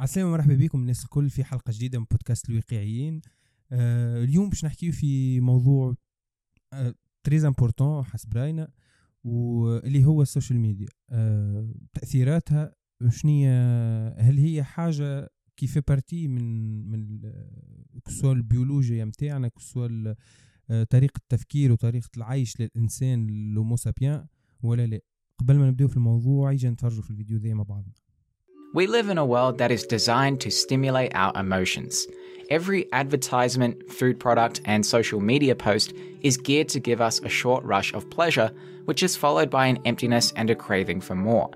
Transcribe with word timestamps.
عسلامة 0.00 0.30
مرحبا 0.30 0.54
بكم. 0.54 0.80
الناس 0.80 1.04
الكل 1.04 1.30
في 1.30 1.44
حلقة 1.44 1.72
جديدة 1.72 1.98
من 1.98 2.04
بودكاست 2.10 2.50
الواقعيين. 2.50 3.20
آه 3.72 4.24
اليوم 4.24 4.48
باش 4.48 4.64
نحكيو 4.64 4.92
في 4.92 5.40
موضوع 5.40 5.94
آه 6.72 6.94
très 7.24 7.44
important 7.44 8.04
حسب 8.04 8.36
رأينا 8.36 8.68
واللي 9.24 10.04
هو 10.04 10.22
ال 10.22 10.27
social 10.27 10.58
media 10.58 10.88
آه 11.10 11.74
تأثيراتها 11.94 12.74
شنية 13.08 14.08
هل 14.08 14.38
هي 14.38 14.64
حاجة 14.64 15.30
كيف 15.56 15.78
partie 15.88 16.28
من 16.28 16.90
من 16.90 17.20
que 18.04 18.13
ce 18.13 18.20
soit 18.20 18.32
البيولوجيا 18.32 19.04
متاعنا 19.04 19.48
que 19.48 19.70
ce 19.70 19.85
soit 19.85 20.14
آه، 20.70 20.84
طريقة 20.84 21.18
التفكير 21.18 21.72
وطريقة 21.72 22.10
العيش 22.16 22.60
للإنسان 22.60 23.26
l'homo 23.54 23.76
sapiens 23.76 24.26
ولا 24.62 24.86
لا. 24.86 25.00
قبل 25.38 25.58
ما 25.58 25.68
نبداو 25.68 25.88
في 25.88 25.96
الموضوع 25.96 26.52
يجي 26.52 26.68
نتفرجوا 26.68 27.02
في 27.02 27.10
الفيديو 27.10 27.38
ذي 27.38 27.54
مع 27.54 27.62
بعضنا. 27.62 27.92
We 28.72 28.86
live 28.86 29.08
in 29.08 29.18
a 29.18 29.26
world 29.26 29.58
that 29.58 29.72
is 29.72 29.82
designed 29.82 30.40
to 30.42 30.50
stimulate 30.52 31.10
our 31.16 31.32
emotions. 31.34 32.06
Every 32.50 32.86
advertisement, 32.92 33.90
food 33.90 34.20
product, 34.20 34.60
and 34.64 34.86
social 34.86 35.20
media 35.20 35.56
post 35.56 35.92
is 36.20 36.36
geared 36.36 36.68
to 36.68 36.78
give 36.78 37.00
us 37.00 37.18
a 37.18 37.28
short 37.28 37.64
rush 37.64 37.92
of 37.94 38.08
pleasure, 38.10 38.52
which 38.84 39.02
is 39.02 39.16
followed 39.16 39.50
by 39.50 39.66
an 39.66 39.80
emptiness 39.84 40.32
and 40.36 40.50
a 40.50 40.54
craving 40.54 41.00
for 41.00 41.16
more. 41.16 41.50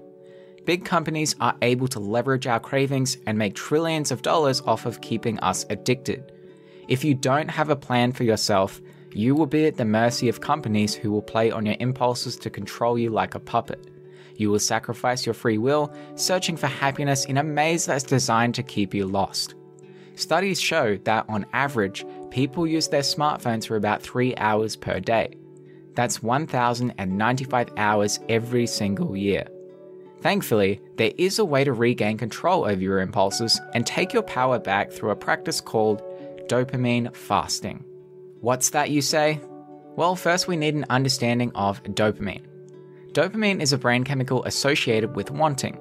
Big 0.64 0.84
companies 0.84 1.36
are 1.41 1.55
able 1.62 1.86
to 1.86 2.00
leverage 2.00 2.48
our 2.48 2.58
cravings 2.58 3.16
and 3.27 3.38
make 3.38 3.55
trillions 3.55 4.10
of 4.10 4.22
dollars 4.22 4.60
off 4.62 4.84
of 4.84 5.00
keeping 5.00 5.38
us 5.38 5.64
addicted. 5.70 6.33
If 6.88 7.05
you 7.05 7.14
don't 7.14 7.48
have 7.48 7.70
a 7.70 7.77
plan 7.77 8.10
for 8.10 8.24
yourself, 8.24 8.80
you 9.12 9.36
will 9.36 9.46
be 9.46 9.66
at 9.66 9.77
the 9.77 9.84
mercy 9.84 10.28
of 10.28 10.41
companies 10.41 10.96
who 10.96 11.12
will 11.12 11.22
play 11.22 11.52
on 11.52 11.64
your 11.64 11.77
impulses 11.78 12.34
to 12.38 12.50
control 12.50 12.98
you 12.98 13.10
like 13.10 13.36
a 13.36 13.41
puppet. 13.41 13.93
You 14.36 14.50
will 14.50 14.58
sacrifice 14.58 15.24
your 15.24 15.34
free 15.34 15.58
will, 15.58 15.94
searching 16.16 16.56
for 16.56 16.66
happiness 16.66 17.24
in 17.24 17.38
a 17.38 17.44
maze 17.44 17.86
that's 17.86 18.02
designed 18.02 18.54
to 18.56 18.62
keep 18.62 18.94
you 18.94 19.06
lost. 19.06 19.54
Studies 20.16 20.60
show 20.60 20.96
that 21.04 21.24
on 21.28 21.46
average, 21.52 22.04
people 22.30 22.66
use 22.66 22.88
their 22.88 23.02
smartphones 23.02 23.66
for 23.66 23.76
about 23.76 24.02
three 24.02 24.34
hours 24.36 24.76
per 24.76 25.00
day. 25.00 25.34
That's 25.94 26.22
1,095 26.22 27.68
hours 27.76 28.20
every 28.28 28.66
single 28.66 29.16
year. 29.16 29.46
Thankfully, 30.20 30.80
there 30.96 31.12
is 31.19 31.38
a 31.38 31.44
way 31.44 31.64
to 31.64 31.72
regain 31.72 32.16
control 32.16 32.64
over 32.64 32.80
your 32.80 33.00
impulses 33.00 33.60
and 33.74 33.86
take 33.86 34.12
your 34.12 34.22
power 34.22 34.58
back 34.58 34.91
through 34.91 35.10
a 35.10 35.16
practice 35.16 35.60
called 35.60 36.02
dopamine 36.48 37.14
fasting. 37.14 37.84
What's 38.41 38.70
that, 38.70 38.91
you 38.91 39.02
say? 39.02 39.41
Well, 39.96 40.16
first 40.16 40.48
we 40.48 40.56
need 40.56 40.74
an 40.74 40.86
understanding 40.91 41.52
of 41.54 41.82
dopamine. 41.82 42.46
Dopamine 43.14 43.60
is 43.60 43.72
a 43.72 43.78
brain 43.78 44.02
chemical 44.02 44.42
associated 44.42 45.14
with 45.14 45.30
wanting. 45.30 45.78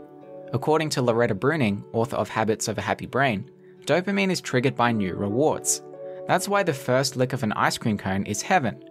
According 0.54 0.90
to 0.92 1.02
Loretta 1.02 1.34
Bruning, 1.34 1.84
author 1.92 2.16
of 2.16 2.30
Habits 2.30 2.68
of 2.68 2.78
a 2.78 2.82
Happy 2.82 3.08
Brain, 3.08 3.50
dopamine 3.86 4.30
is 4.30 4.40
triggered 4.40 4.76
by 4.76 4.92
new 4.92 5.16
rewards. 5.16 5.82
That's 6.28 6.48
why 6.48 6.62
the 6.62 6.76
first 6.76 7.16
lick 7.16 7.34
of 7.34 7.42
an 7.42 7.52
ice 7.54 7.76
cream 7.76 7.98
cone 7.98 8.28
is 8.28 8.44
heaven. 8.44 8.84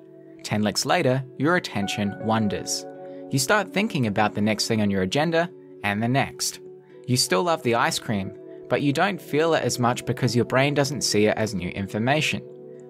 10 0.42 0.62
licks 0.62 0.84
later, 0.84 1.24
your 1.38 1.54
attention 1.54 2.16
wanders. 2.26 2.84
You 3.30 3.38
start 3.38 3.72
thinking 3.72 4.08
about 4.08 4.34
the 4.34 4.40
next 4.40 4.66
thing 4.66 4.82
on 4.82 4.90
your 4.90 5.02
agenda 5.02 5.48
and 5.84 6.02
the 6.02 6.08
next. 6.08 6.58
You 7.06 7.16
still 7.16 7.44
love 7.44 7.62
the 7.62 7.76
ice 7.76 8.00
cream, 8.00 8.36
but 8.68 8.82
you 8.82 8.92
don't 8.92 9.22
feel 9.22 9.54
it 9.54 9.62
as 9.62 9.78
much 9.78 10.04
because 10.04 10.34
your 10.34 10.46
brain 10.46 10.74
doesn't 10.74 11.02
see 11.02 11.26
it 11.26 11.36
as 11.36 11.54
new 11.54 11.68
information. 11.68 12.42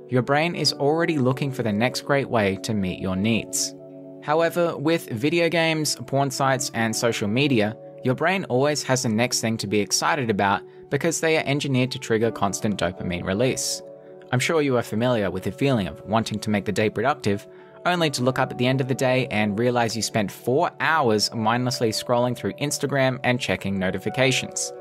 Your 0.09 0.23
brain 0.23 0.55
is 0.55 0.73
already 0.73 1.19
looking 1.19 1.53
for 1.53 1.63
the 1.63 1.75
next 1.75 2.07
great 2.07 2.31
way 2.31 2.57
to 2.63 2.73
meet 2.73 3.01
your 3.01 3.17
needs. 3.17 3.75
However, 4.23 4.77
with 4.77 5.09
video 5.09 5.49
games, 5.49 5.97
porn 6.07 6.31
sites, 6.31 6.71
and 6.75 6.95
social 6.95 7.27
media, 7.27 7.77
your 8.05 8.15
brain 8.15 8.45
always 8.45 8.83
has 8.85 9.03
the 9.03 9.09
next 9.09 9.41
thing 9.41 9.57
to 9.59 9.67
be 9.67 9.81
excited 9.81 10.31
about 10.31 10.63
because 10.91 11.21
they 11.21 11.37
are 11.37 11.45
engineered 11.45 11.91
to 11.91 11.99
trigger 11.99 12.31
constant 12.31 12.79
dopamine 12.79 13.25
release. 13.25 13.83
I'm 14.31 14.39
sure 14.39 14.63
you 14.63 14.77
are 14.77 14.83
familiar 14.83 15.31
with 15.31 15.43
the 15.43 15.53
feeling 15.53 15.89
of 15.89 16.01
wanting 16.07 16.39
to 16.41 16.51
make 16.51 16.65
the 16.65 16.73
day 16.73 16.89
productive, 16.89 17.47
only 17.85 18.11
to 18.11 18.23
look 18.23 18.39
up 18.39 18.53
at 18.53 18.59
the 18.59 18.67
end 18.67 18.81
of 18.81 18.87
the 18.87 18.95
day 18.95 19.27
and 19.31 19.59
realize 19.59 19.97
you 19.97 20.03
spent 20.03 20.31
four 20.31 20.71
hours 20.79 21.33
mindlessly 21.35 21.91
scrolling 21.91 22.37
through 22.37 22.53
Instagram 22.55 23.19
and 23.25 23.41
checking 23.41 23.77
notifications. 23.77 24.73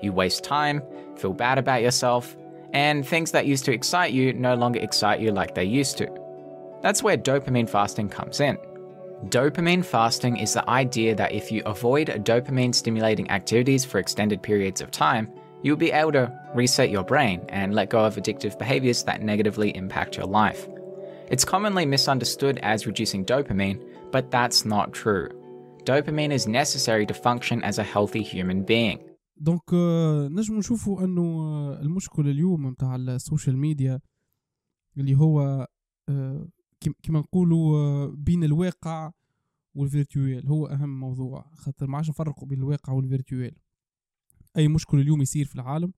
You 0.00 0.12
waste 0.12 0.42
time, 0.42 0.82
feel 1.16 1.34
bad 1.34 1.58
about 1.58 1.82
yourself, 1.82 2.34
and 2.72 3.06
things 3.06 3.30
that 3.32 3.46
used 3.46 3.66
to 3.66 3.72
excite 3.72 4.12
you 4.12 4.32
no 4.32 4.54
longer 4.54 4.80
excite 4.80 5.20
you 5.20 5.32
like 5.32 5.54
they 5.54 5.64
used 5.64 5.98
to. 5.98 6.08
That's 6.80 7.02
where 7.02 7.18
dopamine 7.18 7.68
fasting 7.68 8.08
comes 8.08 8.40
in. 8.40 8.56
Dopamine 9.29 9.85
fasting 9.85 10.37
is 10.37 10.53
the 10.53 10.67
idea 10.67 11.13
that 11.15 11.31
if 11.31 11.51
you 11.51 11.61
avoid 11.65 12.07
dopamine 12.25 12.73
stimulating 12.73 13.29
activities 13.29 13.85
for 13.85 13.99
extended 13.99 14.41
periods 14.41 14.81
of 14.81 14.89
time, 14.89 15.31
you'll 15.63 15.75
be 15.75 15.91
able 15.91 16.11
to 16.11 16.31
reset 16.55 16.89
your 16.89 17.03
brain 17.03 17.45
and 17.49 17.75
let 17.75 17.91
go 17.91 18.03
of 18.03 18.15
addictive 18.15 18.57
behaviors 18.57 19.03
that 19.03 19.21
negatively 19.21 19.75
impact 19.75 20.17
your 20.17 20.25
life. 20.25 20.67
It's 21.29 21.45
commonly 21.45 21.85
misunderstood 21.85 22.59
as 22.63 22.87
reducing 22.87 23.23
dopamine, 23.23 23.79
but 24.11 24.31
that's 24.31 24.65
not 24.65 24.91
true. 24.91 25.29
Dopamine 25.83 26.31
is 26.31 26.47
necessary 26.47 27.05
to 27.05 27.13
function 27.13 27.63
as 27.63 27.77
a 27.79 27.83
healthy 27.83 28.23
human 28.23 28.63
being. 28.63 28.99
دونك 29.37 29.73
نجم 30.31 30.57
نشوفوا 30.57 31.03
انه 31.03 31.23
المشكل 31.81 32.29
اليوم 32.29 32.65
متاع 32.65 32.95
السوشيال 32.95 33.57
ميديا 33.57 33.99
اللي 34.97 35.15
هو 35.15 35.67
كما 37.02 37.18
نقولوا 37.18 37.76
آه، 37.78 38.06
بين 38.06 38.44
الواقع 38.44 39.12
وال 39.74 39.90
virtuel 39.90 40.48
هو 40.48 40.66
أهم 40.66 41.00
موضوع 41.00 41.50
خاطر 41.54 41.86
ما 41.86 41.96
عادش 41.96 42.08
نفرقوا 42.10 42.48
بين 42.48 42.58
الواقع 42.58 42.92
وال 42.92 43.06
virtuel 43.06 43.56
أي 44.56 44.68
مشكل 44.68 45.00
اليوم 45.00 45.22
يصير 45.22 45.44
في 45.46 45.54
العالم 45.54 45.92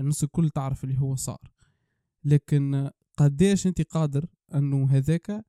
الناس 0.00 0.24
الكل 0.24 0.50
تعرف 0.50 0.84
اللي 0.84 1.00
هو 1.00 1.16
صار. 1.16 1.52
لكن 2.24 2.90
قداش 3.16 3.66
أنت 3.66 3.82
قادر 3.82 4.26
أنه 4.54 4.90
هذاك 4.90 5.44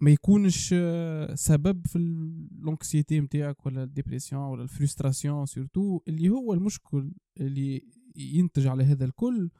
ما 0.00 0.10
يكونش 0.10 0.74
آه، 0.78 1.34
سبب 1.34 1.86
في 1.86 1.96
ال 1.96 2.12
anxiété 2.12 3.20
نتاعك 3.20 3.66
ولا 3.66 3.82
ال 3.82 3.88
dépression 3.88 4.42
ولا 4.42 4.62
ال 4.62 4.69
frustration 4.69 5.46
surtout 5.46 6.00
اللي 6.08 6.28
هو 6.28 6.52
المشكل 6.52 7.12
اللي 7.40 7.82
ينتج 8.16 8.66
على 8.66 8.84
هذا 8.84 9.04
الكل 9.04 9.50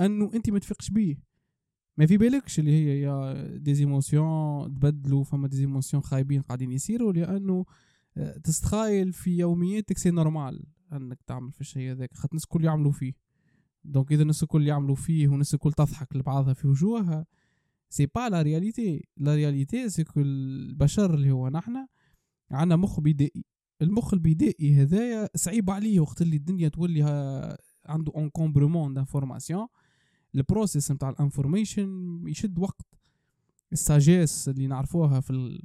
أنه 0.00 0.30
أنت 0.34 0.50
ما 0.50 0.58
تفيقش 0.58 0.90
بيه. 0.90 1.18
ما 1.96 2.06
في 2.06 2.16
بالكش 2.16 2.58
اللي 2.58 2.70
هي 2.70 3.00
y 3.00 3.56
a 3.56 3.66
des 3.66 3.95
émotions 3.95 4.74
تبدلوا 4.74 5.24
فما 5.24 5.48
des 5.48 5.63
émotions 5.63 6.02
خايبين 6.02 6.42
قاعدين 6.42 6.72
يصيروا 6.72 7.12
لأنه 7.12 7.64
آه، 8.16 8.38
تستخايل 8.38 9.12
في 9.12 9.38
يومياتك 9.38 9.98
c'est 9.98 10.10
normal 10.10 10.64
أنك 10.92 11.22
تعمل 11.26 11.52
في 11.52 11.60
الشيء 11.60 11.90
هذاك. 11.90 12.14
خاطر 12.14 12.32
الناس 12.32 12.44
الكل 12.44 12.64
يعملوا 12.64 12.92
فيه. 12.92 13.12
donc 13.84 14.12
إذا 14.12 14.22
الناس 14.22 14.42
الكل 14.42 14.66
يعملوا 14.66 14.94
فيه 14.94 15.28
والناس 15.28 15.54
الكل 15.54 15.72
تضحك 15.72 16.16
لبعضها 16.16 16.54
في 16.54 16.68
وجوهها 16.68 17.26
c'est 17.88 18.06
pas 18.06 18.28
la 18.28 18.42
réalité 18.42 19.04
la 19.16 19.34
réalité 19.34 19.88
c'est 19.88 20.04
البشر 20.16 21.14
اللي 21.14 21.30
هو 21.30 21.48
نحنا 21.48 21.88
عندنا 22.50 22.76
مخ 22.76 23.00
بدائي. 23.00 23.44
المخ 23.82 24.14
البدائي 24.14 24.74
هذايا 24.74 25.28
صعيب 25.34 25.70
عليه 25.70 26.00
وقت 26.00 26.22
اللي 26.22 26.36
الدنيا 26.36 26.68
تولي 26.68 27.02
عنده 27.86 28.12
encombrement 28.16 28.94
d'informations 28.94 29.66
ال 30.34 30.41
process 30.41 30.92
نتاع 30.92 31.08
ال 31.10 31.19
information 31.19 32.22
يشد 32.26 32.58
وقت. 32.58 32.86
الساجيس 33.72 34.48
اللي 34.48 34.66
نعرفوها 34.66 35.20
في 35.20 35.58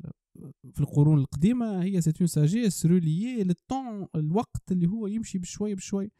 في 0.73 0.79
القرون 0.79 1.19
القديمة 1.19 1.83
هي 1.83 2.01
c'est 2.01 2.17
une 2.18 2.27
sagesse 2.27 2.85
reliée 2.85 3.43
لل 3.43 3.62
temps 3.62 4.07
الوقت 4.15 4.71
اللي 4.71 4.87
هو 4.87 5.07
يمشي 5.07 5.39
بشوي 5.39 5.75
بشوي. 5.75 6.11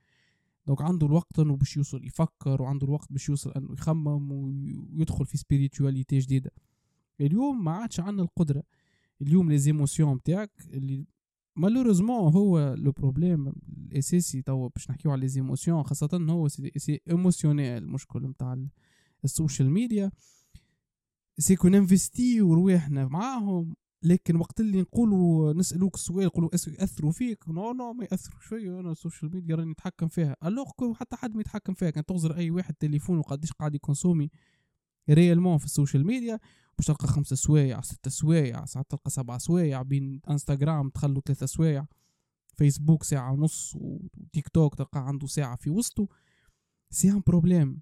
donc 0.67 0.81
عنده 0.81 1.07
الوقت 1.07 1.39
إنه 1.39 1.55
باش 1.55 1.77
يوصل 1.77 2.05
يفكر 2.05 2.61
وعنده 2.61 2.87
الوقت 2.87 3.11
باش 3.11 3.29
يوصل 3.29 3.51
إنه 3.51 3.73
يخمم 3.73 4.31
ويدخل 4.31 5.25
في 5.25 5.37
spiritualité 5.37 6.19
جديدة. 6.19 6.51
اليوم 7.21 7.63
ما 7.63 7.71
عادش 7.71 7.99
عندنا 7.99 8.23
القدرة. 8.23 8.63
اليوم 9.21 9.49
les 9.49 9.57
émotions 9.57 10.15
نتاعك 10.15 10.51
اللي 10.73 11.05
malheureusement 11.55 12.33
هو 12.33 12.73
le 12.77 12.91
problème 12.91 13.53
الأساسي 13.91 14.41
توا 14.41 14.69
باش 14.69 14.89
نحكيو 14.89 15.11
على 15.11 15.21
les 15.21 15.27
émotions 15.27 15.83
خاصة 15.83 16.25
هو 16.29 16.47
c'est 16.47 17.01
émotionnel 17.09 17.83
المشكل 17.83 18.27
نتاع 18.27 18.65
ال 19.23 19.30
social 19.30 19.71
media. 19.71 20.11
c'est 21.37 21.55
que 21.55 21.67
ننفستيو 21.67 22.53
رواحنا 22.53 23.07
معاهم 23.07 23.75
لكن 24.03 24.35
وقت 24.35 24.59
اللي 24.59 24.81
نقولوا 24.81 25.53
نسألوك 25.53 25.95
السؤال 25.95 26.23
يقولوا 26.23 26.49
ياثروا 26.53 27.11
فيك؟ 27.11 27.49
non 27.49 27.73
non 27.73 27.93
ما 27.93 28.07
ياثروا 28.11 28.39
شوية 28.39 28.79
أنا 28.79 28.91
ال 28.91 28.97
social 28.97 29.31
media 29.31 29.55
راني 29.55 29.71
نتحكم 29.71 30.07
فيها. 30.07 30.35
alors 30.45 30.93
حتى 30.93 31.15
حد 31.15 31.35
ما 31.35 31.41
يتحكم 31.41 31.73
فيها 31.73 31.89
كان 31.89 32.05
تغزر 32.05 32.35
أي 32.35 32.51
واحد 32.51 32.73
تليفون 32.73 33.17
وقديش 33.17 33.51
قاعد 33.51 33.75
يكونسومي 33.75 34.29
réellement 35.09 35.57
في 35.57 35.65
ال 35.65 35.71
social 35.71 36.05
media. 36.05 36.39
باش 36.81 36.87
تلقى 36.87 37.07
خمسة 37.07 37.35
سوايع 37.35 37.81
ستة 37.81 38.09
سوايع 38.11 38.65
ساعات 38.65 38.91
تلقى 38.91 39.09
سبعة 39.09 39.37
سوايع 39.37 39.81
بين 39.81 40.21
إنستغرام 40.29 40.89
تخلوا 40.89 41.21
ثلاثة 41.25 41.45
سوايع 41.45 41.85
فيسبوك 42.55 43.03
ساعة 43.03 43.31
ونص 43.33 43.75
وتيك 43.75 44.47
توك 44.47 44.75
تلقى 44.75 45.07
عنده 45.07 45.27
ساعة 45.27 45.55
في 45.55 45.69
وسطه. 45.69 46.07
c'est 46.89 47.11
un 47.11 47.21
problème. 47.27 47.81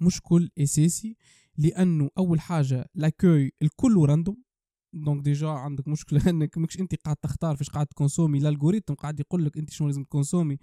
مشكل 0.00 0.50
أساسي 0.58 1.16
لأنه 1.58 2.10
أول 2.18 2.40
حاجة 2.40 2.90
l'accueil 2.94 3.52
الكل 3.62 4.06
random 4.08 4.42
donc 4.92 5.24
déjà 5.24 5.48
عندك 5.48 5.88
مشكلة 5.88 6.22
إنك 6.30 6.58
ماكش 6.58 6.80
أنت 6.80 6.94
قاعد 6.94 7.16
تختار 7.16 7.56
فاش 7.56 7.70
قاعد 7.70 7.86
تكونسومي 7.86 8.38
ال 8.38 8.43
algorithme 8.43 8.94
قاعد 8.94 9.20
يقول 9.20 9.44
لك 9.44 9.58
أنت 9.58 9.70
شنو 9.70 9.86
لازم 9.88 10.04
تكونسومي. 10.04 10.58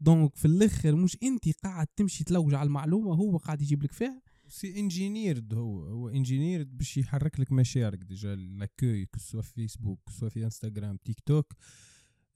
donc 0.00 0.36
في 0.36 0.44
الآخر 0.44 0.96
مش 0.96 1.18
أنت 1.22 1.44
قاعد 1.64 1.86
تمشي 1.86 2.24
تلوج 2.24 2.54
على 2.54 2.66
المعلومة 2.66 3.14
هو 3.14 3.36
قاعد 3.36 3.62
يجيب 3.62 3.82
لك 3.82 3.92
فيها. 3.92 4.22
c'est 4.54 4.80
engineered 4.80 5.54
هو 5.54 5.84
هو 5.84 6.08
engineered 6.08 6.76
باش 6.76 6.96
يحرك 6.96 7.40
لك 7.40 7.52
مشاعرك 7.52 7.98
déjà 7.98 8.34
l'accueil 8.34 9.08
soit 9.16 9.42
في 9.42 9.52
فيسبوك 9.52 10.10
soit 10.10 10.28
في 10.28 10.44
انستغرام 10.44 10.96
تيك 10.96 11.20
توك. 11.20 11.52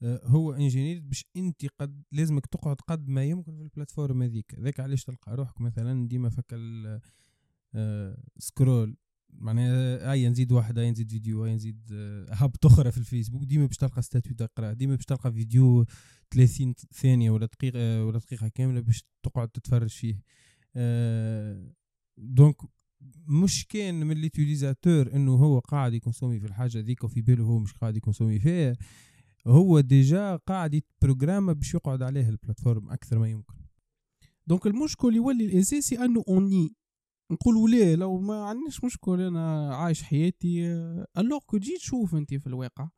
آه، 0.03 0.21
هو 0.23 0.53
engineered 0.53 1.09
باش 1.09 1.25
انت 1.37 1.65
قد 1.79 2.03
لازمك 2.11 2.45
تقعد 2.45 2.81
قد 2.81 3.09
ما 3.09 3.25
يمكن 3.25 3.55
في 3.55 3.61
ال 3.61 3.67
plateforme 3.67 4.23
هذيك. 4.23 4.55
ذاك 4.59 4.79
علاش 4.79 5.03
تلقى 5.03 5.35
روحك 5.35 5.61
مثلا 5.61 6.07
ديما 6.07 6.29
فك 6.29 6.55
scroll. 8.37 8.97
معناها 9.29 10.11
اي 10.11 10.29
نزيد 10.29 10.51
واحد 10.51 10.77
اي 10.77 10.91
نزيد 10.91 11.11
فيديو 11.11 11.45
اي 11.45 11.55
نزيد 11.55 11.89
آه، 11.93 12.33
هبط 12.33 12.65
أخرى 12.65 12.91
في 12.91 12.97
الفيسبوك. 12.97 13.43
ديما 13.43 13.65
باش 13.65 13.77
تلقى 13.77 14.01
statut 14.01 14.35
تقرا 14.35 14.73
ديما 14.73 14.95
باش 14.95 15.05
تلقى 15.05 15.31
فيديو 15.33 15.85
30 16.31 16.73
ثانية 16.93 17.31
ولا 17.31 17.45
دقيقة 17.45 18.05
ولا 18.05 18.19
دقيقة 18.19 18.47
كاملة 18.47 18.79
باش 18.81 19.03
تقعد 19.23 19.49
تتفرج 19.49 19.89
فيه. 19.89 20.23
آه، 20.75 21.79
donc 22.19 22.55
مش 23.27 23.65
كان 23.67 24.05
من 24.05 24.15
l'utilisateur 24.17 25.15
إنه 25.15 25.35
هو 25.35 25.59
قاعد 25.59 25.93
يكونسومي 25.93 26.39
في 26.39 26.45
الحاجة 26.47 26.79
ذيك 26.79 27.03
وفي 27.03 27.21
باله 27.21 27.43
هو 27.43 27.59
مش 27.59 27.73
قاعد 27.73 27.97
يكونسومي 27.97 28.39
فيها 28.39 28.77
هو 29.47 29.79
déjà 29.79 30.35
قاعد 30.35 30.73
يت 30.73 30.88
programme 30.88 31.53
باش 31.53 31.73
يقعد 31.73 32.01
عليه 32.01 32.29
ال 32.29 32.34
plateforme 32.34 32.89
أكثر 32.89 33.19
ما 33.19 33.29
يمكن. 33.29 33.53
donc 34.47 34.67
المشكل 34.67 35.15
يولي 35.15 35.45
الاساسي 35.45 36.05
إنه 36.05 36.23
اوني 36.27 36.75
نقولوا 37.31 37.69
ليه 37.69 37.95
لو 37.95 38.19
ما 38.19 38.43
عنديش 38.43 38.83
مشكل 38.83 39.21
أنا 39.21 39.75
عايش 39.75 40.03
حياتي 40.03 40.65
alors 41.17 41.39
que 41.45 41.57
جيت 41.57 41.79
شوف 41.79 42.15
أنت 42.15 42.33
في 42.33 42.47
الواقع. 42.47 42.89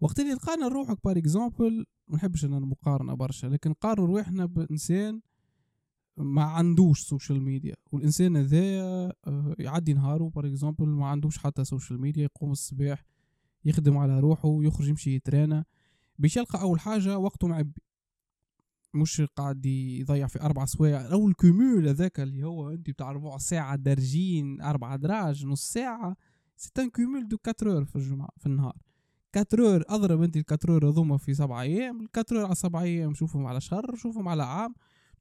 وقت 0.00 0.20
اللي 0.20 0.32
لقانا 0.32 0.68
روحك 0.68 0.98
par 1.04 1.18
exemple 1.18 1.86
ما 2.08 2.16
نحبش 2.16 2.44
أنا 2.44 2.58
المقارنة 2.58 3.14
برشا 3.14 3.46
لكن 3.46 3.72
قارن 3.72 4.04
روحنا 4.04 4.46
بإنسان 4.46 5.20
ما 6.18 6.42
عندوش 6.42 7.00
social 7.00 7.42
media 7.42 7.74
والإنسان 7.92 8.36
هذا 8.36 8.58
آه، 8.58 9.54
يعدي 9.58 9.94
نهاره 9.94 10.30
par 10.34 10.46
exemple 10.46 10.86
ما 10.86 11.06
عندوش 11.06 11.38
حتى 11.38 11.64
social 11.64 12.00
media 12.00 12.22
يقوم 12.22 12.50
الصباح 12.50 13.04
يخدم 13.64 13.96
على 13.96 14.20
روحه 14.20 14.48
ويخرج 14.48 14.88
يمشي 14.88 15.14
يترانا 15.14 15.64
باش 16.18 16.36
يلقى 16.36 16.60
أول 16.60 16.80
حاجة 16.80 17.18
وقته 17.18 17.48
معبي 17.48 17.82
مش 18.94 19.20
قاعد 19.20 19.66
يضيع 19.66 20.26
في 20.26 20.42
أربع 20.42 20.64
سوايع. 20.64 21.12
أو 21.12 21.28
ال 21.28 21.38
cumul 21.38 21.88
هذاك 21.88 22.20
اللي 22.20 22.46
هو 22.46 22.70
أنت 22.70 22.90
بتاع 22.90 23.12
ربع 23.12 23.38
ساعة 23.38 23.76
درجين 23.76 24.60
أربع 24.60 24.96
دراج 24.96 25.46
نص 25.46 25.72
ساعة 25.72 26.16
c'est 26.56 26.70
un 26.78 26.90
cumul 26.90 27.28
de 27.28 27.36
4 27.62 27.84
في 27.84 27.96
الجمعة 27.96 28.28
في 28.38 28.46
النهار. 28.46 28.76
4 29.36 29.84
أضرب 29.88 30.22
أنت 30.22 30.36
ال 30.36 30.44
4 30.70 30.90
هذوما 30.90 31.16
في 31.16 31.34
سبع 31.34 31.62
أيام 31.62 32.00
ال 32.00 32.08
4 32.18 32.46
على 32.46 32.54
سبع 32.54 32.82
أيام 32.82 33.14
شوفهم 33.14 33.46
على 33.46 33.60
شهر 33.60 33.96
شوفهم 33.96 34.28
على 34.28 34.42
عام. 34.42 34.74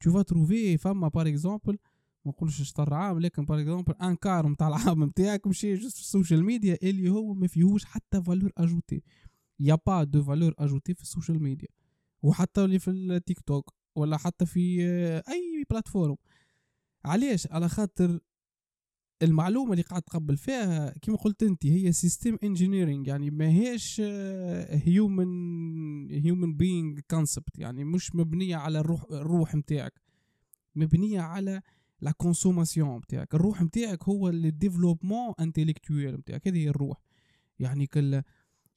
Tu 0.04 0.10
vas 0.10 0.24
trouver 0.24 0.78
فما 0.80 1.08
par 1.08 1.28
exemple 1.28 1.78
ما 2.26 2.32
نقولش 2.32 2.62
شطر 2.62 2.94
عام 2.94 3.20
لكن 3.20 3.46
par 3.46 3.60
exemple 3.62 3.94
un 4.02 4.16
quart 4.16 4.48
نتاع 4.50 4.68
العام 4.68 5.04
نتاعك 5.04 5.48
مشي 5.48 5.74
juste 5.76 5.96
في 5.96 6.02
ال 6.02 6.08
social 6.08 6.44
media 6.44 6.78
اللي 6.84 7.10
هو 7.10 7.34
ما 7.34 7.48
فيهوش 7.48 7.86
حتى 7.86 8.24
valeur 8.24 8.52
ajoutée 8.58 9.04
y 9.60 9.78
a 9.86 9.90
pas 9.90 10.04
de 10.04 10.24
valeur 10.24 10.54
ajoutée 10.60 10.94
في 10.94 11.02
ال 11.02 11.08
social 11.08 11.44
media 11.44 11.68
وحتى 12.24 12.66
اللي 12.66 12.80
في 12.80 12.92
التيك 12.92 13.40
توك 13.40 13.74
ولا 13.96 14.18
حتى 14.18 14.46
في 14.46 14.82
اي 15.30 15.66
plateforme 15.70 16.16
علاش 17.06 17.48
على 17.52 17.70
خاطر 17.70 18.20
المعلومة 19.22 19.72
اللي 19.72 19.84
قاعد 19.84 20.02
تقبل 20.02 20.38
فيها 20.38 20.94
كما 21.02 21.16
قلت 21.16 21.44
أنت 21.44 21.66
هي 21.66 21.92
system 21.92 22.38
engineering 22.44 23.08
يعني 23.08 23.30
ما 23.30 23.50
هيش 23.50 24.02
human 24.70 25.28
human 26.12 26.58
being 26.58 27.00
concept 27.00 27.60
يعني 27.60 27.84
مش 27.84 28.16
مبنية 28.16 28.56
على 28.56 28.80
الروح 28.80 29.04
الروح 29.12 29.56
نتاعك 29.56 30.02
مبنية 30.76 31.22
على 31.22 31.62
la 32.02 32.12
consommation 32.12 32.98
نتاعك 32.98 33.36
الروح 33.36 33.62
نتاعك 33.62 34.04
هو 34.04 34.30
ال 34.30 34.37
développement 34.37 35.34
intellectuel 35.40 36.16
نتاعك 36.16 36.48
هذه 36.48 36.58
هي 36.58 36.70
الروح. 36.70 37.02
يعني 37.60 37.88
كل 37.88 38.22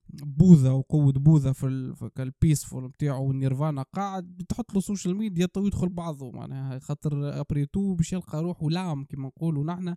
بوذا 0.08 0.70
وقوة 0.70 1.12
بوذا 1.12 1.52
في, 1.52 1.66
ال... 1.66 1.94
ال 2.18 2.25
peaceful 2.25 2.84
نتاعو 2.84 3.28
والنيرفانا 3.28 3.82
قاعد 3.82 4.42
تحط 4.48 4.74
له 4.74 4.80
social 4.80 5.16
media 5.16 5.48
يدخل 5.56 5.88
بعضه. 5.88 6.30
معناها 6.30 6.78
خاطر 6.78 7.40
après 7.40 7.66
tout 7.66 7.94
باش 7.94 8.12
يلقى 8.12 8.42
روحه 8.42 8.70
l'âme 8.70 9.04
كما 9.04 9.26
نقولوا 9.26 9.64
نحنا 9.64 9.96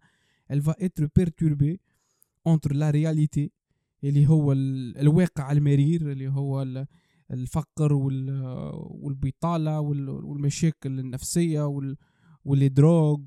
elle 0.54 0.62
va 0.70 0.76
être 0.80 1.06
perturbée 1.20 1.78
entre 2.46 2.74
la 2.74 2.92
réalité 2.92 3.52
اللي 4.04 4.28
هو 4.28 4.52
الواقع 4.52 5.52
المرير 5.52 6.12
اللي 6.12 6.28
هو 6.28 6.86
الفقر 7.32 7.94
والبطالة 7.94 9.80
والمشاكل 9.80 11.00
النفسية 11.00 11.68
وال 12.46 12.62
drogues 12.62 13.20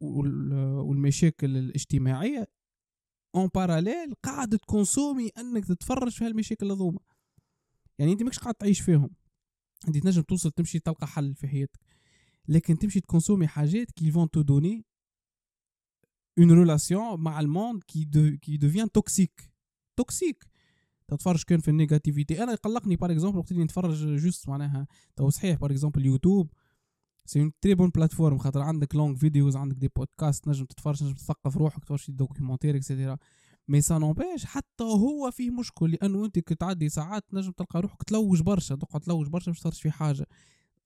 والمشاكل 0.00 1.56
الاجتماعية 1.56 2.48
en 3.34 3.48
parallèle 3.54 4.14
قاعد 4.22 4.58
تconsommi 4.58 5.28
انك 5.38 5.64
تتفرج 5.64 6.12
في 6.12 6.24
هالمشاكل 6.24 6.70
هذوما 6.70 7.00
يعني 7.98 8.12
انت 8.12 8.22
ماكش 8.22 8.38
قاعد 8.38 8.54
تعيش 8.54 8.80
فيهم 8.80 9.10
انت 9.88 9.98
تنجم 9.98 10.22
توصل 10.22 10.50
تمشي 10.50 10.78
تلقى 10.78 11.06
حل 11.06 11.34
في 11.34 11.48
حياتك 11.48 11.80
لكن 12.48 12.78
تمشي 12.78 13.00
تconsommi 13.00 13.46
حاجات 13.46 13.90
qui 13.90 14.10
vont 14.10 14.30
te 14.30 14.42
donner 14.42 14.84
en 16.38 16.52
relation 16.52 17.20
مع 17.20 17.40
ال 17.40 17.47
monde 17.47 17.82
qui 17.82 18.04
de 18.04 18.36
qui 18.36 18.56
devient 18.56 18.92
toxique 18.92 19.50
toxique 19.96 20.44
تتفرج 21.08 21.42
كان 21.42 21.60
في 21.60 21.68
ال 21.68 21.74
négativité. 21.74 22.42
أنا 22.42 22.52
يقلقني 22.52 22.96
par 22.96 23.12
exemple 23.12 23.38
وقت 23.38 23.52
اللي 23.52 23.64
نتفرج 23.64 24.16
juste 24.16 24.48
معناها. 24.48 24.86
تو 25.16 25.30
صحيح 25.30 25.58
par 25.58 25.70
exemple 25.70 26.06
يوتيوب 26.06 26.52
c'est 27.26 27.40
une 27.40 27.52
très 27.60 27.74
bonne 27.74 27.90
plateforme 27.90 28.38
خاطر 28.38 28.60
عندك 28.60 28.94
long 28.94 29.16
videos 29.16 29.56
عندك 29.56 29.76
des 29.76 29.88
podcasts 29.96 30.48
نجم 30.48 30.64
تتفرج 30.64 31.04
نجم 31.04 31.14
تثقف 31.14 31.56
روحك 31.56 31.82
تتفرج 31.82 31.98
في 31.98 32.12
documentaire 32.12 32.76
et 32.76 32.86
cetera 32.86 33.18
mais 33.68 33.98
ça 33.98 34.06
n'empêche 34.06 34.44
حتى 34.44 34.84
هو 34.84 35.30
فيه 35.30 35.50
مشكل 35.50 35.90
لأنه 35.90 36.24
أنت 36.24 36.38
كي 36.38 36.54
تعدي 36.54 36.88
ساعات 36.88 37.24
نجم 37.32 37.52
تلقى 37.52 37.80
روحك 37.80 38.02
تلوج 38.02 38.42
برشا 38.42 38.74
تقعد 38.74 39.00
تلوج 39.00 39.28
برشا 39.28 39.50
باش 39.50 39.60
تفرج 39.60 39.72
في 39.72 39.90
حاجة. 39.90 40.26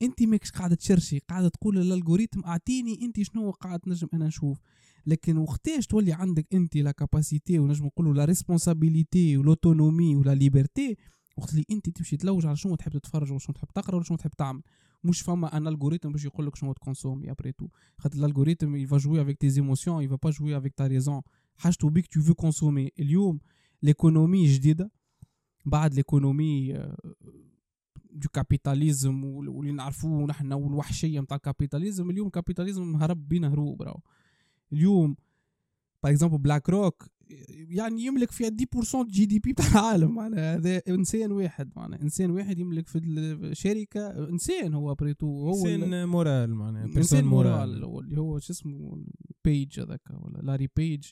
أنت 0.03 0.23
ماكش 0.23 0.51
قاعدة 0.51 0.75
تchercher 0.75 1.19
قاعدة 1.19 1.49
تقول 1.49 1.77
لل 1.77 1.88
algorithme 1.88 2.45
أعطيني 2.45 3.03
أنت 3.03 3.23
شنو 3.23 3.51
قاعد 3.51 3.81
نجم 3.87 4.09
أنا 4.15 4.27
نشوف. 4.27 4.59
لكن 5.07 5.39
وقتاش 5.39 5.87
تولي 5.87 6.13
عندك 6.13 6.55
أنت 6.55 6.77
la 6.77 6.91
capacité 6.91 7.59
ونجم 7.59 7.87
نقولوا 7.87 8.15
la 8.15 8.25
responsabilité 8.25 9.37
و 9.37 9.43
l'autonomie 9.43 10.17
و 10.17 10.23
la 10.23 10.35
liberté 10.35 10.97
وقت 11.37 11.51
اللي 11.51 11.65
أنت 11.71 11.91
تمشي 11.91 12.17
تلوج 12.17 12.47
على 12.47 12.57
شنو 12.57 12.75
تحب 12.75 12.93
تتفرج 12.93 13.31
ولا 13.31 13.41
تحب 13.55 13.69
تقرأ 13.75 13.97
ولا 13.97 14.17
تحب 14.17 14.31
تعمل. 14.31 14.63
مش 15.05 15.21
فما 15.23 15.57
un 15.57 15.67
algorithme 15.69 16.13
باش 16.13 16.25
يقول 16.25 16.47
لك 16.47 16.57
شنو 16.57 16.73
تconsommi 16.73 17.31
après 17.31 17.53
tout 17.53 17.69
خاطر 17.99 18.19
ال 18.19 18.24
algorithme 18.24 18.77
il 18.77 18.87
va 18.87 18.97
jouer 18.97 19.23
avec 19.23 19.39
tes 19.39 19.57
émotions 19.57 19.94
il 19.94 20.03
va 20.03 20.17
pas 20.23 20.31
jouer 20.31 20.57
avec 20.57 20.75
ta 20.75 20.87
raison 20.87 21.23
حاجته 21.57 21.91
بيك 21.91 22.07
tu 22.07 22.21
vas 22.21 22.35
consommer 22.35 22.91
اليوم 22.99 23.41
l'économie 23.83 24.47
جديدة. 24.47 24.91
بعد 25.67 25.95
l'économie 25.95 26.73
du 28.11 28.29
capitalisme 28.33 29.25
واللي 29.25 29.73
نعرفوه 29.73 30.27
نحن 30.27 30.53
والوحشية 30.53 31.21
نتاع 31.21 31.37
ال 31.37 31.43
capitalisme 31.43 32.11
اليوم 32.11 32.27
ال 32.27 32.33
capitalisme 32.33 32.97
هرب 32.97 33.29
بينا 33.29 33.49
هروب 33.49 33.83
راهو. 33.83 34.01
اليوم. 34.73 35.17
par 36.03 36.13
exemple 36.13 36.39
BlackRock 36.39 37.13
يعني 37.51 38.03
يملك 38.03 38.31
فيها 38.31 38.51
10% 38.51 39.07
GDP 39.11 39.53
بتاع 39.53 39.67
العالم؟ 39.67 40.15
معناها 40.15 40.57
هذا 40.57 40.83
إنسان 40.89 41.33
واحد 41.33 41.73
معناها 41.77 42.03
إنسان 42.03 42.31
واحد 42.31 42.59
يملك 42.59 42.89
في 42.89 42.99
الشركة 42.99 44.29
إنسان 44.29 44.75
هو 44.75 44.95
بريتو 44.95 45.27
هو 45.27 45.67
إنسان 45.67 46.09
moral 46.09 46.55
معناها 46.55 46.85
إنسان 46.85 47.25
moral. 47.25 47.85
اللي 47.85 48.21
هو 48.21 48.39
شو 48.39 48.53
اسمه 48.53 49.05
بيج 49.45 49.81
هذاك 49.81 50.01
ولا 50.11 50.39
لاري 50.43 50.69
بيج 50.77 51.05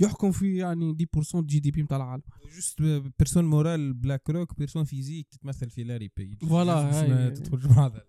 يحكم 0.00 0.32
في 0.32 0.56
يعني 0.56 0.96
10% 1.16 1.40
GDP 1.40 1.82
نتاع 1.82 1.96
العالم. 1.96 2.22
juste 2.54 2.82
personne 3.18 3.44
morale 3.44 3.94
BlackRock 3.94 4.58
personne 4.58 4.84
physique 4.84 5.28
تتمثل 5.28 5.70
في 5.70 5.84
لاري 5.84 6.10
بيج 6.16 6.44
voilà 6.44 7.30
تدخل 7.30 7.74
بعضها 7.76 8.04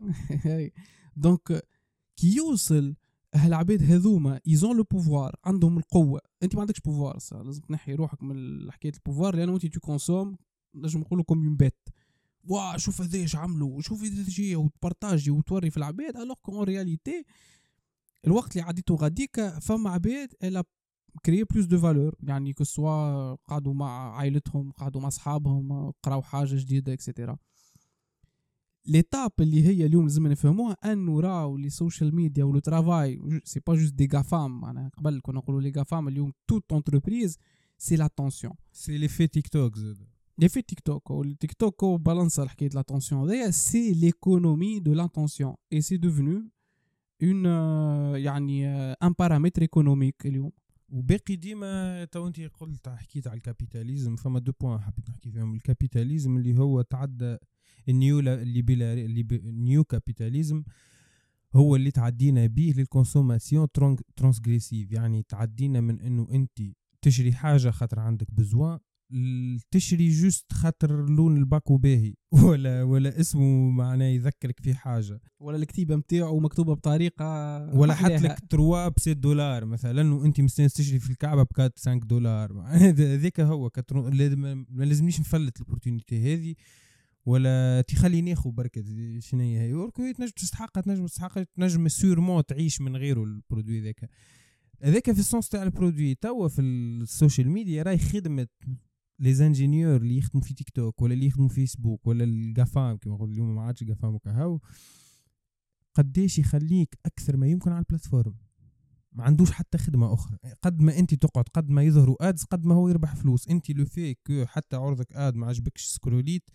donc 1.16 1.64
كي 2.18 2.36
يوصل 2.36 2.96
هالعباد 3.36 3.84
هذوما 3.84 4.40
ils 4.48 4.63
ont 4.63 4.78
le 4.78 4.84
pouvoir 4.84 5.36
عندهم 5.46 5.78
القوة. 5.78 6.22
أنت 6.44 6.56
ما 6.56 6.62
عندكش 6.62 6.80
pouvoir 6.80 7.18
لازم 7.32 7.62
تنحي 7.62 7.94
روحك 7.94 8.24
من 8.24 8.72
حكاية 8.72 8.94
ال 8.94 8.99
pouvoir 8.99 9.36
لأنه 9.36 9.54
انت 9.54 9.66
tu 9.66 9.80
consommes 9.80 10.38
نجم 10.76 11.00
نقولوا 11.00 11.24
comme 11.24 11.56
bête 11.56 11.90
و 12.44 12.78
شوف 12.78 13.02
هذا 13.02 13.18
إيش 13.18 13.36
عملوا 13.36 13.82
شوف 13.82 14.02
تجي 14.04 14.56
وتpartagi 14.56 15.32
وتوري 15.32 15.72
في 15.72 15.78
العباد 15.78 16.18
alors 16.18 16.36
qu'en 16.42 16.64
réalité 16.64 17.26
الوقت 18.28 18.52
اللي 18.52 18.68
عديتو 18.68 18.96
غاديك 18.96 19.42
فما 19.42 19.90
عباد 19.90 20.34
الا 20.44 20.64
créer 21.26 21.44
plus 21.44 21.66
de 21.66 21.78
valeur 21.78 22.16
يعني 22.24 22.54
que 22.54 22.64
ce 22.64 22.88
soit 22.88 23.36
قعدوا 23.36 23.74
مع 23.74 24.18
عائلتهم 24.18 24.72
قعدوا 24.72 25.02
مع 25.02 25.08
أصحابهم 25.08 25.92
قراو 26.04 26.22
حاجة 26.22 26.56
جديدة 26.56 26.94
et 26.94 27.05
cetera 27.05 27.38
l'étape 28.88 29.32
اللي 29.40 29.68
هي 29.68 29.86
اليوم 29.86 30.04
لازم 30.04 30.28
نفهموها 30.28 30.74
انه 30.74 31.20
راهو 31.20 31.58
les 31.58 31.70
social 31.70 32.16
media 32.16 32.44
و 32.44 32.49
le 32.49 32.60
travail 32.60 33.42
c'est 33.44 33.60
pas 33.68 33.76
juste 33.76 33.94
des 33.94 34.10
GAFAM 34.14 34.62
معناها 34.62 34.92
قبل 34.98 35.20
كنا 35.24 35.38
نقولوا 35.38 35.62
les 35.62 35.72
GAFAM 35.78 36.08
اليوم 36.08 36.34
toute 36.48 36.72
entreprise 36.72 37.38
c'est 37.78 37.96
l'attention 37.96 38.54
c'est 38.72 38.98
لي 38.98 39.08
في 39.08 39.28
تيك 39.28 39.48
توك 39.48 39.78
زاد 39.78 39.98
لي 40.38 40.50
في 40.50 40.62
تيك 40.62 40.80
توك 40.80 41.12
والتيك 41.12 41.54
توك 41.54 41.84
هو 41.84 41.98
balance 41.98 42.40
حكايه 42.40 42.70
l'attention 42.70 43.22
هذايا 43.22 43.52
c'est 43.52 43.94
l'économie 43.94 44.80
de 44.80 44.94
l'attention 44.94 45.56
et 45.74 45.82
c'est 45.82 45.98
devenu 45.98 46.44
un 47.24 47.46
يعني 48.16 48.68
un 48.68 49.14
paramètre 49.20 49.62
économique 49.62 50.26
اليوم 50.26 50.52
وباقي 50.90 51.36
ديما 51.36 52.06
تو 52.06 52.28
انت 52.28 52.40
قلت 52.40 52.90
حكيت 52.90 53.28
على 53.28 53.38
ال 53.38 53.44
capitalisme 53.44 54.16
فما 54.16 54.40
deux 54.40 54.52
points 54.62 54.82
حبيت 54.82 55.10
نحكي 55.10 55.32
فيهم 55.32 55.54
ال 55.54 55.61
capitalisme 55.61 56.38
اللي 56.38 56.58
هو 56.60 56.82
تعدى 56.82 57.38
ال 57.90 57.97
néo 57.97 58.20
اللي 58.20 59.26
ال 59.32 59.45
néo 59.45 59.84
capitalisme 59.84 60.64
هو 61.56 61.76
اللي 61.76 61.92
تعدينا 61.92 62.46
به 62.48 62.74
لل 62.78 62.91
consommation 62.91 63.68
transgressive. 64.16 64.92
يعني 64.92 65.24
تعدينا 65.24 65.82
من 65.82 66.02
إنه 66.02 66.28
أنت 66.32 66.62
تشري 67.02 67.34
حاجة 67.34 67.70
خاطر 67.70 68.00
عندك 68.00 68.32
besoin 68.32 68.80
تشري 69.72 70.10
juste 70.10 70.54
خاطر 70.54 71.10
l'on 71.10 71.38
الباكو 71.38 71.78
باهي. 71.78 72.14
ولا 72.44 72.84
ولا 72.84 73.20
اسمه 73.20 73.70
معناه 73.70 74.06
يذكرك 74.06 74.60
في 74.60 74.74
حاجة. 74.74 75.20
ولا 75.40 75.58
الكتيبة 75.58 75.96
نتاعو 75.96 76.40
مكتوبه 76.40 76.74
بطريقة 76.74 77.26
ولا 77.76 77.94
حط 77.94 78.12
لك 78.12 78.40
trois 78.50 78.88
ب 78.88 79.00
6 79.00 79.12
دولار 79.12 79.66
مثلا 79.66 80.14
وانت 80.14 80.42
مستانس 80.42 80.74
تشري 80.74 81.00
في 81.00 81.10
الكعبة 81.10 81.44
ب 81.44 81.48
4 81.60 81.72
5 81.78 81.94
دولار 81.94 82.62
هذاك 83.14 83.40
هو 83.40 83.70
ما 84.70 84.84
لازمنيش 84.84 85.20
نفلت 85.20 85.62
ال 85.62 85.68
opportunité 85.68 86.34
هذه. 86.34 86.56
ولا 87.28 87.82
تخلي 87.82 88.22
ناخذ 88.22 88.52
بركة 88.52 88.84
شنو 89.20 89.42
هي؟ 89.42 89.74
هي 90.00 90.14
تنجم 90.14 90.32
تستحق 90.36 90.80
تنجم 90.80 91.06
تستحق 91.06 91.44
تنجم 91.44 91.88
sûrement 91.88 92.46
تعيش 92.46 92.82
من 92.82 92.96
غيره 92.96 93.24
ال 93.24 93.31
produit 93.31 93.82
ذاك. 93.82 94.10
هذاك 94.84 95.12
في 95.12 95.20
ال 95.20 95.26
sens 95.26 95.50
تاع 95.50 95.64
ال 95.64 95.70
produit 95.70 96.16
توا 96.16 96.48
في 96.48 96.62
ال 96.62 96.74
social 96.74 97.50
media 97.50 97.84
راهي 97.84 97.98
خدمه 97.98 98.48
les 99.20 99.34
ingénieurs 99.34 100.02
اللي 100.02 100.18
يخدموا 100.18 100.44
في 100.44 100.54
تيك 100.54 100.70
توك 100.70 101.02
ولا 101.02 101.14
اللي 101.14 101.26
يخدموا 101.26 101.50
في 101.50 101.56
فيسبوك 101.56 102.08
ولا 102.08 102.24
ال 102.24 102.36
GAFAM 102.36 102.98
كما 102.98 103.14
نقول 103.14 103.30
اليوم 103.30 103.56
ما 103.56 103.62
عادش 103.62 103.84
GAFAM 103.84 104.16
وكهو 104.16 104.60
قديش 105.96 106.40
يخليك 106.40 106.98
أكثر 107.06 107.38
ما 107.38 107.48
يمكن 107.48 107.72
على 107.72 107.80
ال 107.80 107.85
plateforme؟ 107.85 108.36
ما 109.12 109.24
عندوش 109.24 109.52
حتى 109.52 109.78
خدمة 109.78 110.14
أخرى. 110.14 110.38
قد 110.62 110.82
ما 110.82 111.00
أنت 111.00 111.14
تقعد 111.14 111.46
قد 111.54 111.70
ما 111.70 111.84
يظهروا 111.84 112.30
ads 112.30 112.44
قد 112.44 112.66
ما 112.66 112.76
هو 112.76 112.90
يربح 112.90 113.16
فلوس. 113.16 113.48
أنت 113.48 113.72
لو 113.72 113.86
فيك 113.86 114.20
حتى 114.46 114.76
عرضك 114.76 115.14
اد 115.14 115.36
ما 115.36 115.48
عجبكش 115.48 115.86
سكروليت. 115.86 116.50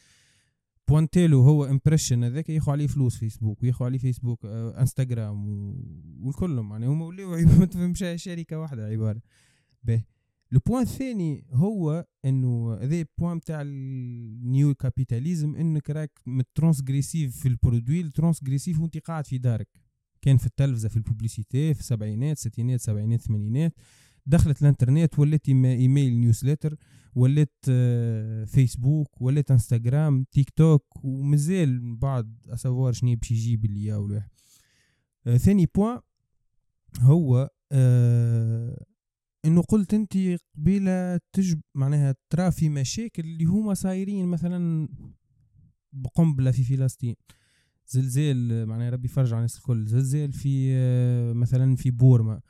بوانتيلو 0.92 1.40
هو 1.40 1.64
امبريشن 1.64 2.24
هذاك 2.24 2.48
ياخذ 2.48 2.72
عليه 2.72 2.86
فلوس 2.86 3.16
فيسبوك 3.16 3.62
وياخذ 3.62 3.84
عليه 3.84 3.98
فيسبوك 3.98 4.44
آه 4.44 4.80
انستغرام 4.80 5.46
والكلهم. 6.20 6.70
يعني 6.70 6.86
هما 6.86 7.06
ولاو 7.06 7.30
ما 7.58 7.64
تفهمش 7.64 8.04
شركة 8.14 8.58
واحدة 8.58 8.86
عبارة. 8.86 9.22
به 9.84 10.04
لو 10.50 10.60
بوان 10.66 10.82
الثاني 10.82 11.44
هو 11.52 12.06
إنه 12.24 12.74
هذا 12.74 13.04
بوان 13.18 13.40
تاع 13.40 13.62
النيو 13.62 14.74
كابيتاليزم 14.74 15.56
إنك 15.56 15.90
راك 15.90 16.20
مترانسغريسيف 16.26 17.36
في 17.36 17.48
البرودوي 17.48 18.00
الترانسغريسيف 18.00 18.80
وأنت 18.80 18.98
قاعد 18.98 19.26
في 19.26 19.38
دارك. 19.38 19.68
كان 20.22 20.36
في 20.36 20.46
التلفزة 20.46 20.88
في 20.88 20.96
الببليسيتي 20.96 21.74
في 21.74 21.80
السبعينات 21.80 22.38
ستينات 22.38 22.80
سبعينات 22.80 23.20
ثمانينات 23.20 23.74
دخلت 24.26 24.62
الانترنت 24.62 25.18
ولات 25.18 25.48
email 25.48 26.12
newsletter 26.12 26.76
ولات 27.14 27.54
آه، 27.68 28.44
فيسبوك 28.44 29.22
ولات 29.22 29.50
انستغرام 29.50 30.24
تيك 30.32 30.50
توك 30.50 31.04
ومازال 31.04 31.96
بعد 31.96 32.38
à 32.48 32.54
savoir 32.54 32.92
شنو 32.92 33.16
باش 33.16 33.30
يجيب 33.30 33.64
اللي 33.64 33.96
الواحد 33.96 34.30
آه 35.26 35.36
ثاني 35.36 35.66
point 35.74 36.00
هو 37.00 37.50
آه 37.72 38.84
إنه 39.44 39.62
قلت 39.62 39.94
انت 39.94 40.12
قبيلة 40.56 41.20
تجب 41.32 41.60
معناها 41.74 42.14
ترى 42.30 42.50
في 42.50 42.68
مشاكل 42.68 43.22
اللي 43.22 43.44
هما 43.44 43.74
صايرين 43.74 44.26
مثلا 44.26 44.88
بقنبلة 45.92 46.50
في 46.50 46.64
فلسطين. 46.64 47.14
زلزال 47.86 48.66
معناها 48.66 48.90
ربي 48.90 49.06
يفرج 49.06 49.26
على 49.26 49.36
الناس 49.36 49.56
الكل. 49.56 49.86
زلزال 49.86 50.32
في 50.32 50.68
آه، 50.74 51.32
مثلا 51.32 51.76
في 51.76 51.90
بورما. 51.90 52.40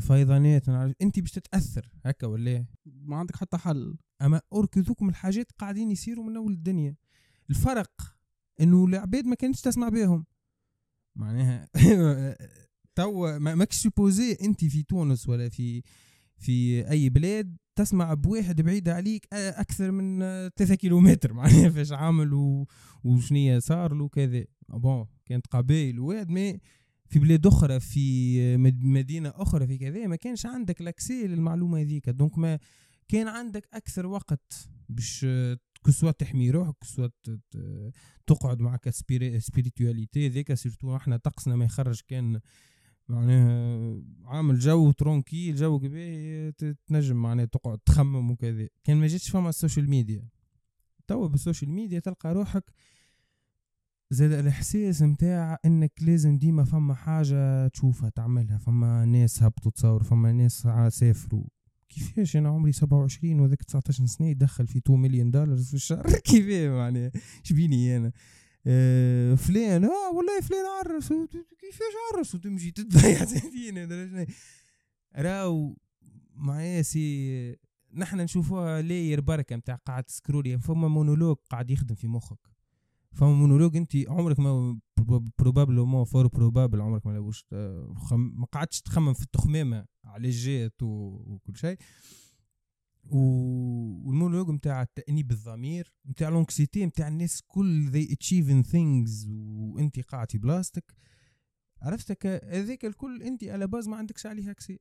فيضانات 0.00 0.68
انت 1.02 1.20
باش 1.20 1.32
تتأثر 1.32 1.88
هكا 2.04 2.26
ولا 2.26 2.50
إيه؟ 2.50 2.68
ما 2.86 3.16
عندك 3.16 3.36
حتى 3.36 3.56
حل. 3.56 3.96
أما 4.22 4.40
اوركذوكم 4.52 5.08
الحاجات 5.08 5.52
قاعدين 5.58 5.90
يصيروا 5.90 6.24
من 6.24 6.36
أول 6.36 6.52
الدنيا. 6.52 6.96
الفرق 7.50 8.16
إنه 8.60 8.84
العباد 8.84 9.26
ما 9.26 9.34
كانتش 9.34 9.60
تسمع 9.60 9.88
بهم. 9.88 10.26
معناها 11.16 11.68
تو 12.94 13.38
ماكش 13.38 13.76
سوبوزي 13.76 14.36
انت 14.42 14.64
في 14.64 14.82
تونس 14.82 15.28
ولا 15.28 15.48
في 15.48 15.82
في 16.36 16.90
أي 16.90 17.08
بلاد 17.08 17.56
تسمع 17.76 18.14
بواحد 18.14 18.60
بعيد 18.60 18.88
عليك 18.88 19.26
أكثر 19.32 19.90
من 19.90 20.18
3 20.56 20.74
كيلومتر. 20.74 21.32
معناها 21.42 21.70
فاش 21.70 21.92
عامل 21.92 22.64
وشنية 23.04 23.58
صار 23.58 23.94
له 23.94 24.08
كذا. 24.08 24.44
بون 24.68 25.06
كانت 25.26 25.46
قبائل 25.46 26.00
واد 26.00 26.30
مي 26.30 26.60
في 27.08 27.18
بلاد 27.18 27.46
أخرى 27.46 27.80
في 27.80 28.56
مدينة 28.82 29.32
أخرى 29.36 29.66
في 29.66 29.78
كذا 29.78 30.06
ما 30.06 30.16
كانش 30.16 30.46
عندك 30.46 30.82
l'accès 30.82 31.26
للمعلومة 31.26 31.80
هذيك. 31.80 32.08
donc 32.08 32.38
ما 32.38 32.58
كان 33.08 33.28
عندك 33.28 33.68
أكثر 33.72 34.06
وقت 34.06 34.68
باش 34.88 35.26
que 35.86 35.94
ce 35.94 35.99
soit 35.99 36.10
تحمي 36.10 36.50
روحك 36.50 36.74
que 36.80 36.89
ce 36.89 36.96
soit 36.96 37.08
تقعد 38.26 38.60
معك 38.60 38.90
spiritualité 38.90 40.28
ذيك 40.28 40.54
surtout 40.54 40.96
إحنا 40.96 41.16
طقسنا 41.16 41.56
ما 41.56 41.64
يخرج 41.64 42.00
كان 42.08 42.40
معناها 43.08 44.02
عامل 44.24 44.58
جو 44.58 44.92
tranquille 44.92 45.56
جو 45.56 45.78
كبير 45.78 46.50
تنجم 46.86 47.16
معناها 47.16 47.46
تقعد 47.46 47.78
تخمم 47.78 48.30
وكذا. 48.30 48.68
كان 48.84 48.96
ما 48.96 49.06
جاتش 49.06 49.30
فما 49.30 49.48
ال 49.48 49.54
social 49.54 49.90
media. 49.90 50.28
توا 51.06 51.28
بال 51.28 51.39
social 51.39 51.70
media 51.70 51.98
تلقى 51.98 52.34
روحك 52.34 52.64
زاد 54.14 54.32
الإحساس 54.32 55.02
متاع 55.02 55.58
إنك 55.64 55.92
لازم 56.00 56.38
ديما 56.38 56.64
فما 56.64 56.94
حاجة 56.94 57.68
تشوفها 57.68 58.08
تعملها 58.08 58.58
فما 58.58 59.04
ناس 59.04 59.42
هبطوا 59.42 59.70
تصور 59.70 60.02
فما 60.02 60.32
ناس 60.32 60.68
سافروا. 60.88 61.44
كيفاش؟ 61.88 62.36
أنا 62.36 62.48
عمري 62.48 62.72
27 62.72 63.40
وذاك 63.40 63.62
19 63.62 64.06
سنة 64.06 64.28
يدخل 64.28 64.66
في 64.66 64.78
2 64.78 64.98
مليون 64.98 65.30
دولار 65.30 65.56
في 65.56 65.74
الشهر. 65.74 66.10
كيفاش 66.26 66.68
معناها؟ 66.70 67.10
شبيني 67.42 67.96
أنا؟ 67.96 68.12
آه 68.66 69.34
فلان 69.34 69.84
آه 69.84 70.10
والله 70.14 70.40
فلان 70.42 70.64
عرس. 70.66 71.08
كيفاش 71.60 71.94
عرس؟ 72.14 72.34
وتمشي 72.34 72.70
تضيع 72.70 73.24
سنتين 73.34 74.26
راو 75.16 75.76
معايا 76.34 76.82
سي 76.82 77.56
نحن 77.94 78.20
نشوفوها 78.20 78.82
l'heure 78.82 79.20
بركة 79.20 79.56
نتاع 79.56 79.74
قاعد 79.74 80.10
تسكرولي 80.10 80.58
فما 80.58 80.88
مونولوج 80.88 81.36
قاعد 81.50 81.70
يخدم 81.70 81.94
في 81.94 82.08
مخك. 82.08 82.53
فما 83.14 83.32
مونولوج 83.32 83.76
انت 83.76 83.96
عمرك 84.08 84.40
ما 84.40 84.78
بروبابل 85.38 85.80
مو 85.80 86.04
فور 86.04 86.26
بروبابل 86.26 86.80
عمرك 86.80 87.06
ما 87.06 87.12
لوش 87.12 87.44
ما 88.12 88.46
قعدتش 88.52 88.80
تخمم 88.80 89.14
في 89.14 89.22
التخمامه 89.22 89.86
على 90.04 90.28
الجات 90.28 90.82
وكل 90.82 91.56
شيء. 91.56 91.78
والمونولوج 93.04 94.50
نتاع 94.50 94.82
التأنيب 94.82 95.30
الضمير 95.30 95.92
نتاع 96.06 96.28
لونكسيتي 96.28 96.86
نتاع 96.86 97.08
الناس 97.08 97.42
كل 97.46 97.88
ذي 97.88 98.12
اتشيفين 98.12 98.62
ثينجز 98.62 99.26
وانت 99.28 100.00
قاعد 100.00 100.30
في 100.30 100.38
بلاستيك 100.38 100.94
عرفتك؟ 101.82 102.26
هذاك 102.44 102.84
الكل 102.84 103.22
انت 103.22 103.44
على 103.44 103.66
باز 103.66 103.88
ما 103.88 103.96
عندكش 103.96 104.26
عليه 104.26 104.50
اكسي 104.50 104.80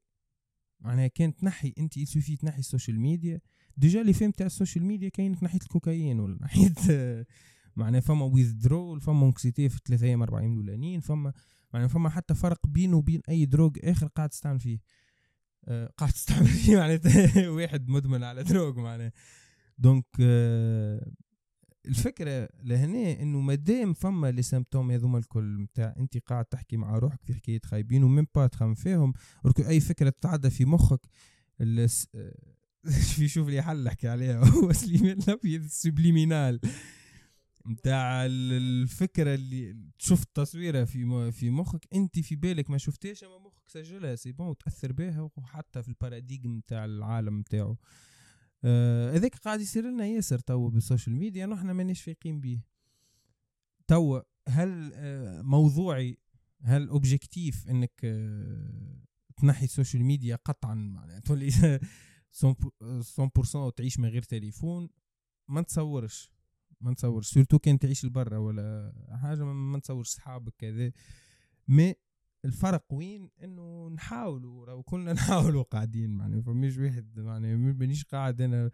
معناها 0.80 1.08
كان 1.08 1.36
تنحي 1.36 1.74
انت 1.78 1.98
يسوفي 1.98 2.36
تنحي 2.38 2.60
السوشيال 2.60 3.00
ميديا 3.00 3.42
déjà 3.78 4.04
les 4.04 4.14
films 4.14 4.32
تاع 4.32 4.46
ال 4.46 4.51
social 4.51 4.86
media 4.86 5.10
كاين 5.10 5.38
ناحيه 5.42 5.60
الكوكايين 5.62 6.20
ولا 6.20 6.38
ناحيه 6.42 6.74
معناها 7.76 8.02
فما 8.02 8.26
withdrawal 8.26 9.02
فما 9.02 9.26
anxiété 9.26 9.70
في 9.70 9.80
ثلاثة 9.86 10.06
أيام 10.06 10.22
أربع 10.22 10.40
أيام 10.40 10.52
الأولانيين 10.52 11.00
فما 11.00 11.34
معناها 11.74 11.88
فما 11.88 12.10
حتى 12.10 12.36
فرق 12.36 12.68
بينه 12.68 12.98
وبين 12.98 13.22
أي 13.30 13.46
drogue 13.46 13.72
آخر 13.84 14.08
قاعد 14.08 14.30
تستعمل 14.30 14.60
فيه. 14.60 14.80
أه 15.66 15.94
قاعد 15.98 16.12
تستعمل 16.12 16.48
فيه 16.48 16.76
معناتها 16.82 17.50
واحد 17.58 17.90
مدمن 17.90 18.24
على 18.24 18.44
drogue 18.44 18.80
معناها. 18.80 19.12
donc 19.78 20.06
الفكرة 21.86 22.50
لهنا 22.64 23.22
إنه 23.22 23.40
مادام 23.40 23.94
فما 23.94 24.32
les 24.32 24.42
symptômes 24.42 24.92
هذوما 24.92 25.18
الكل 25.18 25.62
نتاع 25.62 25.96
انت 26.00 26.18
قاعد 26.18 26.46
تحكي 26.46 26.78
مع 26.78 26.98
روحك 26.98 27.24
في 27.24 27.34
حكاية 27.34 27.62
خايبين 27.66 28.04
وما 28.04 28.26
نبا 28.36 28.48
تخمم 28.48 28.74
فيهم 28.74 29.14
أي 29.68 29.80
فكرة 29.80 30.10
تتعدى 30.10 30.50
في 30.50 30.66
مخك 30.66 31.06
في 33.16 33.28
شوف 33.34 33.50
لي 33.50 33.62
حل 33.62 33.84
نحكي 33.84 34.08
عليها. 34.08 34.46
هو 34.46 34.74
سليمان 34.74 35.18
الأبيض 35.20 35.64
السبليمينال 35.64 36.60
نتاع 37.68 38.26
الفكرة 38.26 39.36
اللي 39.36 39.78
تشوف 40.00 40.24
التصويره 40.24 40.84
في 40.84 41.32
في 41.32 41.50
مخك 41.50 41.88
انت 41.94 42.20
في 42.20 42.36
بالك 42.36 42.70
ما 42.70 42.78
شفتهاش 42.78 43.24
أما 43.24 43.38
مخك 43.38 43.70
سجلها 43.70 44.16
سي 44.16 44.32
بون 44.32 44.48
وتأثر 44.48 44.92
بها 44.92 45.30
وحتى 45.38 45.84
في 45.84 45.90
الباراديغم 45.90 46.58
نتاع 46.58 46.86
العالم 46.86 47.40
نتاعو 47.40 47.78
آه، 48.66 49.16
هذاك 49.16 49.36
آه 49.36 49.40
قاعد 49.40 49.62
يصير 49.62 49.84
لنا 49.84 50.06
ياسر 50.06 50.40
توا 50.40 50.70
بالسوشيال 50.70 51.16
ميديا 51.16 51.46
نحن 51.46 51.72
مانيش 51.72 52.02
فايقين 52.02 52.42
به 52.42 52.62
توا 53.88 54.22
هل 54.50 54.92
آه 54.94 55.42
موضوعي 55.42 56.18
هل 56.62 56.90
objectif 56.90 57.70
انك 57.70 58.02
آه 58.04 59.04
تنحي 59.38 59.66
ال 59.66 59.71
social 59.71 60.04
media 60.04 60.36
قطعا؟ 60.36 60.74
معناتها 60.76 61.20
تولي 61.20 61.50
100% 62.34 63.74
تعيش 63.76 64.00
من 64.00 64.10
غير 64.10 64.22
تليفون 64.22 64.90
ما 65.48 65.62
تصورش 65.62 66.33
ما 66.84 66.92
نتصورش. 66.92 67.28
surtout 67.28 67.60
كان 67.60 67.80
تعيش 67.80 68.06
لبرا 68.06 68.38
ولا 68.38 68.94
حاجة 69.22 69.44
ما 69.44 69.78
نتصورش 69.78 70.10
صحابك 70.10 70.54
كذا 70.58 70.92
mais 71.68 71.96
الفرق 72.46 72.86
وين؟ 72.94 73.30
إنه 73.44 73.90
نحاولوا 73.90 74.66
راهو 74.66 74.84
كلنا 74.84 75.14
نحاولوا 75.20 75.64
قاعدين 75.64 76.10
معناها 76.10 76.42
فمش 76.42 76.78
واحد 76.78 77.20
معناها 77.20 77.56
مانيش 77.56 78.04
قاعد 78.04 78.42
أنا 78.42 78.72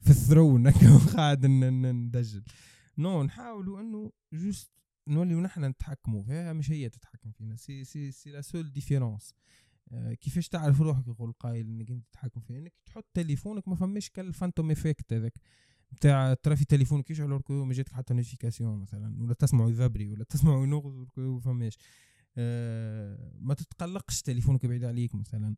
في 0.00 0.10
ال 0.10 0.19
throne 0.19 0.70
قاعد 1.16 1.46
ندجل. 1.46 2.44
non 2.98 3.22
نحاولوا 3.22 3.80
إنه 3.80 4.12
juste 4.32 4.70
نوليو 5.08 5.40
نحن 5.40 5.64
نتحكموا 5.64 6.22
فيها 6.22 6.52
مش 6.52 6.70
هي 6.70 6.88
تتحكم 6.88 7.30
فينا. 7.30 7.56
c'est 7.56 7.84
c'est 7.84 8.10
c'est 8.10 8.30
la 8.30 8.40
seule 8.40 8.72
différence. 8.72 9.34
كيفاش 10.20 10.48
تعرف 10.48 10.80
روحك 10.80 11.08
يقول 11.08 11.32
قايل 11.32 11.66
إنك 11.66 11.90
أنت 11.90 12.04
تتحكم 12.10 12.40
فيها؟ 12.40 12.58
إنك 12.58 12.72
تحط 12.86 13.06
تليفونك 13.14 13.68
ما 13.68 13.74
فماش 13.74 14.10
كال 14.10 14.23
phantom 14.23 14.70
effect 14.70 15.12
هذاك. 15.12 15.38
بتاع 15.92 16.34
ترى 16.34 16.56
في 16.56 16.64
تليفونك 16.64 17.10
يشعل 17.10 17.32
إلكو 17.32 17.64
ما 17.64 17.72
جاتك 17.72 17.92
حتى 17.92 18.14
notification 18.14 18.80
مثلا 18.80 19.22
ولا 19.22 19.34
تسمعوا 19.34 19.70
يفيبري 19.70 20.08
ولا 20.08 20.24
تسمعوا 20.24 20.66
ينغز 20.66 21.06
ما 21.16 21.40
فماش 21.40 21.78
أه 22.36 23.32
ما 23.40 23.54
تتقلقش 23.54 24.22
تليفونك 24.22 24.66
بعيد 24.66 24.84
عليك 24.84 25.14
مثلا. 25.14 25.54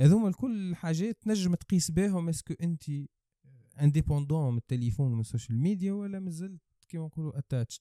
هذوما 0.00 0.28
الكل 0.28 0.76
حاجات 0.76 1.22
تنجم 1.22 1.54
تقيس 1.54 1.90
بهم 1.90 2.28
est-ce 2.28 2.45
que 2.45 2.54
أنت 2.62 2.82
indépendant 3.80 4.52
من 4.52 4.58
التليفون 4.58 5.12
ومن 5.12 5.20
ال 5.20 5.25
social 5.25 5.58
media 5.58 5.92
ولا 5.92 6.20
مازلت 6.20 6.60
كيما 6.88 7.04
نقولوا 7.06 7.38
attached 7.38 7.80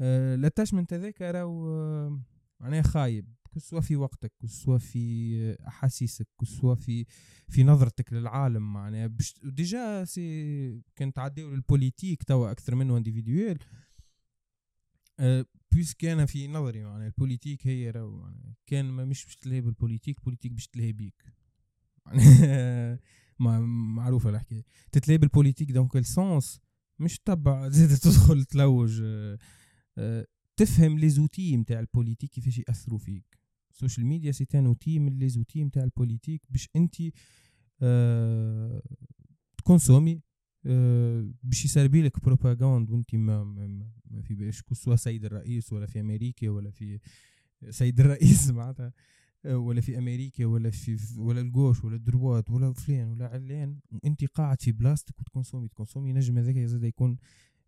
أه 0.00 0.34
ال 0.34 0.39
attachment 0.39 0.92
هذاك 0.92 1.22
راهو 1.22 1.68
آه، 1.68 2.20
معناها 2.60 2.82
خايب. 2.82 3.37
كسوا 3.54 3.80
في 3.80 3.96
وقتك 3.96 4.32
كسوا 4.42 4.78
في 4.78 5.56
أحاسيسك 5.68 6.28
كسوا 6.40 6.74
في 6.74 7.04
في 7.48 7.64
نظرتك 7.64 8.12
للعالم 8.12 8.72
معناها. 8.72 9.06
بش 9.06 9.34
déjà 9.44 10.04
si 10.04 10.82
كان 10.96 11.12
تعديو 11.12 11.50
لل 11.54 11.66
politique 11.66 12.22
توا 12.22 12.50
أكثر 12.50 12.74
منه 12.74 12.96
individuel 12.96 13.58
أه 15.20 15.46
كان 15.98 16.26
في 16.26 16.48
نظري 16.48 16.84
معناها 16.84 17.06
ال 17.06 17.12
politique 17.12 17.66
هي 17.66 17.90
راهو 17.90 18.10
معناها. 18.16 18.54
كان 18.66 18.84
ما 18.84 19.04
مش 19.04 19.24
باش 19.24 19.36
تلهي 19.36 19.60
بال 19.60 19.71
politique 19.71 20.18
ال 20.18 20.21
politique 20.21 20.52
باش 20.52 20.66
تلهي 20.68 20.92
بيك. 20.92 21.24
معروفة 23.38 24.30
الحكاية. 24.30 24.64
تتلهي 24.92 25.18
بالبوليتيك 25.18 25.70
دونك 25.72 25.96
السونس 25.96 26.60
مش 26.98 27.18
تبع 27.18 27.68
زيد 27.76 27.96
تدخل 27.98 28.44
تلوج 28.44 29.00
أه 29.04 29.38
أه 29.98 30.26
تفهم 30.56 30.98
لي 30.98 31.08
زوتي 31.08 31.56
نتاع 31.56 31.80
البوليتيك 31.80 32.30
كيفاش 32.30 32.58
يأثروا 32.58 32.98
فيك. 32.98 33.37
السوشيال 33.78 34.06
ميديا 34.06 34.32
سي 34.32 34.46
ان 34.54 34.66
اوتي 34.66 34.98
من 34.98 35.18
لي 35.18 35.28
زوتي 35.28 35.64
نتاع 35.64 35.84
البوليتيك 35.84 36.42
باش 36.50 36.68
انت 36.76 36.94
آه 37.82 38.82
تكونسومي 39.58 40.22
آه 40.66 41.30
باش 41.42 41.64
يسربي 41.64 42.02
لك 42.02 42.24
بروباغاند 42.24 42.90
وانت 42.90 43.14
ما, 43.14 43.44
ما, 43.44 43.90
ما 44.10 44.22
في 44.22 44.34
باش 44.34 44.62
سواء 44.72 44.96
سيد 44.96 45.24
الرئيس 45.24 45.72
ولا 45.72 45.86
في 45.86 46.00
أمريكا 46.00 46.50
ولا 46.50 46.70
في 46.70 46.98
سيد 47.70 48.00
الرئيس 48.00 48.50
معناتها 48.50 48.92
ولا 49.44 49.80
في 49.80 49.98
أمريكا 49.98 50.46
ولا 50.46 50.70
في 50.70 50.98
ولا 51.18 51.40
الجوش 51.40 51.84
ولا 51.84 51.96
الدروات 51.96 52.50
ولا 52.50 52.72
فلان 52.72 53.08
ولا 53.08 53.26
علان 53.28 53.78
وانت 53.90 54.24
قاعد 54.24 54.62
في 54.62 54.72
بلاصتك 54.72 55.20
وتكونسومي 55.20 55.68
تكونسومي 55.68 56.12
نجم 56.12 56.38
هذاك 56.38 56.58
زاد 56.58 56.84
يكون 56.84 57.18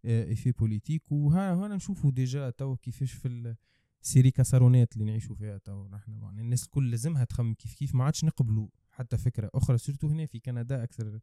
افي 0.05 0.53
بوليتيك 0.53 1.13
وها 1.13 1.55
هنا 1.55 1.77
نشوفوا 1.77 2.11
ديجا 2.11 2.51
تو 2.51 2.77
كيفاش 2.77 3.13
في 3.13 3.55
السيري 4.03 4.31
كسرونات 4.31 4.93
اللي 4.93 5.05
نعيشوا 5.05 5.37
فيها 5.37 5.59
تو 5.59 5.89
نحن 5.89 6.23
يعني 6.23 6.41
الناس 6.41 6.65
الكل 6.65 6.91
لازمها 6.91 7.25
تخمم 7.25 7.55
كيف 7.55 7.75
كيف 7.75 7.95
ما 7.95 8.05
عادش 8.05 8.25
نقبلوا 8.25 8.69
حتى 8.91 9.17
فكرة 9.17 9.51
أخرى 9.55 9.79
سورتو 9.79 10.09
هنا 10.09 10.27
في 10.27 10.41
كندا 10.41 10.83
أكثر 10.83 11.21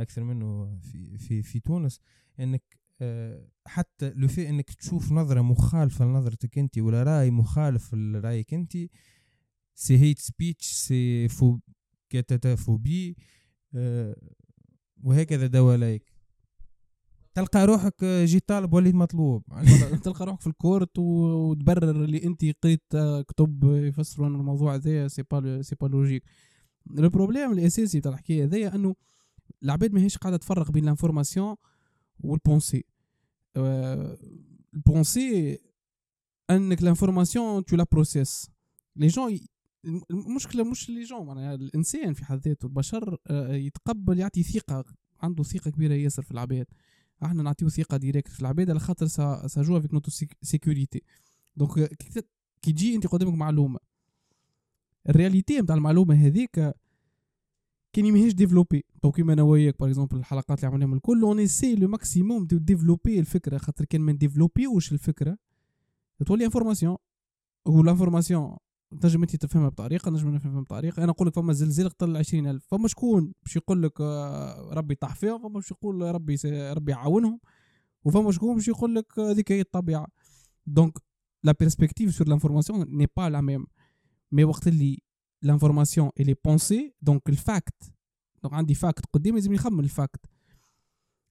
أكثر 0.00 0.24
منه 0.24 0.78
في 0.78 1.18
في 1.18 1.42
في 1.42 1.60
تونس. 1.60 2.00
إنك 2.40 2.80
آه، 3.02 3.48
حتى 3.66 4.12
لو 4.16 4.28
في 4.28 4.48
إنك 4.48 4.70
تشوف 4.70 5.12
نظرة 5.12 5.40
مخالفة 5.40 6.04
لنظرتك 6.04 6.58
أنت 6.58 6.78
ولا 6.78 7.02
رأي 7.02 7.30
مخالف 7.30 7.94
لرأيك 7.94 8.54
أنت 8.54 8.76
c'est 9.74 9.98
hate 9.98 10.18
speech 10.18 10.66
c'est 10.66 11.28
فو 11.28 11.58
كتاتافوبي 12.10 13.16
آه، 13.74 14.16
وهكذا 15.02 15.46
دواليك 15.46 16.12
تلقى 17.34 17.66
روحك 17.66 18.04
جيت 18.04 18.48
طالب 18.48 18.72
وليد 18.72 18.94
مطلوب. 18.94 19.42
تلقى 20.04 20.26
روحك 20.26 20.40
في 20.40 20.46
الكورت 20.46 20.98
وتبرر 20.98 22.04
اللي 22.04 22.24
انت 22.24 22.44
قريت 22.62 22.82
كتب 23.28 23.64
يفسروا 23.64 24.26
ان 24.26 24.34
الموضوع 24.34 24.74
هذا 24.74 25.08
c'est 25.08 25.22
pas 25.22 25.62
c'est 25.62 25.76
pas 25.80 25.86
logique 25.86 26.22
ال 26.90 26.97
problème 26.97 27.52
الأساسي 27.52 28.00
تاع 28.00 28.12
الحكاية 28.12 28.44
هذيا 28.44 28.74
أنه 28.74 28.94
العباد 29.62 29.92
ماهيش 29.92 30.18
قاعدة 30.18 30.36
تفرق 30.36 30.70
بين 30.70 30.84
l'information 30.84 31.56
وال 32.20 32.34
pensée. 32.34 32.84
ال 34.74 34.86
pensée 34.86 35.58
أنك 36.50 36.82
لانفورماسيون 36.82 37.64
تو 37.64 37.76
لا 37.76 37.86
بروسيس 37.92 38.50
لي 38.96 39.06
جون 39.06 39.38
المشكلة 40.10 40.64
مش 40.64 40.90
لي 40.90 41.02
جون 41.02 41.26
معناها 41.26 41.54
الإنسان 41.54 42.12
في 42.12 42.24
حد 42.24 42.38
ذاته 42.38 42.66
البشر 42.66 43.18
آه، 43.26 43.54
يتقبل 43.54 44.18
يعطي 44.18 44.42
ثقة 44.42 44.84
عنده 45.22 45.42
ثقة 45.42 45.70
كبيرة 45.70 45.94
ياسر 45.94 46.22
في 46.22 46.30
العباد. 46.30 46.66
إحنا 47.22 47.42
نعطيو 47.42 47.68
ثقة 47.68 47.96
ديريكت 47.96 48.28
في 48.28 48.40
العباد 48.40 48.70
على 48.70 48.80
خاطر 48.80 49.06
سا 49.06 49.46
سا 49.46 49.62
جو 49.62 49.78
افيك 49.78 49.94
نوتو 49.94 50.10
سيكوريتي. 50.42 51.02
دونك 51.56 51.94
كي 52.62 52.72
تجي 52.72 52.94
انت 52.94 53.06
قدامك 53.06 53.34
معلومة 53.34 53.78
الرياليتي 55.08 55.60
نتاع 55.60 55.76
المعلومة 55.76 56.14
هذيك 56.14 56.74
كان 57.92 58.12
ماهيش 58.12 58.34
ديفلوبي. 58.34 58.84
تو 59.02 59.10
كيما 59.10 59.32
أنا 59.32 59.42
وياك 59.42 59.78
باغ 59.80 59.88
اكزومبل 59.88 60.16
الحلقات 60.16 60.58
اللي 60.58 60.68
عملناهم 60.68 60.94
الكل 60.94 61.22
اون 61.22 61.46
سي 61.46 61.74
لو 61.74 61.88
ماكسيموم 61.88 62.46
دو 62.46 62.58
ديفلوبي 62.58 63.18
الفكرة. 63.18 63.58
خاطر 63.58 63.84
كان 63.84 64.00
ما 64.00 64.12
نديفلوبيوش 64.12 64.92
الفكرة 64.92 65.38
تولي 66.26 66.44
information 66.44 66.96
وال 67.64 67.78
information 67.78 68.56
تنجم 69.00 69.22
أنت 69.22 69.36
تفهمها 69.36 69.68
بطريقة 69.68 70.10
نجم 70.10 70.34
نفهمها 70.34 70.60
بطريقة. 70.60 70.98
أنا 70.98 71.06
نقول 71.06 71.28
لك 71.28 71.34
فما 71.34 71.52
زلزال 71.52 71.88
قتل 71.88 72.16
20000 72.16 72.66
فما 72.66 72.88
شكون 72.88 73.32
باش 73.42 73.56
يقول 73.56 73.82
لك 73.82 74.00
آه، 74.00 74.74
ربي 74.74 74.94
طاح 74.94 75.14
فيهم 75.14 75.38
فما 75.38 75.48
باش 75.48 75.70
يقول 75.70 76.14
ربي 76.14 76.36
ربي 76.72 76.92
يعاونهم. 76.92 77.40
وفما 78.04 78.32
شكون 78.32 78.54
باش 78.54 78.68
يقول 78.68 78.94
لك 78.94 79.18
هذيك 79.18 79.52
هي 79.52 79.60
الطبيعة. 79.60 80.06
donc 80.66 80.98
la 81.44 81.52
perspective 81.52 82.14
sur 82.14 82.28
l'information 82.28 82.96
n'est 82.96 83.06
pas 83.16 83.28
la 83.28 83.40
même 83.40 83.66
mais 84.32 84.44
وقت 84.44 84.68
اللي 84.68 84.98
l'information 85.42 85.97
est 85.97 86.10
pensée 86.20 86.94
donc 87.02 87.28
ال 87.28 87.41
fact 87.41 87.92
donc 88.42 88.54
عندي 88.54 88.74
fact 88.74 89.06
قدامي 89.12 89.36
لازم 89.36 89.52
نخمن 89.52 89.84
ال 89.84 89.92
fact 89.92 90.26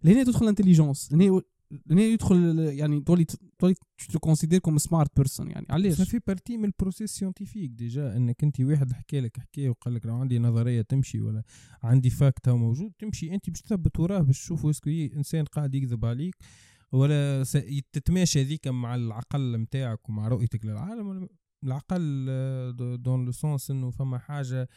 لهنا 0.03 0.23
تدخل 0.23 0.43
ال 0.43 0.49
intelligence 0.49 1.13
لهنا 1.13 1.41
هنا 1.91 2.01
يدخل 2.01 2.59
يعني 2.59 3.01
تولي 3.01 3.25
تولي 3.59 3.75
tu 4.11 4.19
considères 4.19 4.59
comme 4.59 4.77
smart 4.77 5.11
person 5.17 5.51
يعني 5.51 5.65
علاش؟ 5.69 6.01
في 6.01 6.19
partie 6.27 6.57
من 6.57 6.65
ال 6.65 6.70
processus 6.70 7.11
scientifique 7.11 7.71
déjà 7.71 8.17
إنك 8.17 8.43
أنت 8.43 8.61
واحد 8.61 8.93
حكى 8.93 9.19
لك 9.19 9.39
حكايه 9.39 9.69
وقال 9.69 9.93
لك 9.93 10.05
لو 10.05 10.15
عندي 10.15 10.39
نظرية 10.39 10.81
تمشي 10.81 11.21
ولا 11.21 11.43
عندي 11.83 12.09
fact 12.09 12.49
موجود 12.49 12.91
تمشي 12.99 13.33
أنت 13.33 13.49
باش 13.49 13.61
تثبت 13.61 13.99
وراه 13.99 14.19
باش 14.21 14.39
تشوفوا 14.39 14.69
est-ce 14.69 14.83
que 14.83 14.89
إنسان 14.89 15.45
قاعد 15.45 15.75
يكذب 15.75 16.05
عليك 16.05 16.35
ولا 16.91 17.43
تتماشى 17.91 18.43
ذيك 18.43 18.67
مع 18.67 18.95
العقل 18.95 19.57
نتاعك 19.57 20.09
ومع 20.09 20.27
رؤيتك 20.27 20.65
للعالم 20.65 21.07
ولا 21.07 21.27
العقل 21.63 22.25
dans 22.99 23.25
le 23.25 23.31
sens 23.31 23.71
إنه 23.71 23.91
فما 23.91 24.17
حاجة 24.17 24.69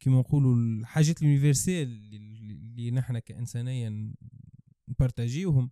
كيما 0.00 0.18
نقولوا 0.18 0.56
الحاجات 0.56 1.22
ال 1.22 1.29
universelles 1.29 2.14
اللي 2.14 2.90
نحن 2.90 3.18
كانسانيا 3.18 4.12
نبارتاجيوهم 4.88 5.70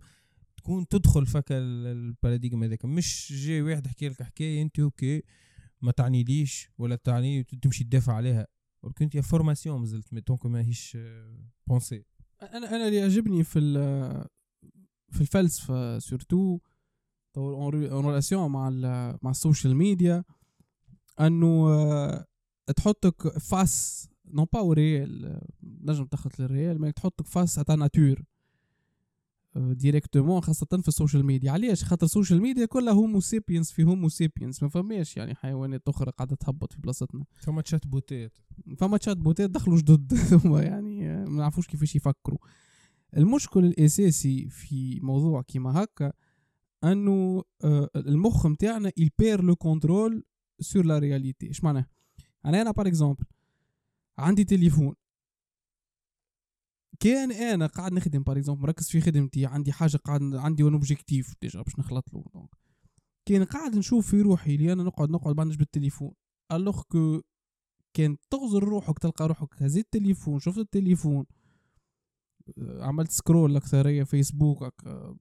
تكون 0.60 0.88
تدخل 0.88 1.26
فك 1.26 1.44
ال 1.50 1.62
paradigme 1.62 2.64
هذاك. 2.64 2.84
مش 2.84 3.32
جاي 3.46 3.62
واحد 3.62 3.86
حكي 3.86 4.08
لك 4.08 4.22
حكاية 4.22 4.62
أنت 4.62 4.80
okay 4.80 5.22
ما 5.82 5.92
تعنيليش 5.92 6.68
ولا 6.78 6.96
تعني 6.96 7.44
تمشي 7.44 7.84
تدافع 7.84 8.12
عليها. 8.12 8.46
ولكن 8.82 9.04
أنت 9.04 9.18
formation 9.18 9.80
مازلت 9.80 10.14
donc 10.14 10.46
ماهيش 10.46 10.98
pensée 11.66 12.04
أنا 12.42 12.76
أنا 12.76 12.86
اللي 12.86 12.96
يعجبني 12.96 13.44
في 13.44 13.60
في 15.12 15.20
الفلسفة 15.20 15.98
surtout 15.98 16.58
en 17.36 17.68
relation 18.06 18.50
مع 18.50 18.70
مع 19.22 19.30
ال 19.30 19.37
social 19.37 19.76
media 19.76 20.24
أنه 21.20 22.24
تحطك 22.76 23.38
face 23.38 24.08
non 24.26 24.46
pas 24.52 24.74
réel 24.74 25.40
نجم 25.62 26.04
تاخذ 26.04 26.30
لل 26.38 26.52
réel 26.52 26.80
ما 26.80 26.90
تحطك 26.90 27.26
face 27.26 27.54
تاع 27.54 27.74
nature 27.74 28.22
directement 29.56 30.40
خاصة 30.40 30.66
في 30.82 30.88
ال 30.88 30.94
social 30.94 31.26
media. 31.26 31.52
علاش؟ 31.52 31.84
خاطر 31.84 32.06
ال 32.06 32.11
social 32.11 32.42
media 32.42 32.66
كلها 32.66 32.92
homo 32.92 33.20
sapiens 33.20 33.72
في 33.72 33.84
homo 33.84 34.08
sapiens 34.08 34.62
ما 34.62 34.68
فماش 34.68 35.16
يعني 35.16 35.34
حيوانات 35.34 35.88
أخرى 35.88 36.12
قاعدة 36.16 36.36
تهبط 36.36 36.72
في 36.72 36.80
بلاصتنا. 36.80 37.24
فما 37.34 37.62
chatbot 37.62 37.86
ات. 37.86 38.38
فما 38.78 38.96
chatbot 38.96 39.16
ات 39.16 39.50
دخلوا 39.50 39.78
جدد. 39.78 40.12
يعني 40.70 41.24
ما 41.24 41.38
نعرفوش 41.38 41.66
كيفاش 41.66 41.96
يفكروا. 41.96 42.38
المشكل 43.16 43.64
الأساسي 43.64 44.48
في 44.48 45.00
موضوع 45.00 45.42
كيما 45.42 45.82
هكا 45.84 46.12
أنه 46.84 47.42
آه، 47.64 47.90
المخ 47.96 48.46
نتاعنا 48.46 48.92
il 48.96 49.12
perd 49.12 49.44
le 49.44 49.56
contrôle 49.56 50.24
sur 50.60 50.84
la 50.84 50.98
réalité 50.98 51.46
إيش 51.46 51.64
معناه؟ 51.64 51.86
أنا 52.46 52.62
أنا 52.62 52.70
par 52.70 52.86
exemple 52.86 53.24
عندي 54.18 54.44
تليفون. 54.44 54.94
كان 57.00 57.32
أنا 57.32 57.66
قاعد 57.66 57.92
نخدم 57.92 58.22
par 58.22 58.36
exemple 58.36 58.62
مركز 58.62 58.88
في 58.88 59.00
خدمتي 59.00 59.46
عندي 59.46 59.72
حاجة 59.72 59.96
قاعد 59.96 60.22
عندي 60.34 60.62
un 60.62 60.72
objectif 60.72 61.34
déjà 61.42 61.62
باش 61.62 61.78
نخلط 61.78 62.14
له. 62.14 62.24
donc 62.34 62.50
كان 63.26 63.44
قاعد 63.44 63.76
نشوف 63.76 64.10
في 64.10 64.20
روحي 64.20 64.54
اللي 64.54 64.72
أنا 64.72 64.82
نقعد 64.82 65.10
نقعد 65.10 65.34
بعدش 65.36 65.56
بالتليفون. 65.56 66.12
alors 66.52 66.82
que 66.82 67.20
كان 67.94 68.16
تغزر 68.30 68.64
روحك 68.64 68.98
تلقى 68.98 69.28
روحك 69.28 69.62
هزيت 69.62 69.84
التليفون 69.84 70.38
شفت 70.38 70.58
التليفون 70.58 71.26
آه، 72.58 72.84
عملت 72.84 73.10
scroll 73.10 73.56
اكثريه 73.56 74.04
فيسبوك 74.04 74.74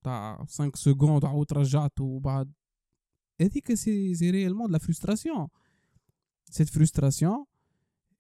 تاع 0.03 0.45
5 0.45 0.71
secondes 0.75 1.25
عاود 1.25 1.53
رجعت 1.53 1.99
وبعد. 2.01 2.53
هذيك 3.41 3.73
c'est 3.73 4.15
c'est 4.15 4.31
réellement 4.31 4.71
la 4.71 4.77
frustration 4.77 5.47
cette 6.51 6.69
frustration 6.69 7.45